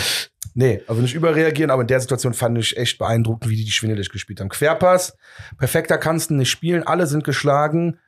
nee, 0.54 0.82
also 0.88 1.02
nicht 1.02 1.14
überreagieren, 1.14 1.72
aber 1.72 1.82
in 1.82 1.90
der 1.90 2.00
Situation 2.00 2.34
fand 2.34 2.58
ich 2.58 2.78
echt 2.78 2.98
beeindruckend, 2.98 3.50
wie 3.50 3.58
die 3.58 3.66
die 3.66 3.72
schwindelig 3.72 4.10
gespielt 4.10 4.40
haben. 4.40 4.48
Querpass, 4.48 5.18
perfekter 5.58 5.98
kannst 5.98 6.30
du 6.30 6.36
nicht 6.36 6.50
spielen, 6.50 6.84
alle 6.84 7.06
sind 7.06 7.26
geschlagen, 7.26 8.00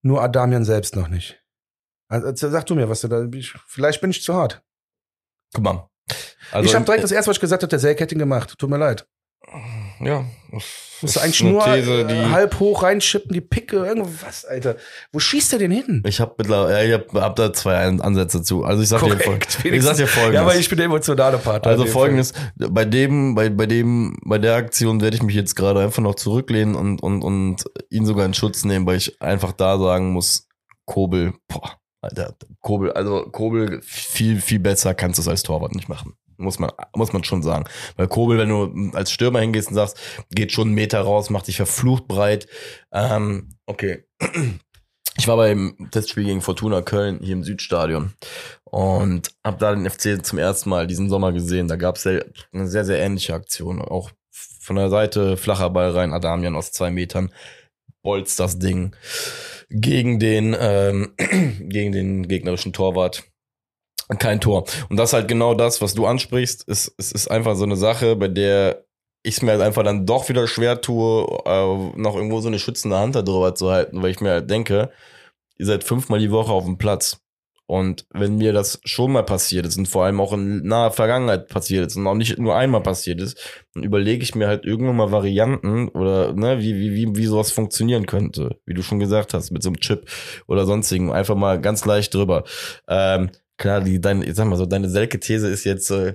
nur 0.00 0.22
Adamian 0.22 0.64
selbst 0.64 0.96
noch 0.96 1.08
nicht. 1.08 1.38
Also, 2.08 2.48
sag 2.48 2.64
du 2.66 2.74
mir, 2.74 2.88
was 2.88 3.02
du 3.02 3.08
da. 3.08 3.26
Ich, 3.34 3.54
vielleicht 3.66 4.00
bin 4.00 4.10
ich 4.10 4.22
zu 4.22 4.34
hart. 4.34 4.62
Guck 5.54 5.64
mal. 5.64 5.88
Also, 6.50 6.68
ich 6.68 6.74
habe 6.74 6.84
direkt 6.84 7.04
das 7.04 7.12
erste, 7.12 7.30
was 7.30 7.36
ich 7.36 7.40
gesagt 7.40 7.62
habe, 7.62 7.76
der 7.76 8.12
ihn 8.12 8.18
gemacht. 8.18 8.54
Tut 8.58 8.68
mir 8.68 8.78
leid. 8.78 9.06
Ja. 10.00 10.24
Musst 10.50 11.16
du 11.16 11.20
eigentlich 11.20 11.42
nur 11.42 11.66
äh, 11.66 12.26
halb 12.30 12.60
hoch 12.60 12.82
reinschippen, 12.82 13.32
die 13.32 13.40
Picke, 13.40 13.84
irgendwas, 13.84 14.44
Alter. 14.44 14.76
Wo 15.12 15.18
schießt 15.18 15.52
er 15.54 15.58
denn 15.58 15.70
hin? 15.70 16.02
Ich 16.06 16.20
habe 16.20 16.34
mittlerweile, 16.38 16.86
ich 16.86 16.92
hab, 16.92 17.14
hab 17.14 17.36
da 17.36 17.52
zwei 17.52 17.76
Ansätze 17.76 18.42
zu. 18.42 18.64
Also 18.64 18.82
ich 18.82 18.88
sag 18.88 19.02
dir, 19.02 19.16
ich 19.16 19.82
sag 19.82 19.96
dir 19.96 20.06
folgendes. 20.06 20.34
Ja, 20.34 20.42
aber 20.42 20.54
ich 20.54 20.68
bin 20.68 20.78
der 20.78 20.86
emotionale 20.86 21.38
Part. 21.38 21.66
Also 21.66 21.86
folgendes, 21.86 22.32
bei 22.56 22.84
dem, 22.84 23.34
bei, 23.34 23.50
bei 23.50 23.66
dem, 23.66 24.16
bei 24.24 24.38
der 24.38 24.54
Aktion 24.54 25.00
werde 25.00 25.16
ich 25.16 25.22
mich 25.22 25.34
jetzt 25.34 25.56
gerade 25.56 25.80
einfach 25.80 26.02
noch 26.02 26.14
zurücklehnen 26.14 26.76
und, 26.76 27.02
und, 27.02 27.22
und 27.22 27.64
ihn 27.90 28.06
sogar 28.06 28.26
in 28.26 28.34
Schutz 28.34 28.64
nehmen, 28.64 28.86
weil 28.86 28.96
ich 28.96 29.20
einfach 29.20 29.52
da 29.52 29.78
sagen 29.78 30.12
muss, 30.12 30.46
Kobel, 30.86 31.34
boah, 31.48 31.78
Alter, 32.02 32.34
Kobel, 32.60 32.92
also 32.92 33.22
Kobel 33.30 33.80
viel, 33.82 34.40
viel 34.40 34.58
besser 34.58 34.92
kannst 34.92 35.18
du 35.18 35.22
es 35.22 35.28
als 35.28 35.44
Torwart 35.44 35.74
nicht 35.74 35.88
machen. 35.88 36.14
Muss 36.36 36.58
man, 36.58 36.72
muss 36.96 37.12
man 37.12 37.22
schon 37.22 37.42
sagen. 37.42 37.64
Weil 37.96 38.08
Kobel, 38.08 38.38
wenn 38.38 38.48
du 38.48 38.96
als 38.96 39.12
Stürmer 39.12 39.40
hingehst 39.40 39.68
und 39.68 39.74
sagst, 39.74 39.96
geht 40.30 40.50
schon 40.50 40.68
einen 40.68 40.74
Meter 40.74 41.00
raus, 41.00 41.30
macht 41.30 41.46
sich 41.46 41.56
verflucht 41.56 42.08
breit. 42.08 42.48
Ähm, 42.90 43.54
okay. 43.66 44.04
Ich 45.18 45.28
war 45.28 45.36
beim 45.36 45.76
Testspiel 45.92 46.24
gegen 46.24 46.40
Fortuna 46.40 46.82
Köln 46.82 47.20
hier 47.22 47.34
im 47.34 47.44
Südstadion 47.44 48.14
und 48.64 49.30
habe 49.44 49.58
da 49.58 49.74
den 49.74 49.88
FC 49.88 50.24
zum 50.24 50.38
ersten 50.38 50.70
Mal 50.70 50.86
diesen 50.86 51.08
Sommer 51.08 51.32
gesehen. 51.32 51.68
Da 51.68 51.76
gab 51.76 51.96
es 51.96 52.06
eine 52.06 52.66
sehr, 52.66 52.84
sehr 52.84 52.98
ähnliche 52.98 53.34
Aktion. 53.34 53.80
Auch 53.80 54.10
von 54.30 54.76
der 54.76 54.88
Seite 54.88 55.36
flacher 55.36 55.70
Ball 55.70 55.90
rein, 55.90 56.12
Adamian 56.12 56.56
aus 56.56 56.72
zwei 56.72 56.90
Metern, 56.90 57.32
bolzt 58.02 58.40
das 58.40 58.58
Ding 58.58 58.96
gegen 59.72 60.18
den, 60.18 60.56
ähm, 60.58 61.14
gegen 61.68 61.92
den 61.92 62.28
gegnerischen 62.28 62.72
Torwart 62.72 63.24
kein 64.18 64.40
Tor. 64.40 64.64
Und 64.88 64.96
das 64.96 65.10
ist 65.10 65.14
halt 65.14 65.28
genau 65.28 65.54
das, 65.54 65.80
was 65.80 65.94
du 65.94 66.06
ansprichst. 66.06 66.68
Es, 66.68 66.92
es 66.98 67.12
ist 67.12 67.30
einfach 67.30 67.56
so 67.56 67.64
eine 67.64 67.76
Sache, 67.76 68.16
bei 68.16 68.28
der 68.28 68.84
ich 69.22 69.36
es 69.36 69.42
mir 69.42 69.52
halt 69.52 69.60
einfach 69.60 69.84
dann 69.84 70.04
doch 70.04 70.28
wieder 70.28 70.48
schwer 70.48 70.80
tue, 70.80 71.26
äh, 71.44 71.98
noch 71.98 72.16
irgendwo 72.16 72.40
so 72.40 72.48
eine 72.48 72.58
schützende 72.58 72.98
Hand 72.98 73.14
darüber 73.14 73.54
zu 73.54 73.70
halten, 73.70 74.02
weil 74.02 74.10
ich 74.10 74.20
mir 74.20 74.30
halt 74.30 74.50
denke, 74.50 74.90
ihr 75.58 75.66
seid 75.66 75.84
fünfmal 75.84 76.18
die 76.18 76.32
Woche 76.32 76.52
auf 76.52 76.64
dem 76.64 76.76
Platz. 76.76 77.21
Und 77.66 78.06
wenn 78.10 78.36
mir 78.36 78.52
das 78.52 78.80
schon 78.84 79.12
mal 79.12 79.22
passiert 79.22 79.66
ist 79.66 79.78
und 79.78 79.86
vor 79.86 80.04
allem 80.04 80.20
auch 80.20 80.32
in 80.32 80.66
naher 80.66 80.90
Vergangenheit 80.90 81.48
passiert 81.48 81.86
ist 81.86 81.96
und 81.96 82.06
auch 82.06 82.14
nicht 82.14 82.38
nur 82.38 82.56
einmal 82.56 82.82
passiert 82.82 83.20
ist, 83.20 83.38
dann 83.72 83.82
überlege 83.82 84.22
ich 84.22 84.34
mir 84.34 84.48
halt 84.48 84.64
irgendwann 84.64 84.96
mal 84.96 85.12
Varianten 85.12 85.88
oder 85.88 86.32
ne, 86.34 86.58
wie, 86.58 86.74
wie, 86.74 86.94
wie, 86.94 87.16
wie 87.16 87.26
sowas 87.26 87.50
funktionieren 87.52 88.06
könnte. 88.06 88.58
Wie 88.66 88.74
du 88.74 88.82
schon 88.82 88.98
gesagt 88.98 89.32
hast, 89.32 89.52
mit 89.52 89.62
so 89.62 89.70
einem 89.70 89.80
Chip 89.80 90.06
oder 90.46 90.66
sonstigen. 90.66 91.12
Einfach 91.12 91.36
mal 91.36 91.60
ganz 91.60 91.84
leicht 91.84 92.14
drüber. 92.14 92.44
Ähm, 92.88 93.30
klar, 93.56 93.80
die, 93.80 94.00
deine, 94.00 94.24
ich 94.24 94.34
sag 94.34 94.46
mal 94.48 94.56
so, 94.56 94.66
deine 94.66 94.90
Selke-These 94.90 95.48
ist 95.48 95.64
jetzt, 95.64 95.90
äh, 95.90 96.14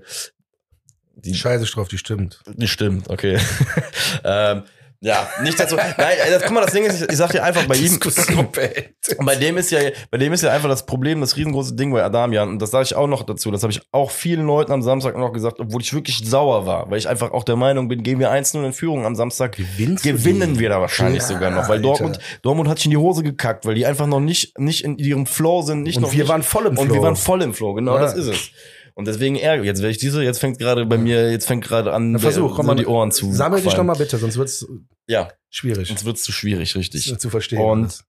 die 1.16 1.34
Scheiße 1.34 1.66
drauf, 1.66 1.88
die 1.88 1.98
stimmt. 1.98 2.42
Die 2.46 2.68
stimmt, 2.68 3.10
okay. 3.10 3.40
ähm, 4.24 4.64
ja, 5.00 5.30
nicht 5.44 5.60
dazu. 5.60 5.76
Nein, 5.76 6.18
das, 6.30 6.44
guck 6.44 6.52
mal, 6.52 6.62
das 6.62 6.74
Ding 6.74 6.84
ist, 6.84 7.02
ich, 7.02 7.10
ich 7.10 7.18
sag 7.18 7.32
dir 7.32 7.44
einfach 7.44 7.66
bei 7.66 7.76
ihm. 7.76 8.00
bei 9.26 9.36
dem 9.36 9.58
ist 9.58 9.70
ja, 9.70 9.80
bei 10.10 10.18
dem 10.18 10.34
ist 10.34 10.42
ja 10.42 10.52
einfach 10.52 10.70
das 10.70 10.86
Problem, 10.86 11.22
das 11.22 11.36
riesengroße 11.38 11.76
Ding 11.76 11.92
bei 11.92 12.04
Adamian. 12.04 12.50
Und 12.50 12.62
das 12.62 12.72
sage 12.72 12.86
ich 12.86 12.96
auch 12.96 13.06
noch 13.06 13.24
dazu. 13.24 13.52
Das 13.52 13.62
habe 13.62 13.72
ich 13.72 13.82
auch 13.92 14.10
vielen 14.10 14.48
Leuten 14.48 14.72
am 14.72 14.82
Samstag 14.82 15.16
noch 15.16 15.34
gesagt, 15.34 15.60
obwohl 15.60 15.82
ich 15.82 15.94
wirklich 15.94 16.18
sauer 16.26 16.66
war, 16.66 16.90
weil 16.90 16.98
ich 16.98 17.08
einfach 17.08 17.32
auch 17.32 17.44
der 17.44 17.56
Meinung 17.56 17.88
bin, 17.88 18.02
gehen 18.02 18.20
wir 18.20 18.32
1-0 18.32 18.66
in 18.66 18.74
Führung 18.74 19.06
am 19.06 19.16
Samstag, 19.16 19.56
Gewinnst 19.56 20.04
gewinnen 20.04 20.58
wir 20.58 20.70
da 20.70 20.82
wahrscheinlich 20.82 21.22
ja, 21.22 21.28
sogar 21.28 21.52
noch, 21.52 21.70
weil 21.70 21.80
Dortmund, 21.80 22.20
Dortmund 22.42 22.68
hat 22.70 22.78
sich 22.78 22.86
in 22.86 22.92
die 22.92 22.98
Hose 22.98 23.22
gekackt, 23.22 23.66
weil 23.66 23.76
die 23.76 23.86
einfach 23.86 24.08
noch 24.08 24.20
nicht, 24.20 24.58
nicht 24.58 24.84
in 24.84 24.98
ihrem 24.98 25.26
Flow 25.26 25.62
sind, 25.62 25.84
nicht 25.84 25.98
und 25.98 26.04
noch. 26.04 26.12
wir 26.12 26.20
nicht, 26.20 26.30
waren 26.30 26.44
voll 26.44 26.66
im 26.66 26.74
Flow. 26.74 26.84
Und 26.84 26.94
wir 26.94 27.02
waren 27.02 27.16
voll 27.16 27.42
im 27.44 27.54
Flow, 27.54 27.74
genau, 27.74 27.96
ja. 27.96 28.02
das 28.02 28.16
ist 28.16 28.28
es. 28.28 28.52
Und 28.98 29.06
deswegen 29.06 29.36
ärgere 29.36 29.64
jetzt 29.64 29.84
werde 29.84 29.92
ich 29.92 30.00
diese, 30.00 30.24
jetzt 30.24 30.40
fängt 30.40 30.58
gerade 30.58 30.84
bei 30.88 30.98
mir, 30.98 31.30
jetzt 31.30 31.46
fängt 31.46 31.64
gerade 31.64 31.94
an, 31.94 32.14
Na, 32.14 32.20
versuch, 32.20 32.56
komm 32.56 32.66
so 32.66 32.72
mal 32.72 32.76
die 32.76 32.88
Ohren 32.88 33.12
zu. 33.12 33.32
Sammel 33.32 33.62
dich 33.62 33.76
doch 33.76 33.84
mal 33.84 33.96
bitte, 33.96 34.18
sonst 34.18 34.38
wird's 34.38 34.66
ja. 35.06 35.32
schwierig. 35.52 35.88
Sonst 35.88 36.04
wird's 36.04 36.24
zu 36.24 36.32
schwierig, 36.32 36.76
richtig. 36.76 37.16
Zu 37.20 37.30
verstehen. 37.30 37.62
Und 37.62 38.04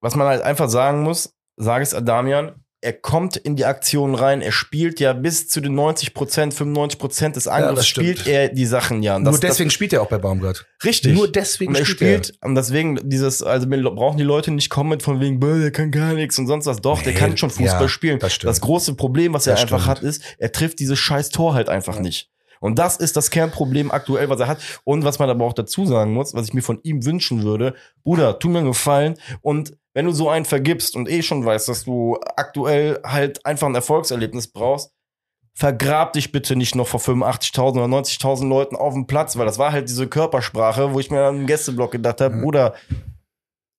was 0.00 0.14
man 0.14 0.28
halt 0.28 0.40
einfach 0.40 0.70
sagen 0.70 1.02
muss, 1.02 1.34
sage 1.56 1.82
es 1.82 1.92
Adamian, 1.92 2.63
er 2.84 2.92
kommt 2.92 3.36
in 3.36 3.56
die 3.56 3.64
Aktion 3.64 4.14
rein, 4.14 4.42
er 4.42 4.52
spielt 4.52 5.00
ja 5.00 5.14
bis 5.14 5.48
zu 5.48 5.62
den 5.62 5.74
90 5.74 6.12
Prozent, 6.12 6.52
95 6.52 6.98
Prozent 6.98 7.36
des 7.36 7.48
Angriffs 7.48 7.80
ja, 7.80 7.84
spielt 7.84 8.26
er 8.26 8.48
die 8.48 8.66
Sachen 8.66 9.02
ja. 9.02 9.18
Das, 9.18 9.32
Nur 9.32 9.40
deswegen 9.40 9.68
das, 9.68 9.74
spielt 9.74 9.94
er 9.94 10.02
auch 10.02 10.08
bei 10.08 10.18
Baumgart. 10.18 10.66
Richtig. 10.84 11.14
Nur 11.14 11.32
deswegen 11.32 11.72
und 11.72 11.78
er 11.78 11.86
spielt, 11.86 12.34
er. 12.40 12.48
Und 12.48 12.54
deswegen 12.56 13.00
dieses, 13.08 13.42
also 13.42 13.66
brauchen 13.66 14.18
die 14.18 14.24
Leute 14.24 14.50
nicht 14.50 14.68
kommen 14.68 14.90
mit 14.90 15.02
von 15.02 15.18
wegen, 15.20 15.40
der 15.40 15.70
kann 15.70 15.90
gar 15.90 16.12
nichts 16.12 16.38
und 16.38 16.46
sonst 16.46 16.66
was. 16.66 16.82
Doch, 16.82 16.98
nee, 16.98 17.04
der 17.04 17.14
kann 17.14 17.36
schon 17.38 17.50
Fußball 17.50 17.82
ja, 17.82 17.88
spielen. 17.88 18.18
Das, 18.18 18.38
das, 18.38 18.60
große 18.60 18.94
Problem, 18.94 19.32
was 19.32 19.46
er 19.46 19.56
einfach 19.56 19.82
stimmt. 19.82 19.98
hat, 19.98 20.02
ist, 20.02 20.22
er 20.38 20.52
trifft 20.52 20.78
dieses 20.78 20.98
scheiß 20.98 21.30
Tor 21.30 21.54
halt 21.54 21.70
einfach 21.70 21.96
ja. 21.96 22.02
nicht. 22.02 22.30
Und 22.64 22.78
das 22.78 22.96
ist 22.96 23.14
das 23.18 23.30
Kernproblem 23.30 23.90
aktuell, 23.90 24.30
was 24.30 24.40
er 24.40 24.48
hat. 24.48 24.80
Und 24.84 25.04
was 25.04 25.18
man 25.18 25.28
aber 25.28 25.44
auch 25.44 25.52
dazu 25.52 25.84
sagen 25.84 26.14
muss, 26.14 26.32
was 26.32 26.48
ich 26.48 26.54
mir 26.54 26.62
von 26.62 26.80
ihm 26.82 27.04
wünschen 27.04 27.42
würde, 27.42 27.74
Bruder, 28.04 28.38
tu 28.38 28.48
mir 28.48 28.60
einen 28.60 28.68
Gefallen 28.68 29.16
und 29.42 29.76
wenn 29.92 30.06
du 30.06 30.12
so 30.12 30.30
einen 30.30 30.46
vergibst 30.46 30.96
und 30.96 31.06
eh 31.06 31.22
schon 31.22 31.44
weißt, 31.44 31.68
dass 31.68 31.84
du 31.84 32.16
aktuell 32.36 33.00
halt 33.04 33.44
einfach 33.44 33.66
ein 33.66 33.74
Erfolgserlebnis 33.74 34.48
brauchst, 34.48 34.92
vergrab 35.52 36.14
dich 36.14 36.32
bitte 36.32 36.56
nicht 36.56 36.74
noch 36.74 36.86
vor 36.86 37.00
85.000 37.00 37.58
oder 37.72 37.84
90.000 37.84 38.48
Leuten 38.48 38.76
auf 38.76 38.94
dem 38.94 39.06
Platz, 39.06 39.36
weil 39.36 39.44
das 39.44 39.58
war 39.58 39.70
halt 39.70 39.90
diese 39.90 40.08
Körpersprache, 40.08 40.94
wo 40.94 41.00
ich 41.00 41.10
mir 41.10 41.18
dann 41.18 41.40
im 41.40 41.46
Gästeblock 41.46 41.92
gedacht 41.92 42.22
habe, 42.22 42.36
mhm. 42.36 42.40
Bruder, 42.44 42.74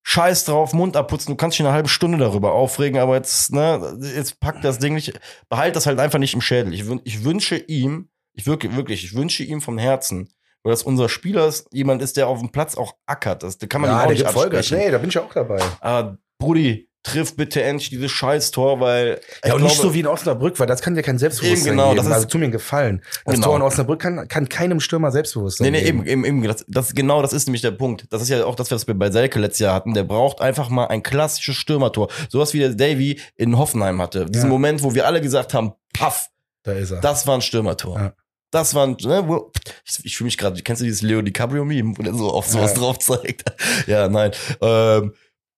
scheiß 0.04 0.46
drauf, 0.46 0.74
Mund 0.74 0.96
abputzen, 0.96 1.34
du 1.34 1.38
kannst 1.38 1.58
dich 1.58 1.66
eine 1.66 1.74
halbe 1.74 1.90
Stunde 1.90 2.20
darüber 2.20 2.54
aufregen, 2.54 3.00
aber 3.00 3.16
jetzt, 3.16 3.52
ne, 3.52 3.98
jetzt 4.16 4.40
pack 4.40 4.62
das 4.62 4.78
Ding 4.78 4.94
nicht, 4.94 5.20
behalt 5.50 5.76
das 5.76 5.88
halt 5.88 6.00
einfach 6.00 6.20
nicht 6.20 6.36
im 6.36 6.42
Schädel. 6.42 6.72
Ich, 6.72 6.86
ich 7.04 7.24
wünsche 7.24 7.56
ihm, 7.56 8.10
ich 8.36 8.46
wirklich, 8.46 8.76
wirklich, 8.76 9.04
ich 9.04 9.16
wünsche 9.16 9.44
ihm 9.44 9.62
vom 9.62 9.78
Herzen, 9.78 10.30
weil 10.64 10.72
das 10.72 10.84
unser 10.84 11.10
Spieler 11.10 11.48
ist, 11.48 11.68
jemand 11.72 12.02
ist, 12.02 12.18
der 12.18 12.28
auf 12.28 12.40
dem 12.40 12.52
Platz 12.52 12.76
auch 12.76 12.96
ackert. 13.06 13.44
Das, 13.44 13.58
da 13.58 13.68
kann 13.68 13.82
man 13.82 13.90
ja, 13.92 14.04
auch 14.04 14.10
nicht 14.10 14.26
absprechen. 14.26 14.78
Nee, 14.78 14.92
da 14.92 14.98
bin 14.98 15.10
ich 15.10 15.18
auch 15.18 15.34
dabei. 15.34 15.62
Aber 15.80 16.18
Brudi, 16.38 16.90
triff 17.06 17.36
bitte 17.36 17.62
endlich 17.62 17.90
dieses 17.90 18.12
Scheiß-Tor, 18.12 18.80
weil. 18.80 19.22
Ja, 19.44 19.54
und 19.54 19.60
glaube, 19.60 19.64
nicht 19.64 19.78
so 19.82 19.94
wie 19.94 20.00
in 20.02 20.08
Osnabrück, 20.08 20.60
weil 20.60 20.68
das 20.68 20.82
kann 20.82 20.96
dir 20.96 21.04
kein 21.04 21.18
Selbstbewusstsein 21.18 21.72
genau, 21.72 21.90
geben. 21.90 21.98
Das 21.98 22.08
ist, 22.08 22.12
also 22.12 22.28
tu 22.28 22.38
mir 22.38 22.50
gefallen. 22.50 23.02
Das 23.26 23.36
genau. 23.36 23.48
Tor 23.48 23.56
in 23.58 23.62
Osnabrück 23.62 24.02
kann, 24.02 24.28
kann 24.28 24.50
keinem 24.50 24.80
Stürmer 24.80 25.12
Selbstbewusstsein 25.12 25.72
nee, 25.72 25.80
nee, 25.80 25.84
geben. 25.84 26.00
Nee, 26.00 26.12
eben, 26.12 26.26
eben, 26.26 26.44
eben. 26.44 26.48
Das, 26.48 26.66
das, 26.68 26.94
genau 26.94 27.22
das 27.22 27.32
ist 27.32 27.48
nämlich 27.48 27.62
der 27.62 27.72
Punkt. 27.72 28.06
Das 28.10 28.22
ist 28.22 28.30
ja 28.30 28.44
auch 28.46 28.56
das, 28.56 28.72
was 28.72 28.88
wir 28.88 28.96
bei 28.96 29.12
Selke 29.12 29.40
letztes 29.40 29.60
Jahr 29.60 29.76
hatten. 29.76 29.94
Der 29.94 30.04
braucht 30.04 30.42
einfach 30.42 30.70
mal 30.70 30.88
ein 30.88 31.04
klassisches 31.04 31.56
Stürmertor. 31.56 32.10
Sowas 32.30 32.54
wie 32.54 32.60
der 32.60 32.70
Davy 32.70 33.20
in 33.36 33.58
Hoffenheim 33.58 34.02
hatte. 34.02 34.26
Diesen 34.26 34.48
ja. 34.48 34.52
Moment, 34.52 34.84
wo 34.84 34.94
wir 34.94 35.06
alle 35.06 35.22
gesagt 35.22 35.54
haben, 35.54 35.74
paff. 35.94 36.30
Da 36.64 36.74
ist 36.74 36.92
er. 36.92 37.02
Das 37.02 37.28
war 37.28 37.36
ein 37.36 37.42
Stürmertor. 37.42 38.00
Ja. 38.00 38.14
Das 38.56 38.74
waren, 38.74 38.95
ne, 39.01 39.28
wo, 39.28 39.51
ich, 39.84 40.06
ich 40.06 40.16
fühle 40.16 40.28
mich 40.28 40.38
gerade, 40.38 40.64
kennst 40.64 40.82
du 40.82 40.86
dieses 40.86 41.01
Leo 41.01 41.22
DiCaprio-Meme, 41.22 41.97
wo 41.97 42.01
der 42.01 42.14
so 42.14 42.32
auf 42.32 42.47
sowas 42.47 42.72
ja. 42.72 42.80
drauf 42.80 42.99
zeigt? 42.99 43.43
ja, 43.86 44.08
nein. 44.08 44.32
Ähm, 44.62 45.14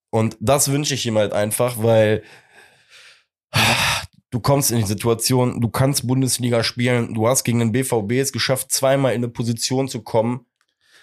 und 0.10 0.36
das 0.40 0.72
wünsche 0.72 0.96
ich 0.96 1.06
ihm 1.06 1.16
halt 1.16 1.32
einfach, 1.32 1.76
weil 1.78 2.24
du 4.32 4.40
kommst 4.40 4.72
in 4.72 4.80
die 4.80 4.88
Situation, 4.88 5.62
du 5.62 5.70
kannst 5.70 6.08
Bundesliga 6.08 6.64
spielen, 6.64 7.14
du 7.14 7.28
hast 7.28 7.44
gegen 7.44 7.60
den 7.60 7.72
BVB 7.72 8.14
es 8.14 8.32
geschafft, 8.32 8.72
zweimal 8.72 9.14
in 9.14 9.20
eine 9.20 9.30
Position 9.30 9.88
zu 9.88 10.02
kommen, 10.02 10.48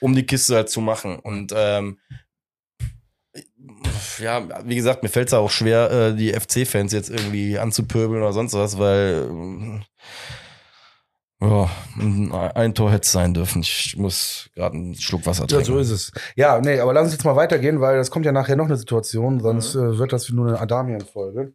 um 0.01 0.17
die 0.17 0.27
Kiste 0.27 0.57
halt 0.57 0.71
zu 0.71 0.81
machen. 0.81 1.21
Und 1.21 1.53
ähm, 1.57 2.01
ja, 4.19 4.67
wie 4.67 4.75
gesagt, 4.75 5.05
mir 5.05 5.11
fällt 5.11 5.29
es 5.29 5.35
auch 5.35 5.49
schwer, 5.49 5.93
äh, 5.93 6.17
die 6.17 6.33
FC-Fans 6.33 6.93
jetzt 6.93 7.11
irgendwie 7.11 7.57
anzupöbeln 7.57 8.21
oder 8.21 8.33
sonst 8.33 8.55
was, 8.55 8.81
weil 8.81 9.85
ja, 11.49 12.51
ein 12.55 12.75
Tor 12.75 12.91
hätte 12.91 13.05
es 13.05 13.13
sein 13.13 13.35
dürfen. 13.35 13.63
Ich 13.63 13.97
muss 13.97 14.51
gerade 14.55 14.77
einen 14.77 14.95
Schluck 14.95 15.27
Wasser 15.27 15.47
trinken. 15.47 15.65
Ja, 15.65 15.75
so 15.75 15.79
ist 15.79 15.91
es. 15.91 16.13
Ja, 16.37 16.61
nee, 16.61 16.79
aber 16.81 16.93
lass 16.93 17.05
uns 17.05 17.13
jetzt 17.13 17.25
mal 17.25 17.37
weitergehen, 17.37 17.81
weil 17.81 17.97
das 17.97 18.11
kommt 18.11 18.27
ja 18.27 18.33
nachher 18.33 18.57
noch 18.57 18.67
eine 18.67 18.77
Situation, 18.77 19.41
sonst 19.41 19.75
mhm. 19.75 19.95
äh, 19.95 19.99
wird 19.99 20.13
das 20.13 20.29
nur 20.31 20.49
eine 20.49 20.61
Adamian-Folge. 20.61 21.55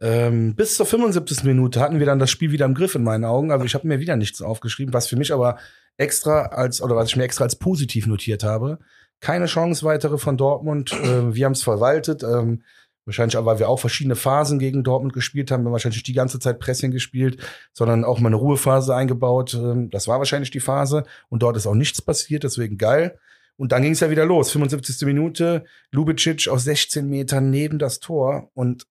Ähm, 0.00 0.54
bis 0.54 0.76
zur 0.76 0.86
75. 0.86 1.44
Minute 1.44 1.80
hatten 1.80 1.98
wir 1.98 2.06
dann 2.06 2.18
das 2.18 2.30
Spiel 2.30 2.52
wieder 2.52 2.66
im 2.66 2.74
Griff 2.74 2.94
in 2.94 3.02
meinen 3.02 3.24
Augen. 3.24 3.50
Also 3.50 3.64
ich 3.64 3.74
habe 3.74 3.86
mir 3.86 3.98
wieder 3.98 4.16
nichts 4.16 4.42
aufgeschrieben, 4.42 4.92
was 4.92 5.06
für 5.06 5.16
mich 5.16 5.32
aber 5.32 5.56
extra 5.96 6.46
als, 6.46 6.82
oder 6.82 6.96
was 6.96 7.08
ich 7.08 7.16
mir 7.16 7.24
extra 7.24 7.44
als 7.44 7.56
positiv 7.56 8.06
notiert 8.06 8.44
habe. 8.44 8.78
Keine 9.20 9.46
Chance 9.46 9.84
weitere 9.86 10.18
von 10.18 10.36
Dortmund. 10.36 10.92
Äh, 10.92 11.34
wir 11.34 11.46
haben 11.46 11.52
es 11.52 11.62
verwaltet. 11.62 12.22
Ähm, 12.22 12.62
Wahrscheinlich 13.06 13.36
auch, 13.36 13.46
weil 13.46 13.60
wir 13.60 13.68
auch 13.68 13.78
verschiedene 13.78 14.16
Phasen 14.16 14.58
gegen 14.58 14.82
Dortmund 14.82 15.12
gespielt 15.12 15.52
haben. 15.52 15.62
Wir 15.62 15.66
haben 15.66 15.72
wahrscheinlich 15.72 15.98
nicht 15.98 16.08
die 16.08 16.12
ganze 16.12 16.40
Zeit 16.40 16.58
Pressing 16.58 16.90
gespielt, 16.90 17.40
sondern 17.72 18.04
auch 18.04 18.18
mal 18.18 18.28
eine 18.28 18.36
Ruhephase 18.36 18.96
eingebaut. 18.96 19.54
Ähm, 19.54 19.90
das 19.90 20.08
war 20.08 20.18
wahrscheinlich 20.18 20.50
die 20.50 20.60
Phase. 20.60 21.04
Und 21.28 21.44
dort 21.44 21.56
ist 21.56 21.68
auch 21.68 21.74
nichts 21.74 22.02
passiert, 22.02 22.42
deswegen 22.42 22.78
geil. 22.78 23.16
Und 23.56 23.70
dann 23.70 23.82
ging 23.82 23.92
es 23.92 24.00
ja 24.00 24.10
wieder 24.10 24.26
los. 24.26 24.50
75. 24.50 25.06
Minute, 25.06 25.64
Lubicic 25.92 26.48
aus 26.48 26.64
16 26.64 27.08
Metern 27.08 27.48
neben 27.48 27.78
das 27.78 28.00
Tor. 28.00 28.50
Und 28.54 28.88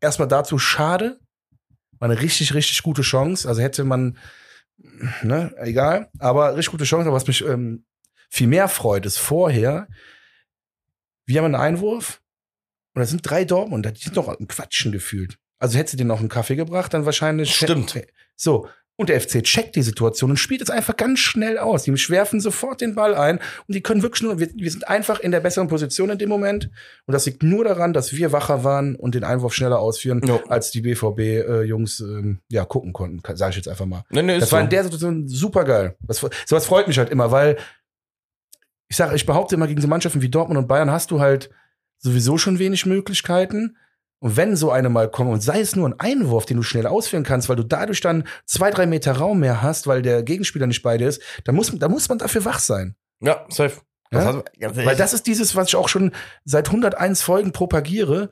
erstmal 0.00 0.28
dazu 0.28 0.58
schade. 0.58 1.18
War 1.98 2.10
eine 2.10 2.20
richtig, 2.20 2.52
richtig 2.52 2.82
gute 2.82 3.00
Chance. 3.00 3.48
Also 3.48 3.62
hätte 3.62 3.84
man, 3.84 4.18
ne, 5.22 5.54
egal. 5.56 6.10
Aber 6.18 6.54
richtig 6.54 6.72
gute 6.72 6.84
Chance. 6.84 7.08
Aber 7.08 7.16
was 7.16 7.26
mich 7.26 7.42
ähm, 7.42 7.86
viel 8.28 8.46
mehr 8.46 8.68
freut, 8.68 9.06
ist 9.06 9.16
vorher, 9.16 9.88
wir 11.24 11.38
haben 11.38 11.46
einen 11.46 11.54
Einwurf 11.54 12.20
Und 12.96 13.00
da 13.00 13.06
sind 13.06 13.20
drei 13.28 13.44
Dortmunder, 13.44 13.92
die 13.92 14.02
sind 14.02 14.16
noch 14.16 14.28
am 14.28 14.48
Quatschen 14.48 14.90
gefühlt. 14.90 15.36
Also 15.58 15.76
hättest 15.76 15.92
du 15.92 15.96
denen 15.98 16.08
noch 16.08 16.20
einen 16.20 16.30
Kaffee 16.30 16.56
gebracht, 16.56 16.94
dann 16.94 17.04
wahrscheinlich. 17.04 17.54
Stimmt. 17.54 17.94
So. 18.36 18.68
Und 18.98 19.10
der 19.10 19.20
FC 19.20 19.42
checkt 19.42 19.76
die 19.76 19.82
Situation 19.82 20.30
und 20.30 20.38
spielt 20.38 20.62
es 20.62 20.70
einfach 20.70 20.96
ganz 20.96 21.18
schnell 21.18 21.58
aus. 21.58 21.82
Die 21.82 21.94
schwerfen 21.98 22.40
sofort 22.40 22.80
den 22.80 22.94
Ball 22.94 23.14
ein 23.14 23.36
und 23.68 23.74
die 23.74 23.82
können 23.82 24.00
wirklich 24.00 24.22
nur, 24.22 24.38
wir, 24.38 24.48
wir 24.54 24.70
sind 24.70 24.88
einfach 24.88 25.20
in 25.20 25.30
der 25.32 25.40
besseren 25.40 25.68
Position 25.68 26.08
in 26.08 26.16
dem 26.16 26.30
Moment. 26.30 26.70
Und 27.04 27.12
das 27.12 27.26
liegt 27.26 27.42
nur 27.42 27.64
daran, 27.64 27.92
dass 27.92 28.14
wir 28.14 28.32
wacher 28.32 28.64
waren 28.64 28.96
und 28.96 29.14
den 29.14 29.24
Einwurf 29.24 29.52
schneller 29.52 29.78
ausführen, 29.78 30.22
Jo. 30.26 30.40
als 30.48 30.70
die 30.70 30.80
BVB-Jungs 30.80 32.00
ähm, 32.00 32.40
ja 32.48 32.64
gucken 32.64 32.94
konnten, 32.94 33.20
sage 33.36 33.50
ich 33.50 33.56
jetzt 33.56 33.68
einfach 33.68 33.84
mal. 33.84 34.04
Nee, 34.08 34.22
nee, 34.22 34.38
Das 34.38 34.50
war 34.52 34.60
so. 34.60 34.64
in 34.64 34.70
der 34.70 34.84
Situation 34.84 35.28
super 35.28 35.64
geil. 35.64 35.96
Das, 36.00 36.24
sowas 36.46 36.64
freut 36.64 36.88
mich 36.88 36.96
halt 36.96 37.10
immer, 37.10 37.30
weil 37.30 37.58
ich 38.88 38.96
sage, 38.96 39.14
ich 39.14 39.26
behaupte 39.26 39.56
immer, 39.56 39.66
gegen 39.66 39.82
so 39.82 39.88
Mannschaften 39.88 40.22
wie 40.22 40.30
Dortmund 40.30 40.56
und 40.56 40.68
Bayern 40.68 40.90
hast 40.90 41.10
du 41.10 41.20
halt 41.20 41.50
sowieso 41.98 42.38
schon 42.38 42.58
wenig 42.58 42.86
Möglichkeiten. 42.86 43.76
Und 44.18 44.36
wenn 44.36 44.56
so 44.56 44.70
eine 44.70 44.88
mal 44.88 45.10
kommt 45.10 45.30
und 45.30 45.42
sei 45.42 45.60
es 45.60 45.76
nur 45.76 45.88
ein 45.88 46.00
Einwurf, 46.00 46.46
den 46.46 46.56
du 46.56 46.62
schnell 46.62 46.86
ausführen 46.86 47.22
kannst, 47.22 47.48
weil 47.48 47.56
du 47.56 47.64
dadurch 47.64 48.00
dann 48.00 48.24
zwei, 48.46 48.70
drei 48.70 48.86
Meter 48.86 49.12
Raum 49.12 49.40
mehr 49.40 49.62
hast, 49.62 49.86
weil 49.86 50.00
der 50.02 50.22
Gegenspieler 50.22 50.66
nicht 50.66 50.82
bei 50.82 50.96
dir 50.96 51.08
ist, 51.08 51.20
dann 51.44 51.54
muss, 51.54 51.70
da 51.78 51.88
muss 51.88 52.08
man 52.08 52.18
dafür 52.18 52.44
wach 52.44 52.58
sein. 52.58 52.96
Ja, 53.20 53.44
safe. 53.50 53.80
Ja? 54.12 54.32
ganz 54.32 54.44
ehrlich. 54.58 54.86
Weil 54.86 54.96
das 54.96 55.12
ist 55.12 55.26
dieses, 55.26 55.54
was 55.54 55.68
ich 55.68 55.76
auch 55.76 55.88
schon 55.88 56.12
seit 56.44 56.68
101 56.68 57.22
Folgen 57.22 57.52
propagiere. 57.52 58.30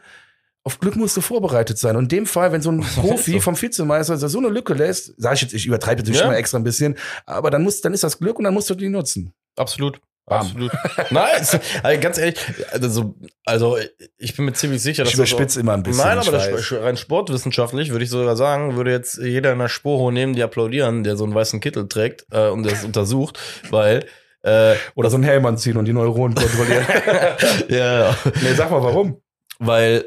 Auf 0.62 0.78
Glück 0.78 0.96
musst 0.96 1.16
du 1.18 1.20
vorbereitet 1.20 1.76
sein. 1.78 1.96
Und 1.96 2.04
in 2.04 2.08
dem 2.20 2.26
Fall, 2.26 2.50
wenn 2.52 2.62
so 2.62 2.70
ein 2.70 2.80
Profi 2.96 3.32
so. 3.32 3.40
vom 3.40 3.60
Vizemeister 3.60 4.16
so 4.16 4.38
eine 4.38 4.48
Lücke 4.48 4.72
lässt, 4.72 5.12
sage 5.20 5.34
ich 5.34 5.42
jetzt, 5.42 5.52
ich 5.52 5.66
übertreibe 5.66 6.00
natürlich 6.00 6.20
Ja. 6.20 6.26
immer 6.26 6.36
extra 6.38 6.58
ein 6.58 6.64
bisschen, 6.64 6.96
aber 7.26 7.50
dann 7.50 7.62
muss, 7.62 7.82
dann 7.82 7.92
ist 7.92 8.04
das 8.04 8.18
Glück 8.18 8.38
und 8.38 8.44
dann 8.44 8.54
musst 8.54 8.70
du 8.70 8.74
die 8.74 8.88
nutzen. 8.88 9.34
Absolut. 9.56 10.00
Bam. 10.26 10.40
Absolut. 10.40 10.72
Nein, 11.10 11.30
also 11.36 11.58
ganz 12.00 12.16
ehrlich, 12.18 12.38
also, 12.72 13.14
also 13.44 13.76
ich 14.16 14.34
bin 14.34 14.46
mir 14.46 14.54
ziemlich 14.54 14.80
sicher, 14.82 15.04
dass 15.04 15.12
Ich 15.12 15.18
das 15.18 15.28
auch- 15.28 15.32
überspitze 15.34 15.60
immer 15.60 15.74
ein 15.74 15.82
bisschen. 15.82 16.04
Nein, 16.04 16.18
aber 16.18 16.30
das, 16.32 16.72
rein 16.72 16.96
sportwissenschaftlich 16.96 17.90
würde 17.90 18.04
ich 18.04 18.10
sogar 18.10 18.36
sagen, 18.36 18.76
würde 18.76 18.90
jetzt 18.90 19.18
jeder 19.18 19.52
in 19.52 19.58
der 19.58 19.68
Sporo 19.68 20.10
nehmen, 20.10 20.34
die 20.34 20.42
applaudieren, 20.42 21.04
der 21.04 21.16
so 21.16 21.24
einen 21.24 21.34
weißen 21.34 21.60
Kittel 21.60 21.88
trägt 21.88 22.24
äh, 22.30 22.48
und 22.48 22.62
das 22.64 22.84
untersucht, 22.84 23.38
weil 23.70 24.06
äh, 24.42 24.74
Oder 24.94 25.10
so 25.10 25.16
einen 25.16 25.24
Helm 25.24 25.44
anziehen 25.46 25.76
und 25.76 25.86
die 25.86 25.92
Neuronen 25.94 26.34
kontrollieren. 26.34 26.86
ja, 27.68 27.98
ja, 28.08 28.16
nee, 28.42 28.54
sag 28.54 28.70
mal, 28.70 28.82
warum? 28.82 29.20
weil 29.58 30.04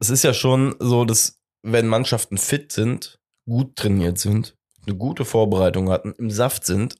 es 0.00 0.10
ist 0.10 0.22
ja 0.24 0.34
schon 0.34 0.74
so, 0.80 1.04
dass 1.04 1.38
wenn 1.62 1.86
Mannschaften 1.86 2.36
fit 2.38 2.72
sind, 2.72 3.18
gut 3.48 3.76
trainiert 3.76 4.18
sind, 4.18 4.54
eine 4.86 4.96
gute 4.96 5.24
Vorbereitung 5.24 5.90
hatten, 5.90 6.12
im 6.18 6.30
Saft 6.30 6.64
sind, 6.66 6.96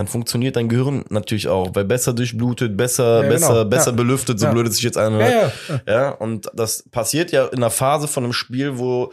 dann 0.00 0.06
funktioniert 0.08 0.56
dein 0.56 0.68
Gehirn 0.68 1.04
natürlich 1.10 1.46
auch, 1.48 1.70
weil 1.74 1.84
besser 1.84 2.12
durchblutet, 2.14 2.76
besser, 2.76 3.22
Ja, 3.22 3.28
besser, 3.28 3.48
genau. 3.58 3.64
besser 3.66 3.90
Ja. 3.90 3.96
belüftet, 3.96 4.40
so 4.40 4.46
Ja. 4.46 4.52
blöd 4.52 4.66
es 4.66 4.76
sich 4.76 4.84
jetzt 4.84 4.96
anhört. 4.98 5.52
ja. 5.68 5.80
Ja, 5.86 6.10
und 6.10 6.50
das 6.54 6.84
passiert 6.90 7.30
ja 7.32 7.46
in 7.46 7.58
einer 7.58 7.70
Phase 7.70 8.08
von 8.08 8.24
einem 8.24 8.32
Spiel, 8.32 8.78
wo 8.78 9.12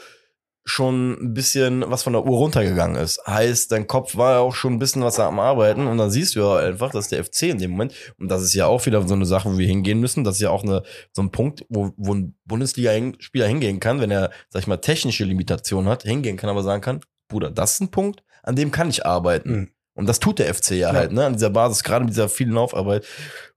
schon 0.70 1.14
ein 1.22 1.34
bisschen 1.34 1.84
was 1.90 2.04
von 2.04 2.12
der 2.12 2.26
Uhr 2.26 2.38
runtergegangen 2.38 3.02
ist. 3.02 3.22
Heißt, 3.26 3.72
dein 3.72 3.88
Kopf 3.88 4.18
war 4.18 4.34
ja 4.34 4.40
auch 4.40 4.54
schon 4.54 4.74
ein 4.74 4.80
bisschen 4.80 5.02
was 5.02 5.18
am 5.18 5.40
Arbeiten 5.40 5.88
und 5.88 5.98
dann 5.98 6.12
siehst 6.12 6.36
du 6.36 6.42
ja 6.42 6.58
einfach, 6.58 6.92
dass 6.92 7.08
der 7.08 7.24
FC 7.24 7.44
in 7.44 7.58
dem 7.58 7.72
Moment, 7.72 7.94
und 8.20 8.30
das 8.30 8.44
ist 8.44 8.54
ja 8.54 8.66
auch 8.66 8.86
wieder 8.86 9.06
so 9.08 9.14
eine 9.14 9.26
Sache, 9.26 9.54
wo 9.54 9.58
wir 9.58 9.66
hingehen 9.68 10.00
müssen, 10.02 10.26
das 10.26 10.36
ist 10.36 10.42
ja 10.42 10.50
auch 10.50 10.64
eine, 10.64 10.84
so 11.14 11.22
ein 11.22 11.32
Punkt, 11.32 11.66
wo, 11.70 11.92
wo 11.96 12.14
ein 12.14 12.36
Bundesliga-Spieler 12.46 13.48
hingehen 13.48 13.80
kann, 13.80 14.02
wenn 14.02 14.12
er, 14.12 14.30
sag 14.50 14.62
ich 14.62 14.68
mal, 14.68 14.78
technische 14.78 15.24
Limitationen 15.24 15.90
hat, 15.90 16.04
hingehen 16.04 16.36
kann, 16.38 16.50
aber 16.50 16.64
sagen 16.64 16.82
kann, 16.82 17.00
Bruder, 17.30 17.50
das 17.50 17.74
ist 17.76 17.82
ein 17.82 17.92
Punkt, 17.92 18.24
an 18.44 18.56
dem 18.58 18.72
kann 18.72 18.90
ich 18.90 19.06
arbeiten. 19.06 19.52
Mhm. 19.52 19.70
Und 19.98 20.06
das 20.08 20.20
tut 20.20 20.38
der 20.40 20.54
FC 20.54 20.72
ja, 20.72 20.94
Ja. 20.94 20.94
halt, 20.94 21.12
ne, 21.12 21.26
an 21.26 21.34
dieser 21.34 21.50
Basis, 21.50 21.84
gerade 21.84 22.06
mit 22.06 22.14
dieser 22.14 22.30
vielen 22.30 22.52
Laufarbeit. 22.52 23.06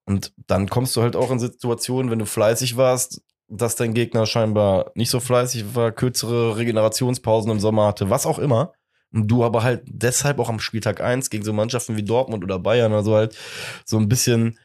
Und 0.07 0.32
dann 0.47 0.68
kommst 0.68 0.97
du 0.97 1.03
halt 1.03 1.14
auch 1.14 1.30
in 1.30 1.38
Situationen, 1.38 2.11
wenn 2.11 2.18
du 2.18 2.24
fleißig 2.24 2.76
warst, 2.76 3.20
dass 3.47 3.76
dein 3.76 3.93
Gegner 3.93 4.24
scheinbar 4.24 4.91
nicht 4.95 5.11
so 5.11 5.20
fleißig 5.20 5.74
war, 5.74 5.93
kürzere 5.93 6.57
Regenerationspausen 6.57 7.51
im 7.51 7.61
Sommer 7.61 7.86
hatte, 7.86 8.09
was 8.09 8.24
auch 8.24 8.38
immer. 8.38 8.72
Und 9.12 9.26
du 9.28 9.45
aber 9.45 9.62
halt 9.62 9.82
deshalb 9.86 10.38
auch 10.38 10.49
am 10.49 10.61
Spieltag 10.61 11.01
eins 11.01 11.28
gegen 11.28 11.45
so 11.45 11.53
Mannschaften 11.53 11.97
wie 11.97 12.05
Dortmund 12.05 12.43
oder 12.43 12.59
Bayern 12.59 12.93
oder 12.93 13.03
so 13.03 13.14
halt 13.16 13.36
so 13.84 13.99
ein 13.99 14.09
bisschen, 14.09 14.59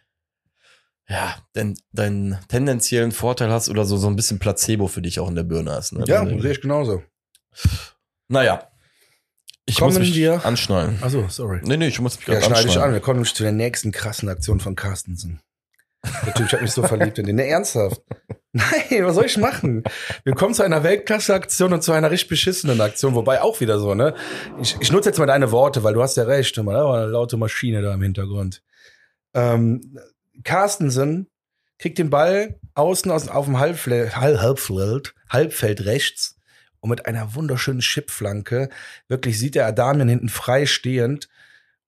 ja, 1.09 1.35
denn 1.55 1.75
deinen 1.91 2.37
tendenziellen 2.47 3.11
Vorteil 3.11 3.51
hast 3.51 3.69
oder 3.69 3.83
so, 3.85 3.97
so 3.97 4.07
ein 4.07 4.15
bisschen 4.15 4.39
Placebo 4.39 4.87
für 4.87 5.01
dich 5.01 5.19
auch 5.19 5.27
in 5.27 5.35
der 5.35 5.43
Birne 5.43 5.71
hast. 5.71 5.91
Ne? 5.93 6.05
Ja, 6.07 6.25
sehe 6.25 6.51
ich 6.51 6.61
genauso. 6.61 7.03
naja. 8.29 8.69
Ich 9.67 9.77
Kommen 9.77 9.93
muss 9.93 9.99
mich 9.99 10.13
wir- 10.15 10.45
anschnallen. 10.45 10.99
Achso, 11.01 11.25
sorry. 11.27 11.59
Nee, 11.63 11.77
nee, 11.77 11.87
ich 11.87 11.99
muss 11.99 12.17
mich 12.19 12.27
Ja, 12.27 12.35
gerade 12.35 12.45
schneide 12.55 12.69
ich 12.69 12.77
an. 12.77 12.93
Wir 12.93 12.99
kommen 12.99 13.17
nämlich 13.17 13.33
zu 13.33 13.43
der 13.43 13.51
nächsten 13.51 13.91
krassen 13.91 14.29
Aktion 14.29 14.59
von 14.59 14.75
Carstensen. 14.75 15.39
Typ, 16.35 16.45
ich 16.45 16.53
habe 16.53 16.61
mich 16.61 16.71
so 16.71 16.83
verliebt 16.83 17.17
in 17.17 17.25
den. 17.25 17.35
Ne, 17.37 17.47
ernsthaft. 17.47 17.99
Nein, 18.51 19.03
was 19.05 19.15
soll 19.15 19.25
ich 19.25 19.37
machen? 19.37 19.83
Wir 20.23 20.33
kommen 20.35 20.53
zu 20.53 20.61
einer 20.61 20.83
Weltklasse-Aktion 20.83 21.73
und 21.73 21.81
zu 21.81 21.91
einer 21.93 22.11
richtig 22.11 22.29
beschissenen 22.29 22.79
Aktion, 22.79 23.15
wobei 23.15 23.41
auch 23.41 23.59
wieder 23.59 23.79
so, 23.79 23.95
ne? 23.95 24.13
Ich, 24.61 24.77
ich 24.79 24.91
nutze 24.91 25.09
jetzt 25.09 25.17
mal 25.17 25.25
deine 25.25 25.51
Worte, 25.51 25.83
weil 25.83 25.95
du 25.95 26.01
hast 26.03 26.15
ja 26.15 26.23
recht, 26.23 26.57
immer, 26.59 26.73
da 26.73 26.85
war 26.85 26.97
eine 27.01 27.07
laute 27.07 27.35
Maschine 27.37 27.81
da 27.81 27.93
im 27.93 28.01
Hintergrund. 28.03 28.61
Ähm, 29.33 29.97
Carstensen 30.43 31.27
kriegt 31.79 31.97
den 31.97 32.09
Ball 32.11 32.59
außen 32.75 33.09
aus, 33.11 33.27
auf 33.27 33.45
dem 33.45 33.59
Halbfeld, 33.59 34.15
Halb, 34.15 34.39
Halbfeld, 34.39 35.13
Halbfeld 35.29 35.85
rechts 35.85 36.34
und 36.79 36.89
mit 36.89 37.05
einer 37.05 37.35
wunderschönen 37.35 37.81
Chipflanke 37.81 38.69
wirklich 39.07 39.39
sieht 39.39 39.55
der 39.55 39.67
Adamien 39.67 40.09
hinten 40.09 40.29
frei 40.29 40.65
stehend 40.65 41.29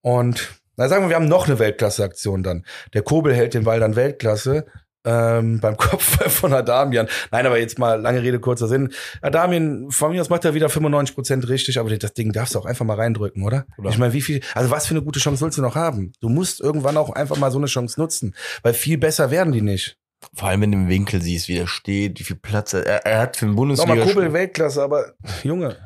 und 0.00 0.60
na 0.76 0.88
sagen 0.88 1.04
wir, 1.04 1.08
wir 1.08 1.16
haben 1.16 1.26
noch 1.26 1.48
eine 1.48 1.58
Weltklasse-Aktion 1.58 2.44
dann. 2.44 2.64
Der 2.94 3.02
Kobel 3.02 3.34
hält 3.34 3.52
den 3.52 3.64
Ball 3.64 3.80
dann 3.80 3.96
Weltklasse 3.96 4.64
ähm, 5.04 5.58
beim 5.60 5.76
Kopf 5.76 6.04
von 6.30 6.52
Adamian. 6.52 7.08
Nein, 7.30 7.46
aber 7.46 7.58
jetzt 7.58 7.78
mal 7.78 8.00
lange 8.00 8.22
Rede, 8.22 8.38
kurzer 8.38 8.68
Sinn. 8.68 8.92
Adamian, 9.20 9.90
von 9.90 10.12
mir 10.12 10.20
aus 10.20 10.28
macht 10.28 10.44
er 10.44 10.54
wieder 10.54 10.68
95 10.68 11.14
Prozent 11.14 11.48
richtig, 11.48 11.78
aber 11.80 11.96
das 11.96 12.14
Ding 12.14 12.32
darfst 12.32 12.54
du 12.54 12.60
auch 12.60 12.66
einfach 12.66 12.84
mal 12.84 12.94
reindrücken, 12.94 13.42
oder? 13.42 13.66
Oder? 13.76 13.90
Ich 13.90 13.98
meine, 13.98 14.12
wie 14.12 14.22
viel, 14.22 14.40
also 14.54 14.70
was 14.70 14.86
für 14.86 14.94
eine 14.94 15.02
gute 15.02 15.18
Chance 15.18 15.44
willst 15.44 15.58
du 15.58 15.62
noch 15.62 15.74
haben? 15.74 16.12
Du 16.20 16.28
musst 16.28 16.60
irgendwann 16.60 16.96
auch 16.96 17.10
einfach 17.10 17.36
mal 17.38 17.50
so 17.50 17.58
eine 17.58 17.66
Chance 17.66 18.00
nutzen, 18.00 18.34
weil 18.62 18.74
viel 18.74 18.98
besser 18.98 19.30
werden 19.30 19.52
die 19.52 19.62
nicht. 19.62 19.98
Vor 20.34 20.48
allem, 20.48 20.62
wenn 20.62 20.72
du 20.72 20.78
im 20.78 20.88
Winkel 20.88 21.22
siehst, 21.22 21.48
wie 21.48 21.54
der 21.54 21.66
steht, 21.66 22.18
wie 22.18 22.24
viel 22.24 22.36
Platz 22.36 22.72
er, 22.72 22.86
er, 22.86 23.06
er 23.06 23.20
hat 23.20 23.36
für 23.36 23.46
den 23.46 23.54
Nochmal 23.54 23.76
Bundesliga. 23.76 24.04
Kobel 24.04 24.32
Weltklasse, 24.32 24.82
aber 24.82 25.14
Junge. 25.42 25.76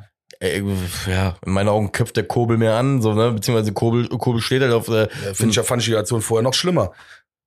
Ey, 0.40 0.62
ja, 1.06 1.36
in 1.46 1.52
meinen 1.52 1.68
Augen 1.68 1.92
köpft 1.92 2.16
der 2.16 2.24
Kobel 2.24 2.56
mehr 2.58 2.74
an, 2.74 3.00
so, 3.00 3.14
ne, 3.14 3.30
beziehungsweise 3.30 3.72
Kobel, 3.72 4.08
Kobel 4.08 4.40
steht 4.40 4.62
halt 4.62 4.72
auf 4.72 4.86
der, 4.86 5.08
Ja, 5.24 5.34
Finde 5.34 5.50
ich 5.50 5.56
ja, 5.56 5.62
fand 5.62 5.82
ich 5.82 5.88
die 5.88 5.96
Aktion 5.96 6.20
vorher 6.20 6.42
noch 6.42 6.54
schlimmer. 6.54 6.92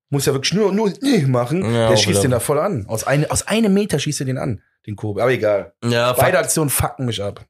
Muss 0.09 0.27
ja 0.27 0.33
wirklich 0.33 0.53
nur, 0.53 0.71
nur 0.71 0.93
nee 1.01 1.25
machen. 1.25 1.61
Ja, 1.63 1.89
der 1.89 1.97
schießt 1.97 2.09
wieder. 2.09 2.21
den 2.21 2.31
da 2.31 2.39
voll 2.39 2.59
an. 2.59 2.85
Aus, 2.87 3.05
eine, 3.05 3.29
aus 3.31 3.47
einem 3.47 3.73
Meter 3.73 3.99
schießt 3.99 4.21
er 4.21 4.25
den 4.27 4.37
an, 4.37 4.61
den 4.85 4.95
Kobel. 4.95 5.21
Aber 5.21 5.31
egal. 5.31 5.73
ja, 5.83 6.13
Beide 6.13 6.37
Aktionen 6.39 6.69
fucken 6.69 7.05
mich 7.05 7.21
ab. 7.21 7.43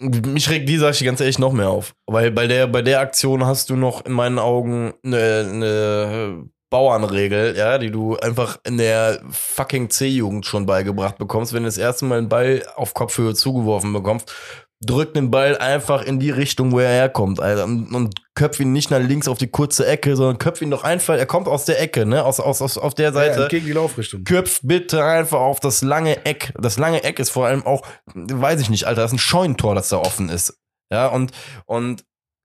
mich 0.00 0.50
regt 0.50 0.68
die, 0.68 0.76
sag 0.76 0.90
ich 0.90 0.98
dir 0.98 1.04
ganz 1.06 1.20
ehrlich, 1.20 1.38
noch 1.38 1.52
mehr 1.52 1.68
auf. 1.70 1.94
Weil 2.06 2.30
bei 2.32 2.46
der, 2.46 2.66
bei 2.66 2.82
der 2.82 3.00
Aktion 3.00 3.46
hast 3.46 3.70
du 3.70 3.76
noch 3.76 4.04
in 4.04 4.12
meinen 4.12 4.38
Augen 4.38 4.92
eine, 5.04 5.46
eine 5.50 6.44
Bauernregel, 6.70 7.56
ja, 7.56 7.78
die 7.78 7.90
du 7.90 8.16
einfach 8.16 8.58
in 8.64 8.78
der 8.78 9.20
fucking 9.30 9.90
C-Jugend 9.90 10.46
schon 10.46 10.66
beigebracht 10.66 11.18
bekommst. 11.18 11.52
Wenn 11.52 11.64
du 11.64 11.68
das 11.68 11.78
erste 11.78 12.04
Mal 12.04 12.18
einen 12.18 12.28
Ball 12.28 12.62
auf 12.76 12.94
Kopfhöhe 12.94 13.34
zugeworfen 13.34 13.92
bekommst, 13.92 14.32
drück 14.82 15.12
den 15.12 15.30
Ball 15.30 15.58
einfach 15.58 16.02
in 16.02 16.20
die 16.20 16.30
Richtung, 16.30 16.72
wo 16.72 16.78
er 16.78 16.88
herkommt, 16.88 17.40
Alter. 17.40 17.64
Und, 17.64 17.92
und 17.94 18.14
köpf 18.34 18.60
ihn 18.60 18.72
nicht 18.72 18.90
nach 18.90 19.00
links 19.00 19.28
auf 19.28 19.36
die 19.36 19.48
kurze 19.48 19.86
Ecke, 19.86 20.16
sondern 20.16 20.38
köpf 20.38 20.62
ihn 20.62 20.70
doch 20.70 20.84
einfach, 20.84 21.16
er 21.16 21.26
kommt 21.26 21.48
aus 21.48 21.66
der 21.66 21.80
Ecke, 21.80 22.06
ne, 22.06 22.24
aus, 22.24 22.40
aus, 22.40 22.62
aus 22.62 22.78
auf 22.78 22.94
der 22.94 23.12
Seite. 23.12 23.40
Ja, 23.40 23.48
gegen 23.48 23.66
die 23.66 23.72
Laufrichtung. 23.72 24.24
Köpf 24.24 24.60
bitte 24.62 25.04
einfach 25.04 25.40
auf 25.40 25.60
das 25.60 25.82
lange 25.82 26.24
Eck. 26.24 26.52
Das 26.58 26.78
lange 26.78 27.04
Eck 27.04 27.18
ist 27.18 27.30
vor 27.30 27.46
allem 27.46 27.66
auch, 27.66 27.82
weiß 28.14 28.60
ich 28.60 28.70
nicht, 28.70 28.84
Alter, 28.84 29.02
das 29.02 29.10
ist 29.10 29.16
ein 29.16 29.18
Scheunentor, 29.18 29.74
das 29.74 29.90
da 29.90 29.98
offen 29.98 30.30
ist. 30.30 30.56
Ja, 30.90 31.08
und, 31.08 31.32
und 31.66 32.04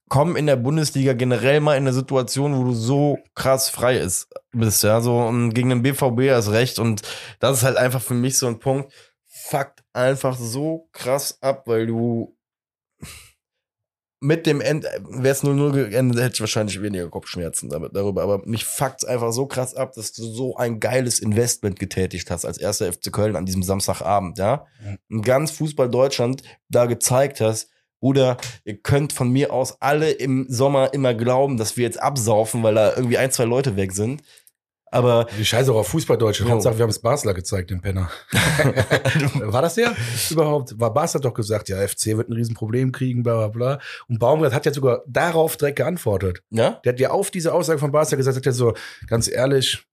komm 0.09 0.35
in 0.35 0.45
der 0.45 0.55
Bundesliga 0.55 1.13
generell 1.13 1.59
mal 1.59 1.77
in 1.77 1.83
eine 1.83 1.93
Situation, 1.93 2.57
wo 2.57 2.63
du 2.63 2.73
so 2.73 3.17
krass 3.33 3.69
frei 3.69 3.97
ist, 3.97 4.27
bist, 4.51 4.83
ja, 4.83 5.01
so, 5.01 5.17
und 5.19 5.53
gegen 5.53 5.69
den 5.69 5.81
BVB 5.81 6.31
hast 6.31 6.51
recht, 6.51 6.79
und 6.79 7.01
das 7.39 7.57
ist 7.57 7.63
halt 7.63 7.77
einfach 7.77 8.01
für 8.01 8.13
mich 8.13 8.37
so 8.37 8.47
ein 8.47 8.59
Punkt, 8.59 8.93
fuckt 9.25 9.83
einfach 9.93 10.37
so 10.37 10.89
krass 10.91 11.37
ab, 11.41 11.63
weil 11.67 11.87
du 11.87 12.35
mit 14.21 14.45
dem 14.47 14.61
End, 14.61 14.85
wäre 14.85 15.33
es 15.33 15.43
0-0 15.43 15.89
geendet, 15.89 16.19
hätte 16.19 16.33
ich 16.35 16.39
wahrscheinlich 16.39 16.81
weniger 16.81 17.09
Kopfschmerzen 17.09 17.69
damit, 17.69 17.95
darüber. 17.95 18.23
Aber 18.23 18.41
mich 18.45 18.65
fuckt's 18.65 19.05
einfach 19.05 19.31
so 19.31 19.45
krass 19.45 19.75
ab, 19.75 19.93
dass 19.93 20.13
du 20.13 20.23
so 20.23 20.55
ein 20.55 20.79
geiles 20.79 21.19
Investment 21.19 21.77
getätigt 21.77 22.31
hast 22.31 22.45
als 22.45 22.57
erster 22.57 22.91
FC 22.91 23.11
Köln 23.11 23.35
an 23.35 23.45
diesem 23.45 23.61
Samstagabend, 23.61 24.39
ja. 24.39 24.65
Und 25.11 25.21
ganz 25.21 25.51
Fußball 25.51 25.89
Deutschland 25.89 26.41
da 26.69 26.85
gezeigt 26.85 27.39
hast, 27.39 27.69
Bruder, 28.05 28.37
ihr 28.65 28.77
könnt 28.77 29.13
von 29.13 29.31
mir 29.31 29.51
aus 29.51 29.81
alle 29.81 30.11
im 30.11 30.45
Sommer 30.47 30.93
immer 30.93 31.15
glauben, 31.15 31.57
dass 31.57 31.75
wir 31.75 31.85
jetzt 31.85 31.99
absaufen, 31.99 32.61
weil 32.61 32.75
da 32.75 32.95
irgendwie 32.95 33.17
ein, 33.17 33.31
zwei 33.31 33.45
Leute 33.45 33.77
weg 33.77 33.93
sind. 33.93 34.21
Aber 34.91 35.25
Die 35.39 35.43
Scheiße 35.43 35.71
auch 35.71 35.77
auf 35.77 35.87
Fußballdeutsche. 35.87 36.43
Jo. 36.43 36.51
Hauptsache, 36.51 36.77
wir 36.77 36.83
haben 36.83 36.91
es 36.91 36.99
Basler 36.99 37.33
gezeigt, 37.33 37.71
den 37.71 37.81
Penner. 37.81 38.11
War 39.41 39.63
das 39.63 39.73
der 39.73 39.95
überhaupt? 40.29 40.79
War 40.79 40.93
Basler 40.93 41.19
doch 41.19 41.33
gesagt, 41.33 41.67
ja, 41.67 41.79
FC 41.79 42.15
wird 42.15 42.29
ein 42.29 42.33
Riesenproblem 42.33 42.91
kriegen, 42.91 43.23
bla 43.23 43.37
bla 43.37 43.47
bla. 43.47 43.79
Und 44.07 44.19
Baumgart 44.19 44.53
hat 44.53 44.67
ja 44.67 44.71
sogar 44.71 45.01
darauf 45.07 45.57
direkt 45.57 45.77
geantwortet. 45.77 46.43
ja, 46.51 46.79
Der 46.85 46.93
hat 46.93 46.99
ja 46.99 47.09
auf 47.09 47.31
diese 47.31 47.55
Aussage 47.55 47.79
von 47.79 47.91
Basler 47.91 48.17
gesagt, 48.17 48.35
sagt 48.35 48.45
er 48.45 48.53
so, 48.53 48.75
ganz 49.07 49.27
ehrlich, 49.27 49.83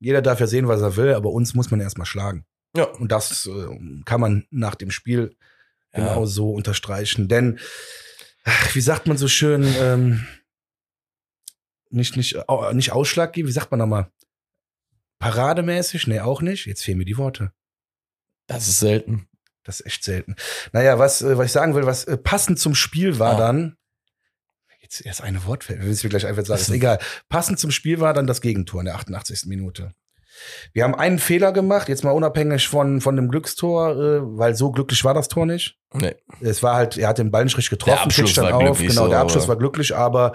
jeder 0.00 0.20
darf 0.20 0.38
ja 0.38 0.46
sehen, 0.46 0.68
was 0.68 0.82
er 0.82 0.96
will, 0.96 1.14
aber 1.14 1.30
uns 1.30 1.54
muss 1.54 1.70
man 1.70 1.80
erstmal 1.80 2.04
schlagen. 2.04 2.44
Ja. 2.76 2.84
Und 2.84 3.10
das 3.10 3.46
äh, 3.46 4.02
kann 4.04 4.20
man 4.20 4.44
nach 4.50 4.74
dem 4.74 4.90
Spiel 4.90 5.34
ja. 5.94 6.00
genau 6.00 6.26
so 6.26 6.50
unterstreichen. 6.50 7.28
Denn, 7.28 7.58
ach, 8.44 8.74
wie 8.74 8.80
sagt 8.80 9.06
man 9.06 9.16
so 9.16 9.28
schön, 9.28 9.64
ähm, 9.78 10.26
nicht, 11.90 12.16
nicht, 12.16 12.36
nicht 12.72 12.92
Ausschlag 12.92 13.32
geben, 13.32 13.48
wie 13.48 13.52
sagt 13.52 13.70
man 13.70 13.78
nochmal? 13.78 14.10
Parademäßig? 15.18 16.06
Nee, 16.06 16.20
auch 16.20 16.42
nicht. 16.42 16.66
Jetzt 16.66 16.82
fehlen 16.82 16.98
mir 16.98 17.04
die 17.04 17.16
Worte. 17.16 17.52
Das 18.46 18.68
ist 18.68 18.80
selten. 18.80 19.28
Das 19.62 19.80
ist 19.80 19.86
echt 19.86 20.04
selten. 20.04 20.36
Naja, 20.72 20.98
was, 20.98 21.22
äh, 21.22 21.38
was 21.38 21.46
ich 21.46 21.52
sagen 21.52 21.74
will, 21.74 21.86
was 21.86 22.04
äh, 22.04 22.18
passend 22.18 22.58
zum 22.58 22.74
Spiel 22.74 23.18
war 23.18 23.36
oh. 23.36 23.38
dann, 23.38 23.76
jetzt 24.82 25.04
erst 25.04 25.22
eine 25.22 25.44
Wortfeld, 25.46 25.80
wenn 25.80 25.90
ich 25.90 26.00
gleich 26.02 26.26
einfach 26.26 26.44
sagen, 26.44 26.60
ist 26.60 26.70
egal. 26.70 26.98
Passend 27.28 27.58
zum 27.58 27.70
Spiel 27.70 28.00
war 28.00 28.12
dann 28.12 28.26
das 28.26 28.40
Gegentor 28.40 28.80
in 28.80 28.86
der 28.86 28.96
88. 28.96 29.46
Minute. 29.46 29.94
Wir 30.72 30.84
haben 30.84 30.94
einen 30.94 31.18
Fehler 31.18 31.52
gemacht, 31.52 31.88
jetzt 31.88 32.04
mal 32.04 32.10
unabhängig 32.10 32.68
von, 32.68 33.00
von 33.00 33.16
dem 33.16 33.28
Glückstor, 33.28 33.90
äh, 33.90 34.20
weil 34.22 34.54
so 34.54 34.70
glücklich 34.70 35.04
war 35.04 35.14
das 35.14 35.28
Tor 35.28 35.46
nicht. 35.46 35.78
Nee. 35.92 36.14
Es 36.40 36.62
war 36.62 36.74
halt, 36.74 36.96
er 36.98 37.08
hat 37.08 37.18
den 37.18 37.30
Ball 37.30 37.44
nicht 37.44 37.56
richtig 37.56 37.70
getroffen, 37.70 37.96
der 37.96 38.04
Abschluss 38.04 38.34
dann 38.34 38.52
auf. 38.52 38.78
Genau, 38.78 39.08
der 39.08 39.20
Abschluss 39.20 39.46
war 39.46 39.56
glücklich, 39.56 39.94
aber 39.94 40.32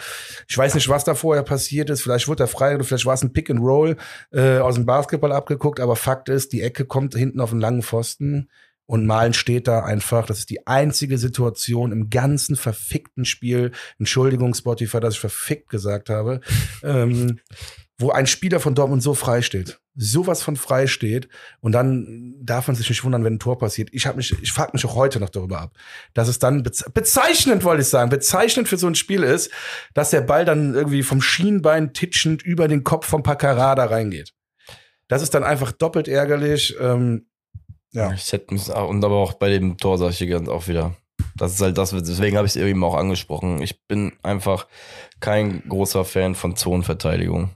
ich 0.47 0.58
weiß 0.58 0.74
nicht, 0.76 0.88
was 0.88 1.04
da 1.04 1.16
vorher 1.16 1.43
passiert 1.43 1.89
ist. 1.89 2.02
Vielleicht 2.02 2.30
wurde 2.30 2.43
er 2.43 2.47
frei 2.47 2.76
oder 2.76 2.86
vielleicht 2.86 3.06
war 3.06 3.14
es 3.14 3.24
ein 3.24 3.34
Pick 3.34 3.50
and 3.50 3.60
Roll 3.60 3.97
äh, 4.32 4.60
aus 4.60 4.76
dem 4.76 4.86
Basketball 4.86 5.34
abgeguckt, 5.34 5.82
aber 5.82 5.97
Fakt 5.97 6.30
ist, 6.30 6.54
die 6.54 6.62
Ecke 6.62 6.86
kommt 6.86 7.14
hinten 7.14 7.41
auf 7.41 7.52
einen 7.52 7.60
langen 7.60 7.82
Pfosten 7.82 8.50
und 8.89 9.05
Malen 9.05 9.33
steht 9.33 9.67
da 9.67 9.83
einfach. 9.83 10.25
Das 10.25 10.39
ist 10.39 10.49
die 10.49 10.65
einzige 10.65 11.19
Situation 11.19 11.91
im 11.91 12.09
ganzen 12.09 12.55
verfickten 12.55 13.23
Spiel. 13.23 13.71
Entschuldigung, 13.99 14.55
Spotify, 14.55 14.99
dass 14.99 15.13
ich 15.13 15.19
verfickt 15.19 15.69
gesagt 15.69 16.09
habe. 16.09 16.41
ähm, 16.83 17.39
wo 17.99 18.09
ein 18.09 18.25
Spieler 18.25 18.59
von 18.59 18.73
Dortmund 18.73 19.03
so 19.03 19.13
frei 19.13 19.43
steht, 19.43 19.79
sowas 19.93 20.41
von 20.41 20.55
frei 20.55 20.87
steht 20.87 21.27
und 21.59 21.73
dann 21.73 22.33
darf 22.41 22.65
man 22.65 22.75
sich 22.75 22.89
nicht 22.89 23.03
wundern, 23.03 23.23
wenn 23.23 23.33
ein 23.33 23.39
Tor 23.39 23.59
passiert. 23.59 23.89
Ich 23.91 24.07
habe 24.07 24.17
mich, 24.17 24.35
ich 24.41 24.53
frage 24.53 24.71
mich 24.73 24.85
auch 24.85 24.95
heute 24.95 25.19
noch 25.19 25.29
darüber 25.29 25.59
ab, 25.59 25.77
dass 26.15 26.27
es 26.27 26.39
dann 26.39 26.63
bezeichnend, 26.63 27.63
wollte 27.63 27.81
ich 27.81 27.89
sagen, 27.89 28.09
bezeichnend 28.09 28.69
für 28.69 28.77
so 28.77 28.87
ein 28.87 28.95
Spiel 28.95 29.21
ist, 29.21 29.51
dass 29.93 30.09
der 30.09 30.21
Ball 30.21 30.45
dann 30.45 30.73
irgendwie 30.73 31.03
vom 31.03 31.21
Schienbein 31.21 31.93
titschend 31.93 32.41
über 32.41 32.67
den 32.67 32.83
Kopf 32.83 33.05
vom 33.05 33.21
Paccarada 33.21 33.85
reingeht. 33.85 34.33
Das 35.09 35.21
ist 35.21 35.33
dann 35.33 35.43
einfach 35.43 35.73
doppelt 35.73 36.07
ärgerlich. 36.07 36.75
Ähm, 36.79 37.28
ja. 37.91 38.11
Ich 38.13 38.31
hätte 38.31 38.53
mich, 38.53 38.69
und 38.69 39.03
aber 39.03 39.15
auch 39.15 39.33
bei 39.33 39.49
dem 39.49 39.77
Tor 39.77 39.97
sage 39.97 40.15
ich 40.17 40.29
ganz 40.29 40.49
auch 40.49 40.67
wieder. 40.67 40.95
Das 41.35 41.53
ist 41.53 41.61
halt 41.61 41.77
das, 41.77 41.91
deswegen 41.91 42.37
habe 42.37 42.47
ich 42.47 42.55
es 42.55 42.61
eben 42.61 42.83
auch 42.83 42.95
angesprochen. 42.95 43.61
Ich 43.61 43.85
bin 43.87 44.13
einfach 44.23 44.67
kein 45.19 45.63
großer 45.67 46.05
Fan 46.05 46.35
von 46.35 46.55
Zonenverteidigung 46.55 47.51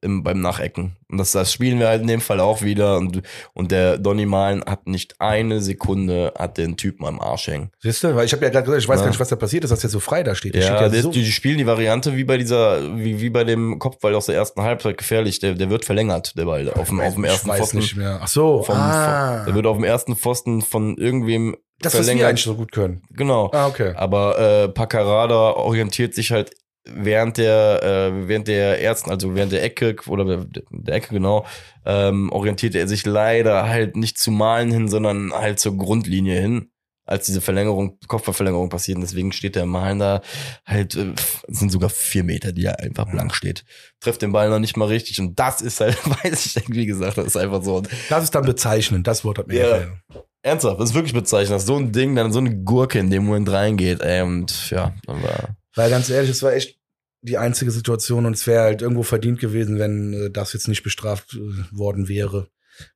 im, 0.00 0.22
beim 0.22 0.40
Nachecken. 0.40 0.96
Und 1.10 1.18
das, 1.18 1.32
das 1.32 1.52
spielen 1.52 1.78
wir 1.78 1.88
halt 1.88 2.02
in 2.02 2.08
dem 2.08 2.20
Fall 2.20 2.40
auch 2.40 2.62
wieder. 2.62 2.96
Und, 2.96 3.22
und 3.54 3.70
der 3.70 3.98
Donny 3.98 4.26
Malen 4.26 4.64
hat 4.64 4.86
nicht 4.86 5.20
eine 5.20 5.60
Sekunde, 5.60 6.32
hat 6.38 6.58
den 6.58 6.76
Typen 6.76 7.04
am 7.06 7.20
Arsch 7.20 7.48
hängen. 7.48 7.70
Siehst 7.80 8.04
du? 8.04 8.14
Weil 8.14 8.26
ich 8.26 8.32
habe 8.32 8.44
ja 8.44 8.50
gerade 8.50 8.64
gesagt, 8.64 8.82
ich 8.82 8.88
weiß 8.88 8.98
ja. 8.98 9.04
gar 9.04 9.10
nicht, 9.10 9.20
was 9.20 9.28
da 9.28 9.36
passiert 9.36 9.64
ist, 9.64 9.70
dass 9.70 9.80
der 9.80 9.90
so 9.90 10.00
frei 10.00 10.22
da 10.22 10.34
steht. 10.34 10.54
Der 10.54 10.62
ja, 10.62 10.76
steht 10.76 10.92
ja 10.92 11.02
so 11.02 11.10
die, 11.10 11.22
die, 11.22 11.32
spielen 11.32 11.58
die 11.58 11.66
Variante 11.66 12.16
wie 12.16 12.24
bei 12.24 12.36
dieser, 12.36 12.96
wie, 12.96 13.20
wie 13.20 13.30
bei 13.30 13.44
dem 13.44 13.78
Kopfball 13.78 14.14
aus 14.14 14.26
der 14.26 14.34
ersten 14.34 14.62
Halbzeit 14.62 14.98
gefährlich. 14.98 15.38
Der, 15.38 15.54
der 15.54 15.70
wird 15.70 15.84
verlängert, 15.84 16.36
der 16.36 16.44
Ball, 16.44 16.70
auf 16.70 16.88
dem, 16.88 17.00
auf 17.00 17.14
dem 17.14 17.24
ersten 17.24 17.48
weiß 17.48 17.58
Pfosten. 17.58 17.78
Nicht 17.78 17.96
mehr. 17.96 18.20
Ach 18.22 18.28
so. 18.28 18.62
Vom, 18.62 18.76
ah. 18.76 19.44
der 19.46 19.54
wird 19.54 19.66
auf 19.66 19.76
dem 19.76 19.84
ersten 19.84 20.16
Pfosten 20.16 20.62
von 20.62 20.96
irgendwem 20.96 21.56
das, 21.80 21.94
verlängert. 21.94 22.14
was 22.14 22.20
wir 22.20 22.28
eigentlich 22.28 22.44
so 22.44 22.54
gut 22.54 22.72
können. 22.72 23.02
Genau. 23.10 23.50
Ah, 23.52 23.66
okay. 23.66 23.92
Aber 23.96 24.38
äh, 24.38 24.68
Paccarada 24.68 25.52
orientiert 25.52 26.14
sich 26.14 26.32
halt 26.32 26.50
während 26.94 27.36
der, 27.36 27.82
äh, 27.82 28.28
während 28.28 28.48
der 28.48 28.82
ersten, 28.82 29.10
also 29.10 29.34
während 29.34 29.52
der 29.52 29.62
Ecke 29.62 29.96
oder 30.06 30.46
der 30.70 30.94
Ecke 30.94 31.14
genau, 31.14 31.46
ähm, 31.84 32.30
orientierte 32.30 32.78
er 32.78 32.88
sich 32.88 33.06
leider 33.06 33.68
halt 33.68 33.96
nicht 33.96 34.18
zu 34.18 34.30
Malen 34.30 34.70
hin, 34.70 34.88
sondern 34.88 35.32
halt 35.32 35.58
zur 35.58 35.76
Grundlinie 35.76 36.40
hin, 36.40 36.70
als 37.08 37.24
diese 37.26 37.40
Verlängerung, 37.40 37.98
Kopfballverlängerung 38.06 38.68
passiert. 38.68 38.96
Und 38.96 39.02
deswegen 39.02 39.32
steht 39.32 39.56
der 39.56 39.66
Malen 39.66 39.98
da 39.98 40.20
halt, 40.66 40.94
äh, 40.94 41.14
sind 41.48 41.72
sogar 41.72 41.88
vier 41.88 42.22
Meter, 42.22 42.52
die 42.52 42.66
er 42.66 42.80
einfach 42.80 43.10
blank 43.10 43.34
steht. 43.34 43.64
Trifft 44.00 44.22
den 44.22 44.32
Ball 44.32 44.50
noch 44.50 44.58
nicht 44.58 44.76
mal 44.76 44.88
richtig. 44.88 45.18
Und 45.20 45.38
das 45.38 45.62
ist 45.62 45.80
halt, 45.80 45.96
weiß 46.24 46.56
ich, 46.56 46.68
wie 46.68 46.86
gesagt, 46.86 47.18
das 47.18 47.26
ist 47.26 47.36
einfach 47.36 47.62
so. 47.62 47.82
Das 48.10 48.24
ist 48.24 48.34
dann 48.34 48.44
bezeichnend, 48.44 49.06
das 49.06 49.24
Wort 49.24 49.38
hat 49.38 49.48
mir 49.48 49.54
ja. 49.54 49.64
gefallen. 49.64 50.02
Ernsthaft, 50.42 50.80
das 50.80 50.90
ist 50.90 50.94
wirklich 50.94 51.14
bezeichnend, 51.14 51.56
dass 51.56 51.66
so 51.66 51.76
ein 51.76 51.90
Ding 51.90 52.14
dann 52.14 52.32
so 52.32 52.38
eine 52.38 52.54
Gurke 52.62 52.98
in 52.98 53.10
dem 53.10 53.24
Moment 53.24 53.50
reingeht, 53.50 54.00
ey, 54.02 54.22
und 54.22 54.70
ja, 54.70 54.94
dann 55.04 55.22
war. 55.22 55.56
Weil 55.74 55.90
ganz 55.90 56.10
ehrlich, 56.10 56.30
es 56.30 56.42
war 56.42 56.52
echt 56.52 56.77
die 57.20 57.38
einzige 57.38 57.70
Situation 57.70 58.26
und 58.26 58.34
es 58.34 58.46
wäre 58.46 58.62
halt 58.62 58.82
irgendwo 58.82 59.02
verdient 59.02 59.40
gewesen, 59.40 59.78
wenn 59.78 60.12
äh, 60.12 60.30
das 60.30 60.52
jetzt 60.52 60.68
nicht 60.68 60.82
bestraft 60.82 61.34
äh, 61.34 61.76
worden 61.76 62.08
wäre. 62.08 62.48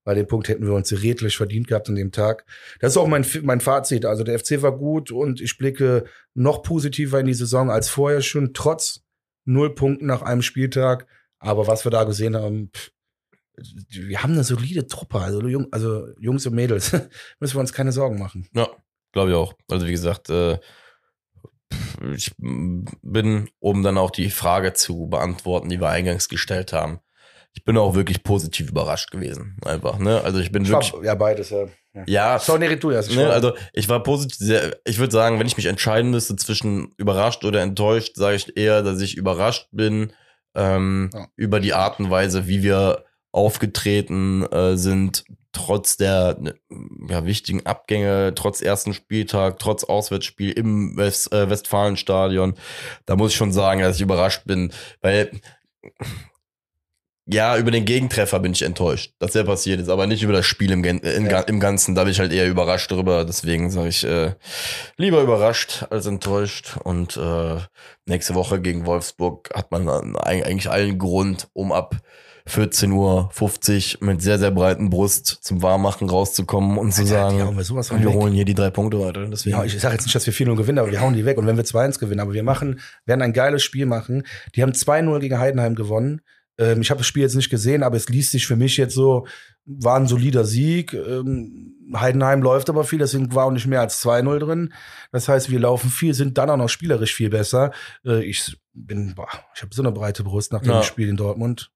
Bei 0.05 0.15
dem 0.15 0.29
Punkt 0.29 0.49
hätten 0.49 0.65
wir 0.65 0.75
uns 0.75 0.93
redlich 0.93 1.37
verdient 1.37 1.67
gehabt 1.67 1.89
an 1.89 1.97
dem 1.97 2.13
Tag. 2.13 2.45
Das 2.79 2.93
ist 2.93 2.97
auch 2.97 3.09
mein, 3.09 3.27
mein 3.43 3.61
Fazit. 3.61 4.05
Also 4.05 4.23
der 4.23 4.39
FC 4.39 4.63
war 4.63 4.79
gut 4.79 5.11
und 5.11 5.41
ich 5.41 5.59
blicke 5.59 6.05
noch 6.35 6.63
positiver 6.63 7.19
in 7.19 7.27
die 7.27 7.35
Saison 7.35 7.69
als 7.69 7.89
vorher 7.89 8.23
schon, 8.23 8.55
trotz 8.55 9.01
null 9.45 9.75
Punkten 9.75 10.07
nach 10.07 10.23
einem 10.23 10.43
Spieltag. 10.43 11.07
Aber 11.41 11.67
was 11.67 11.85
wir 11.85 11.91
da 11.91 12.05
gesehen 12.05 12.37
haben, 12.37 12.71
pff, 12.73 12.93
wir 13.91 14.23
haben 14.23 14.33
eine 14.33 14.45
solide 14.45 14.87
Truppe. 14.87 15.19
Also, 15.19 15.47
Jung, 15.47 15.67
also 15.73 16.09
Jungs 16.19 16.47
und 16.47 16.55
Mädels, 16.55 16.93
müssen 17.41 17.57
wir 17.57 17.61
uns 17.61 17.73
keine 17.73 17.93
Sorgen 17.93 18.19
machen. 18.19 18.49
Ja, 18.55 18.69
glaube 19.13 19.31
ich 19.31 19.37
auch. 19.37 19.55
Also 19.69 19.87
wie 19.87 19.93
gesagt, 19.93 20.31
äh, 20.31 20.59
ich 22.15 22.33
bin, 22.39 23.51
um 23.59 23.83
dann 23.83 23.99
auch 23.99 24.11
die 24.11 24.31
Frage 24.31 24.73
zu 24.73 25.07
beantworten, 25.07 25.69
die 25.69 25.81
wir 25.81 25.89
eingangs 25.89 26.29
gestellt 26.29 26.73
haben. 26.73 27.01
Ich 27.55 27.65
bin 27.65 27.77
auch 27.77 27.95
wirklich 27.95 28.23
positiv 28.23 28.71
überrascht 28.71 29.11
gewesen, 29.11 29.59
einfach, 29.65 29.99
ne? 29.99 30.23
Also 30.23 30.39
ich 30.39 30.51
bin 30.51 30.63
ich 30.63 30.71
wirklich. 30.71 30.93
War, 30.93 31.05
ja, 31.05 31.15
beides, 31.15 31.51
ja. 31.51 31.67
Ja. 31.95 32.05
ja 32.07 32.39
Sorry, 32.39 32.79
du 32.79 32.91
erst. 32.91 33.15
Ne, 33.15 33.29
also 33.29 33.55
ich 33.73 33.89
war 33.89 34.03
positiv, 34.03 34.39
sehr, 34.39 34.79
ich 34.85 34.99
würde 34.99 35.13
sagen, 35.13 35.39
wenn 35.39 35.47
ich 35.47 35.57
mich 35.57 35.67
entscheiden 35.67 36.11
müsste 36.11 36.37
zwischen 36.37 36.93
überrascht 36.97 37.45
oder 37.45 37.61
enttäuscht, 37.61 38.17
sage 38.17 38.37
ich 38.37 38.57
eher, 38.57 38.83
dass 38.83 39.01
ich 39.01 39.17
überrascht 39.17 39.69
bin 39.73 40.13
ähm, 40.55 41.11
ja. 41.13 41.29
über 41.37 41.61
die 41.61 41.75
Art 41.75 42.01
und 42.01 42.11
Weise, 42.11 42.47
wie 42.47 42.63
wir 42.63 43.05
aufgetreten 43.31 44.45
äh, 44.51 44.77
sind, 44.77 45.25
trotz 45.53 45.97
der 45.97 46.37
ne, 46.41 46.55
ja, 47.09 47.25
wichtigen 47.25 47.67
Abgänge, 47.67 48.33
trotz 48.35 48.61
ersten 48.61 48.95
Spieltag, 48.95 49.59
trotz 49.59 49.85
Auswärtsspiel 49.85 50.53
im 50.53 50.97
West, 50.97 51.33
äh, 51.33 51.49
Westfalenstadion. 51.49 52.55
Da 53.07 53.17
muss 53.17 53.33
ich 53.33 53.37
schon 53.37 53.53
sagen, 53.53 53.81
dass 53.81 53.97
ich 53.97 54.03
überrascht 54.03 54.45
bin, 54.45 54.73
weil 55.01 55.31
ja, 57.27 57.57
über 57.57 57.71
den 57.71 57.85
Gegentreffer 57.85 58.41
bin 58.41 58.53
ich 58.53 58.63
enttäuscht, 58.63 59.15
dass 59.21 59.33
der 59.33 59.45
passiert 59.45 59.81
ist, 59.81 59.89
aber 59.89 60.09
nicht 60.09 60.25
über 60.25 60.33
das 60.33 60.45
Spiel 60.45 60.73
im, 60.73 60.83
im, 60.83 61.01
ja. 61.31 61.41
im 61.41 61.61
Ganzen. 61.61 61.95
Da 61.95 62.03
bin 62.03 62.13
ich 62.13 62.19
halt 62.19 62.33
eher 62.33 62.49
überrascht 62.49 62.91
drüber. 62.91 63.25
Deswegen 63.25 63.71
sage 63.71 63.89
ich 63.89 64.03
äh, 64.05 64.35
lieber 64.97 65.23
überrascht 65.23 65.87
als 65.91 66.07
enttäuscht. 66.07 66.79
Und 66.83 67.17
äh, 67.17 67.59
nächste 68.07 68.35
Woche 68.35 68.61
gegen 68.61 68.87
Wolfsburg 68.87 69.51
hat 69.55 69.71
man 69.71 70.17
eigentlich 70.17 70.69
allen 70.69 70.99
Grund, 70.99 71.49
um 71.53 71.71
ab 71.71 71.97
14.50 72.49 74.01
Uhr 74.01 74.07
mit 74.07 74.23
sehr, 74.23 74.39
sehr 74.39 74.51
breiten 74.51 74.91
Brust 74.91 75.27
zum 75.43 75.63
Warmmachen 75.63 76.09
rauszukommen 76.09 76.79
und 76.79 76.93
zu 76.93 77.07
sagen, 77.07 77.39
ja, 77.39 77.51
wir, 77.51 78.03
wir 78.03 78.13
holen 78.13 78.33
hier 78.33 78.45
die 78.45 78.55
drei 78.55 78.71
Punkte 78.71 79.01
weiter. 79.01 79.27
Deswegen. 79.27 79.57
Ja, 79.57 79.65
ich 79.65 79.79
sage 79.79 79.95
jetzt 79.95 80.05
nicht, 80.05 80.15
dass 80.15 80.27
wir 80.27 80.35
4-0 80.35 80.57
gewinnen, 80.57 80.79
aber 80.79 80.91
wir 80.91 81.01
hauen 81.01 81.15
die 81.15 81.25
weg. 81.25 81.39
Und 81.39 81.47
wenn 81.47 81.57
wir 81.57 81.65
2-1 81.65 81.99
gewinnen, 81.99 82.21
aber 82.21 82.33
wir 82.33 82.43
machen, 82.43 82.81
werden 83.07 83.23
ein 83.23 83.33
geiles 83.33 83.63
Spiel 83.63 83.87
machen. 83.87 84.25
Die 84.55 84.63
haben 84.63 84.73
2-0 84.73 85.19
gegen 85.21 85.39
Heidenheim 85.39 85.75
gewonnen. 85.75 86.21
Ähm, 86.59 86.81
ich 86.81 86.91
habe 86.91 86.99
das 86.99 87.07
Spiel 87.07 87.23
jetzt 87.23 87.37
nicht 87.37 87.51
gesehen, 87.51 87.83
aber 87.83 87.97
es 87.97 88.09
liest 88.09 88.33
sich 88.33 88.47
für 88.47 88.57
mich 88.57 88.77
jetzt 88.77 88.95
so, 88.95 89.27
war 89.65 89.99
ein 89.99 90.07
solider 90.07 90.45
Sieg. 90.45 90.93
Ähm, 90.93 91.77
Heidenheim 91.95 92.43
läuft 92.43 92.71
aber 92.71 92.85
viel, 92.85 92.99
deswegen 92.99 93.35
war 93.35 93.47
auch 93.47 93.51
nicht 93.51 93.67
mehr 93.67 93.81
als 93.81 94.03
2-0 94.03 94.39
drin. 94.39 94.73
Das 95.11 95.29
heißt, 95.29 95.51
wir 95.51 95.61
laufen 95.61 95.91
viel, 95.91 96.15
sind 96.15 96.39
dann 96.39 96.51
auch 96.51 96.57
noch 96.57 96.69
spielerisch 96.69 97.15
viel 97.15 97.31
besser. 97.31 97.73
Äh, 98.05 98.25
ich 98.25 98.57
bin, 98.73 99.15
boah, 99.15 99.29
ich 99.55 99.63
habe 99.63 99.75
so 99.75 99.83
eine 99.83 99.93
breite 99.93 100.25
Brust 100.25 100.53
nach 100.53 100.63
dem 100.63 100.73
ja. 100.73 100.83
Spiel 100.83 101.09
in 101.09 101.17
Dortmund. 101.17 101.71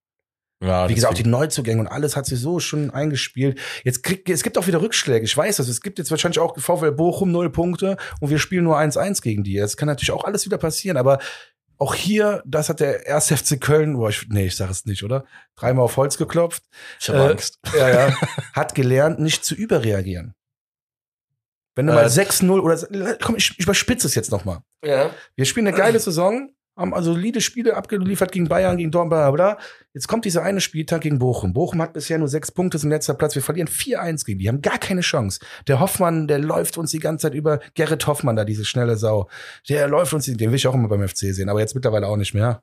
Ja, 0.62 0.88
Wie 0.88 0.94
gesagt, 0.94 1.12
auch 1.12 1.16
die 1.16 1.28
Neuzugänge 1.28 1.80
und 1.80 1.86
alles 1.86 2.16
hat 2.16 2.24
sich 2.24 2.40
so 2.40 2.60
schon 2.60 2.90
eingespielt. 2.90 3.60
Jetzt 3.84 4.02
kriegt, 4.02 4.28
es 4.30 4.42
gibt 4.42 4.56
auch 4.56 4.66
wieder 4.66 4.80
Rückschläge. 4.80 5.24
Ich 5.24 5.36
weiß 5.36 5.56
das. 5.56 5.68
Es 5.68 5.82
gibt 5.82 5.98
jetzt 5.98 6.10
wahrscheinlich 6.10 6.38
auch 6.38 6.58
VfL 6.58 6.92
Bochum 6.92 7.30
null 7.30 7.50
Punkte 7.50 7.98
und 8.20 8.30
wir 8.30 8.38
spielen 8.38 8.64
nur 8.64 8.78
1-1 8.78 9.20
gegen 9.20 9.44
die. 9.44 9.56
Das 9.56 9.76
kann 9.76 9.86
natürlich 9.86 10.12
auch 10.12 10.24
alles 10.24 10.46
wieder 10.46 10.56
passieren, 10.56 10.96
aber 10.96 11.18
auch 11.78 11.94
hier, 11.94 12.42
das 12.46 12.70
hat 12.70 12.80
der 12.80 13.06
1. 13.14 13.32
FC 13.32 13.60
Köln, 13.60 13.96
boah, 13.96 14.08
ich, 14.08 14.26
nee, 14.28 14.46
ich 14.46 14.56
sag 14.56 14.70
es 14.70 14.86
nicht, 14.86 15.02
oder? 15.02 15.26
Dreimal 15.56 15.84
auf 15.84 15.96
Holz 15.98 16.16
geklopft. 16.16 16.62
Ich 16.98 17.10
habe 17.10 17.18
äh, 17.18 17.30
Angst. 17.32 17.58
Ja, 17.76 17.88
ja. 17.90 18.16
Hat 18.54 18.74
gelernt, 18.74 19.18
nicht 19.18 19.44
zu 19.44 19.54
überreagieren. 19.54 20.34
Wenn 21.74 21.86
du 21.86 21.92
äh, 21.92 21.96
mal 21.96 22.06
6-0 22.06 22.60
oder 22.60 23.16
komm, 23.20 23.36
ich, 23.36 23.50
ich 23.50 23.64
überspitze 23.64 24.06
es 24.06 24.14
jetzt 24.14 24.30
noch 24.30 24.46
mal. 24.46 24.62
Ja. 24.82 25.10
Wir 25.34 25.44
spielen 25.44 25.66
eine 25.66 25.76
geile 25.76 25.98
Saison, 26.00 26.48
haben 26.76 26.92
also 26.92 27.14
solide 27.14 27.40
Spiele 27.40 27.74
abgeliefert 27.74 28.32
gegen 28.32 28.48
Bayern, 28.48 28.76
gegen 28.76 28.90
Dortmund, 28.90 29.10
bla, 29.10 29.30
bla. 29.30 29.58
Jetzt 29.94 30.08
kommt 30.08 30.24
dieser 30.26 30.42
eine 30.42 30.60
Spieltag 30.60 31.00
gegen 31.00 31.18
Bochum. 31.18 31.52
Bochum 31.54 31.80
hat 31.80 31.94
bisher 31.94 32.18
nur 32.18 32.28
sechs 32.28 32.52
Punkte, 32.52 32.76
ist 32.76 32.84
im 32.84 32.90
letzter 32.90 33.14
Platz. 33.14 33.34
Wir 33.34 33.42
verlieren 33.42 33.68
4-1 33.68 34.26
gegen 34.26 34.38
die, 34.38 34.48
haben 34.48 34.60
gar 34.60 34.78
keine 34.78 35.00
Chance. 35.00 35.40
Der 35.68 35.80
Hoffmann, 35.80 36.28
der 36.28 36.38
läuft 36.38 36.76
uns 36.76 36.90
die 36.90 36.98
ganze 36.98 37.22
Zeit 37.22 37.34
über. 37.34 37.60
Gerrit 37.74 38.06
Hoffmann 38.06 38.36
da, 38.36 38.44
diese 38.44 38.64
schnelle 38.66 38.96
Sau. 38.96 39.28
Der 39.68 39.88
läuft 39.88 40.12
uns, 40.12 40.26
den 40.26 40.38
will 40.38 40.54
ich 40.56 40.66
auch 40.66 40.74
immer 40.74 40.88
beim 40.88 41.06
FC 41.08 41.32
sehen, 41.34 41.48
aber 41.48 41.60
jetzt 41.60 41.74
mittlerweile 41.74 42.06
auch 42.08 42.16
nicht 42.18 42.34
mehr. 42.34 42.62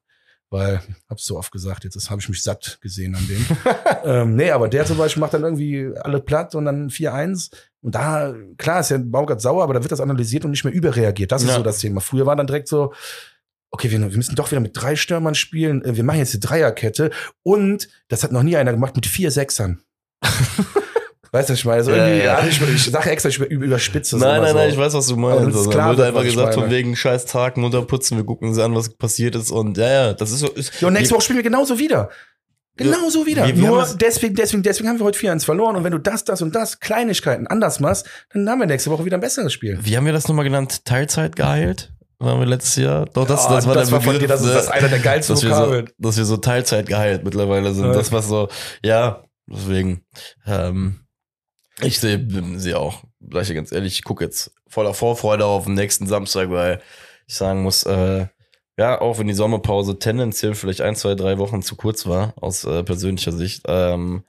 weil 0.52 0.82
hab's 1.10 1.26
so 1.26 1.36
oft 1.40 1.52
gesagt, 1.52 1.84
jetzt 1.84 2.10
habe 2.12 2.22
ich 2.22 2.30
mich 2.30 2.44
satt 2.44 2.78
gesehen 2.82 3.16
an 3.16 3.28
dem. 3.28 3.44
ähm, 4.06 4.36
nee, 4.36 4.52
aber 4.52 4.68
der 4.68 4.86
zum 4.86 4.98
Beispiel 4.98 5.22
macht 5.22 5.34
dann 5.34 5.42
irgendwie 5.44 5.90
alle 6.02 6.20
platt 6.20 6.54
und 6.54 6.66
dann 6.66 6.90
4-1. 6.90 7.50
Und 7.82 7.96
da, 7.96 8.36
klar, 8.58 8.82
ist 8.82 8.92
ja 8.92 9.00
Baumgart 9.02 9.42
sauer, 9.42 9.64
aber 9.64 9.74
da 9.74 9.82
wird 9.82 9.92
das 9.92 10.00
analysiert 10.00 10.46
und 10.46 10.52
nicht 10.52 10.64
mehr 10.64 10.74
überreagiert. 10.74 11.32
Das 11.32 11.42
ist 11.42 11.50
Ja. 11.50 11.56
so 11.56 11.64
das 11.64 11.80
Thema. 11.80 12.00
Früher 12.02 12.28
war 12.28 12.36
dann 12.36 12.46
direkt 12.48 12.68
so, 12.68 12.94
okay, 13.74 13.92
wir, 13.92 14.00
wir 14.00 14.16
müssen 14.18 14.36
doch 14.36 14.52
wieder 14.52 14.62
mit 14.62 14.72
drei 14.76 14.96
Stürmern 14.96 15.36
spielen. 15.36 15.84
Äh, 15.84 15.96
Wir 15.98 16.04
machen 16.04 16.20
jetzt 16.20 16.34
eine 16.34 16.40
Dreierkette. 16.42 17.10
Und 17.44 17.90
das 18.08 18.24
hat 18.24 18.32
noch 18.32 18.44
nie 18.44 18.56
einer 18.56 18.72
gemacht 18.72 18.96
mit 18.96 19.06
vier 19.06 19.32
Sechsern. 19.32 19.82
weißt 21.32 21.50
du, 21.50 21.54
was 21.54 21.60
ich 21.60 21.66
meine? 21.66 21.78
Also 21.78 21.92
Ja, 21.92 21.98
irgendwie, 22.08 22.26
ja. 22.26 22.40
ja, 22.42 22.48
ich, 22.48 22.62
ich 22.62 22.84
sage 22.86 23.10
extra, 23.10 23.30
ich 23.30 23.38
über- 23.40 23.50
überspitze. 23.50 24.16
es 24.18 24.22
Nein, 24.22 24.42
nein, 24.42 24.52
so. 24.52 24.58
nein, 24.58 24.70
ich 24.70 24.78
weiß, 24.78 24.94
was 24.94 25.08
du 25.08 25.14
Aber 25.14 25.22
meinst. 25.42 25.48
das 25.48 25.50
ist 25.54 25.58
Also, 25.58 25.70
klar, 25.72 25.90
wird 25.98 26.08
einfach 26.08 26.24
gesagt, 26.24 26.54
von 26.54 26.70
wegen 26.70 26.96
scheiß 26.96 27.26
Tag, 27.26 27.58
Mutter 27.58 27.82
putzen, 27.82 28.18
wir 28.18 28.24
gucken 28.26 28.50
uns 28.50 28.60
an, 28.60 28.76
was 28.76 28.90
passiert 28.90 29.36
ist 29.36 29.52
und 29.52 29.78
ja, 29.78 29.90
ja, 29.90 30.14
das 30.14 30.32
ist 30.32 30.40
so. 30.40 30.50
Ist, 30.52 30.80
Ja, 30.80 30.88
und 30.88 30.94
nächste 30.94 31.16
Woche 31.16 31.24
spielen 31.24 31.38
wir 31.40 31.44
genauso 31.44 31.80
wieder. 31.80 32.10
Genauso 32.76 33.26
wieder. 33.26 33.46
wir- 33.48 33.56
wir 33.56 33.68
Nur 33.68 33.80
das- 33.80 33.98
deswegen, 33.98 34.36
deswegen, 34.36 34.64
deswegen 34.64 34.90
haben 34.90 35.00
wir 35.00 35.06
heute 35.06 35.18
4-1 35.20 35.44
verloren. 35.46 35.76
Und 35.76 35.84
wenn 35.84 35.92
du 35.92 36.00
das, 36.00 36.24
das 36.24 36.42
und 36.42 36.56
das, 36.56 36.80
Kleinigkeiten 36.80 37.48
anders 37.48 37.80
machst, 37.80 38.08
dann 38.34 38.48
haben 38.50 38.60
wir 38.60 38.68
nächste 38.68 38.90
Woche 38.92 39.04
wieder 39.06 39.18
ein 39.18 39.22
besseres 39.22 39.52
Spiel. 39.54 39.78
Wie 39.82 39.98
haben 39.98 40.06
wir 40.06 40.14
das 40.14 40.28
nochmal 40.28 40.46
genannt? 40.46 40.86
Teilzeit 40.86 41.36
geheilt? 41.36 41.92
Waren 42.20 42.40
wir 42.40 42.46
letztes 42.46 42.76
Jahr? 42.78 43.06
Doch, 43.06 43.28
das, 43.28 43.44
Ja, 43.46 43.56
das 43.56 43.68
war 43.68 43.74
das 43.76 43.88
der 43.88 43.94
war 43.94 44.02
von 44.02 44.14
Begriff, 44.14 44.28
dir, 44.28 44.28
das 44.28 44.42
ist 44.42 44.54
das 44.54 44.68
einer 44.70 44.88
der 44.88 45.00
geilsten 45.00 45.36
dass 45.36 45.44
wir, 45.44 45.50
so, 45.50 45.62
Vokabeln. 45.62 45.90
dass 45.98 46.18
wir 46.18 46.26
so 46.26 46.38
Teilzeit 46.38 46.88
geheilt 46.88 47.24
mittlerweile 47.24 47.74
sind. 47.74 47.86
Ja. 47.86 47.94
Das 47.94 48.12
war 48.12 48.22
so, 48.22 48.50
ja, 48.84 49.24
deswegen. 49.48 50.06
Ähm, 50.46 51.00
ich 51.82 52.00
sehe 52.00 52.26
sie 52.58 52.76
auch. 52.76 53.04
Sag 53.32 53.50
ich 53.50 53.56
ganz 53.56 53.72
ehrlich, 53.72 53.94
ich 53.94 54.04
gucke 54.04 54.24
jetzt 54.24 54.54
voller 54.68 54.94
Vorfreude 54.94 55.46
auf 55.46 55.66
den 55.66 55.74
nächsten 55.74 56.08
Samstag, 56.08 56.50
weil 56.50 56.82
ich 57.28 57.36
sagen 57.36 57.64
muss, 57.64 57.84
äh, 57.84 58.28
ja, 58.78 59.00
auch 59.00 59.20
wenn 59.20 59.28
die 59.28 59.34
Sommerpause 59.34 60.00
tendenziell 60.00 60.56
vielleicht 60.56 60.82
ein, 60.82 60.96
zwei, 60.96 61.16
drei 61.16 61.38
Wochen 61.38 61.62
zu 61.62 61.76
kurz 61.76 62.06
war, 62.06 62.34
aus 62.42 62.64
äh, 62.64 62.84
persönlicher 62.84 63.32
Sicht, 63.32 63.64
ähm, 63.68 64.24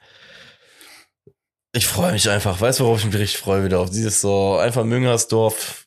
ich 1.77 1.87
freue 1.89 2.13
mich 2.13 2.31
einfach. 2.31 2.61
Weißt 2.61 2.79
du, 2.79 2.85
worauf 2.85 3.01
ich 3.01 3.07
mich 3.07 3.17
richtig 3.17 3.39
freue 3.39 3.65
wieder? 3.65 3.81
Auf 3.81 3.91
dieses 3.91 4.21
so, 4.21 4.57
einfach 4.57 4.85
Müngersdorf, 4.85 5.84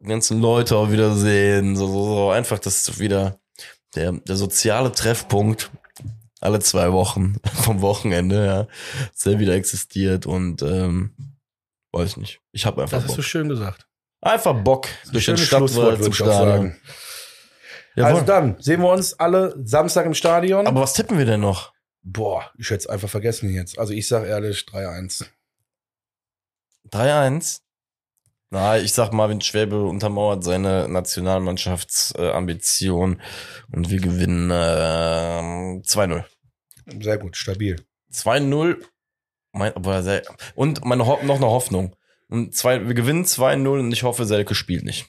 die 0.00 0.06
ganzen 0.06 0.40
Leute 0.40 0.76
auch 0.76 0.90
wieder 0.90 1.14
sehen, 1.14 1.76
so, 1.76 1.86
so, 1.86 2.04
so, 2.04 2.30
einfach 2.30 2.58
das 2.58 2.98
wieder, 2.98 3.38
der, 3.94 4.12
der 4.12 4.36
soziale 4.36 4.92
Treffpunkt 4.92 5.70
alle 6.40 6.60
zwei 6.60 6.92
Wochen 6.92 7.36
vom 7.54 7.80
Wochenende, 7.80 8.44
ja, 8.46 8.66
dass 9.10 9.20
der 9.20 9.38
wieder 9.38 9.54
existiert 9.54 10.26
und, 10.26 10.62
ähm, 10.62 11.14
weiß 11.92 12.10
ich 12.10 12.16
nicht. 12.18 12.40
Ich 12.52 12.66
habe 12.66 12.82
einfach 12.82 12.98
Das 12.98 13.04
hast 13.04 13.08
Bock. 13.08 13.16
du 13.16 13.22
schön 13.22 13.48
gesagt. 13.48 13.86
Einfach 14.20 14.54
Bock 14.62 14.88
durch 15.12 15.26
den 15.26 15.38
Stadtwald 15.38 16.02
zum 16.02 16.12
Stadion. 16.12 16.36
sagen. 16.36 16.80
Jawohl. 17.94 18.12
Also 18.12 18.26
dann 18.26 18.56
sehen 18.60 18.80
wir 18.82 18.90
uns 18.90 19.14
alle 19.18 19.54
Samstag 19.64 20.04
im 20.04 20.14
Stadion. 20.14 20.66
Aber 20.66 20.82
was 20.82 20.92
tippen 20.92 21.16
wir 21.16 21.24
denn 21.24 21.40
noch? 21.40 21.72
Boah, 22.02 22.50
ich 22.58 22.68
hätte 22.70 22.80
es 22.80 22.86
einfach 22.86 23.08
vergessen 23.08 23.50
jetzt. 23.50 23.78
Also 23.78 23.92
ich 23.92 24.06
sag 24.06 24.26
ehrlich 24.26 24.66
3-1. 24.70 25.24
3-1? 26.90 27.60
Na, 28.50 28.78
ich 28.78 28.92
sag 28.92 29.12
Marvin 29.12 29.40
Schwäbe 29.40 29.84
untermauert 29.84 30.44
seine 30.44 30.88
Nationalmannschaftsambition 30.88 33.20
und 33.72 33.90
wir 33.90 34.00
gewinnen 34.00 34.50
ähm, 34.52 35.82
2-0. 35.82 36.22
Sehr 37.00 37.18
gut, 37.18 37.36
stabil. 37.36 37.84
2-0. 38.12 38.76
Mein, 39.52 39.74
aber 39.74 40.02
sehr, 40.02 40.22
und 40.54 40.84
meine 40.84 41.02
noch 41.02 41.20
eine 41.20 41.46
Hoffnung. 41.46 41.96
Und 42.28 42.54
zwei, 42.54 42.86
wir 42.86 42.94
gewinnen 42.94 43.24
2-0 43.24 43.80
und 43.80 43.90
ich 43.92 44.04
hoffe, 44.04 44.26
Selke 44.26 44.54
spielt 44.54 44.84
nicht. 44.84 45.08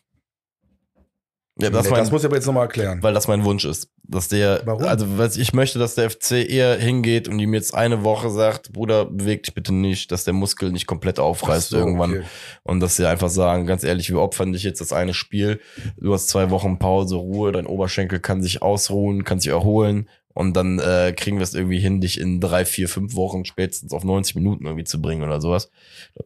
Ja, 1.59 1.69
das, 1.69 1.85
Nee, 1.85 1.91
mein, 1.91 1.99
das 1.99 2.11
muss 2.11 2.21
ich 2.21 2.25
aber 2.27 2.35
jetzt 2.35 2.45
nochmal 2.45 2.63
erklären. 2.63 3.01
weil 3.01 3.13
das 3.13 3.27
mein 3.27 3.43
Wunsch 3.43 3.65
ist. 3.65 3.89
Dass 4.03 4.27
der, 4.27 4.61
Warum? 4.65 4.83
also 4.83 5.17
was 5.17 5.37
ich 5.37 5.53
möchte, 5.53 5.79
dass 5.79 5.95
der 5.95 6.09
FC 6.09 6.31
eher 6.49 6.77
hingeht 6.77 7.27
und 7.27 7.39
ihm 7.39 7.53
jetzt 7.53 7.73
eine 7.73 8.03
Woche 8.03 8.29
sagt, 8.29 8.71
Bruder, 8.73 9.05
beweg 9.05 9.43
dich 9.43 9.53
bitte 9.53 9.73
nicht, 9.73 10.11
dass 10.11 10.23
der 10.23 10.33
Muskel 10.33 10.71
nicht 10.71 10.87
komplett 10.87 11.19
aufreißt 11.19 11.69
so, 11.69 11.77
irgendwann. 11.77 12.11
okay. 12.11 12.23
Und 12.63 12.79
dass 12.79 12.95
sie 12.95 13.07
einfach 13.07 13.29
sagen, 13.29 13.65
ganz 13.65 13.83
ehrlich, 13.83 14.09
wir 14.09 14.19
opfern 14.19 14.53
dich 14.53 14.63
jetzt 14.63 14.81
das 14.81 14.93
eine 14.93 15.13
Spiel. 15.13 15.59
Du 15.97 16.13
hast 16.13 16.27
zwei 16.27 16.49
Wochen 16.51 16.79
Pause, 16.79 17.15
Ruhe, 17.15 17.51
dein 17.51 17.65
Oberschenkel 17.65 18.19
kann 18.19 18.41
sich 18.41 18.61
ausruhen, 18.61 19.23
kann 19.23 19.39
sich 19.39 19.51
erholen. 19.51 20.07
Und 20.33 20.53
dann 20.53 20.77
äh, 20.77 21.13
kriegen 21.17 21.37
wir 21.37 21.43
es 21.43 21.55
irgendwie 21.55 21.79
hin, 21.79 21.99
dich 21.99 22.19
in 22.19 22.39
drei, 22.39 22.63
vier, 22.63 22.87
fünf 22.87 23.15
Wochen 23.15 23.43
spätestens 23.43 23.91
auf 23.91 24.03
90 24.03 24.35
Minuten 24.35 24.65
irgendwie 24.65 24.83
zu 24.83 25.01
bringen 25.01 25.23
oder 25.23 25.41
sowas. 25.41 25.71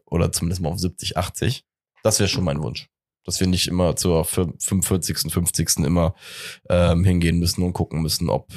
Oder 0.04 0.30
zumindest 0.30 0.60
mal 0.60 0.68
auf 0.68 0.78
70, 0.78 1.16
80. 1.16 1.64
Das 2.02 2.20
wäre 2.20 2.28
schon 2.28 2.44
mein 2.44 2.62
Wunsch. 2.62 2.90
Dass 3.24 3.38
wir 3.40 3.46
nicht 3.46 3.68
immer 3.68 3.94
zur 3.96 4.24
fün- 4.24 4.60
45., 4.60 5.32
50. 5.32 5.78
immer 5.84 6.14
ähm, 6.68 7.04
hingehen 7.04 7.38
müssen 7.38 7.62
und 7.62 7.72
gucken 7.72 8.02
müssen, 8.02 8.28
ob 8.28 8.50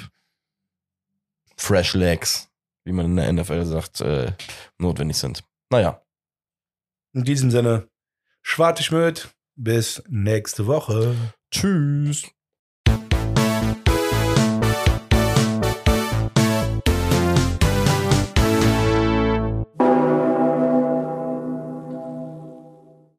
Fresh 1.58 1.94
Legs, 1.94 2.50
wie 2.84 2.92
man 2.92 3.06
in 3.06 3.16
der 3.16 3.32
NFL 3.32 3.66
sagt, 3.66 4.02
äh, 4.02 4.32
notwendig 4.78 5.18
sind. 5.18 5.44
Naja. 5.70 6.02
In 7.14 7.24
diesem 7.24 7.52
Sinne, 7.52 7.88
Schwarte 8.42 8.84
Schmöd, 8.84 9.30
bis 9.56 10.04
nächste 10.08 10.68
Woche. 10.68 11.16
Tschüss. 11.52 12.28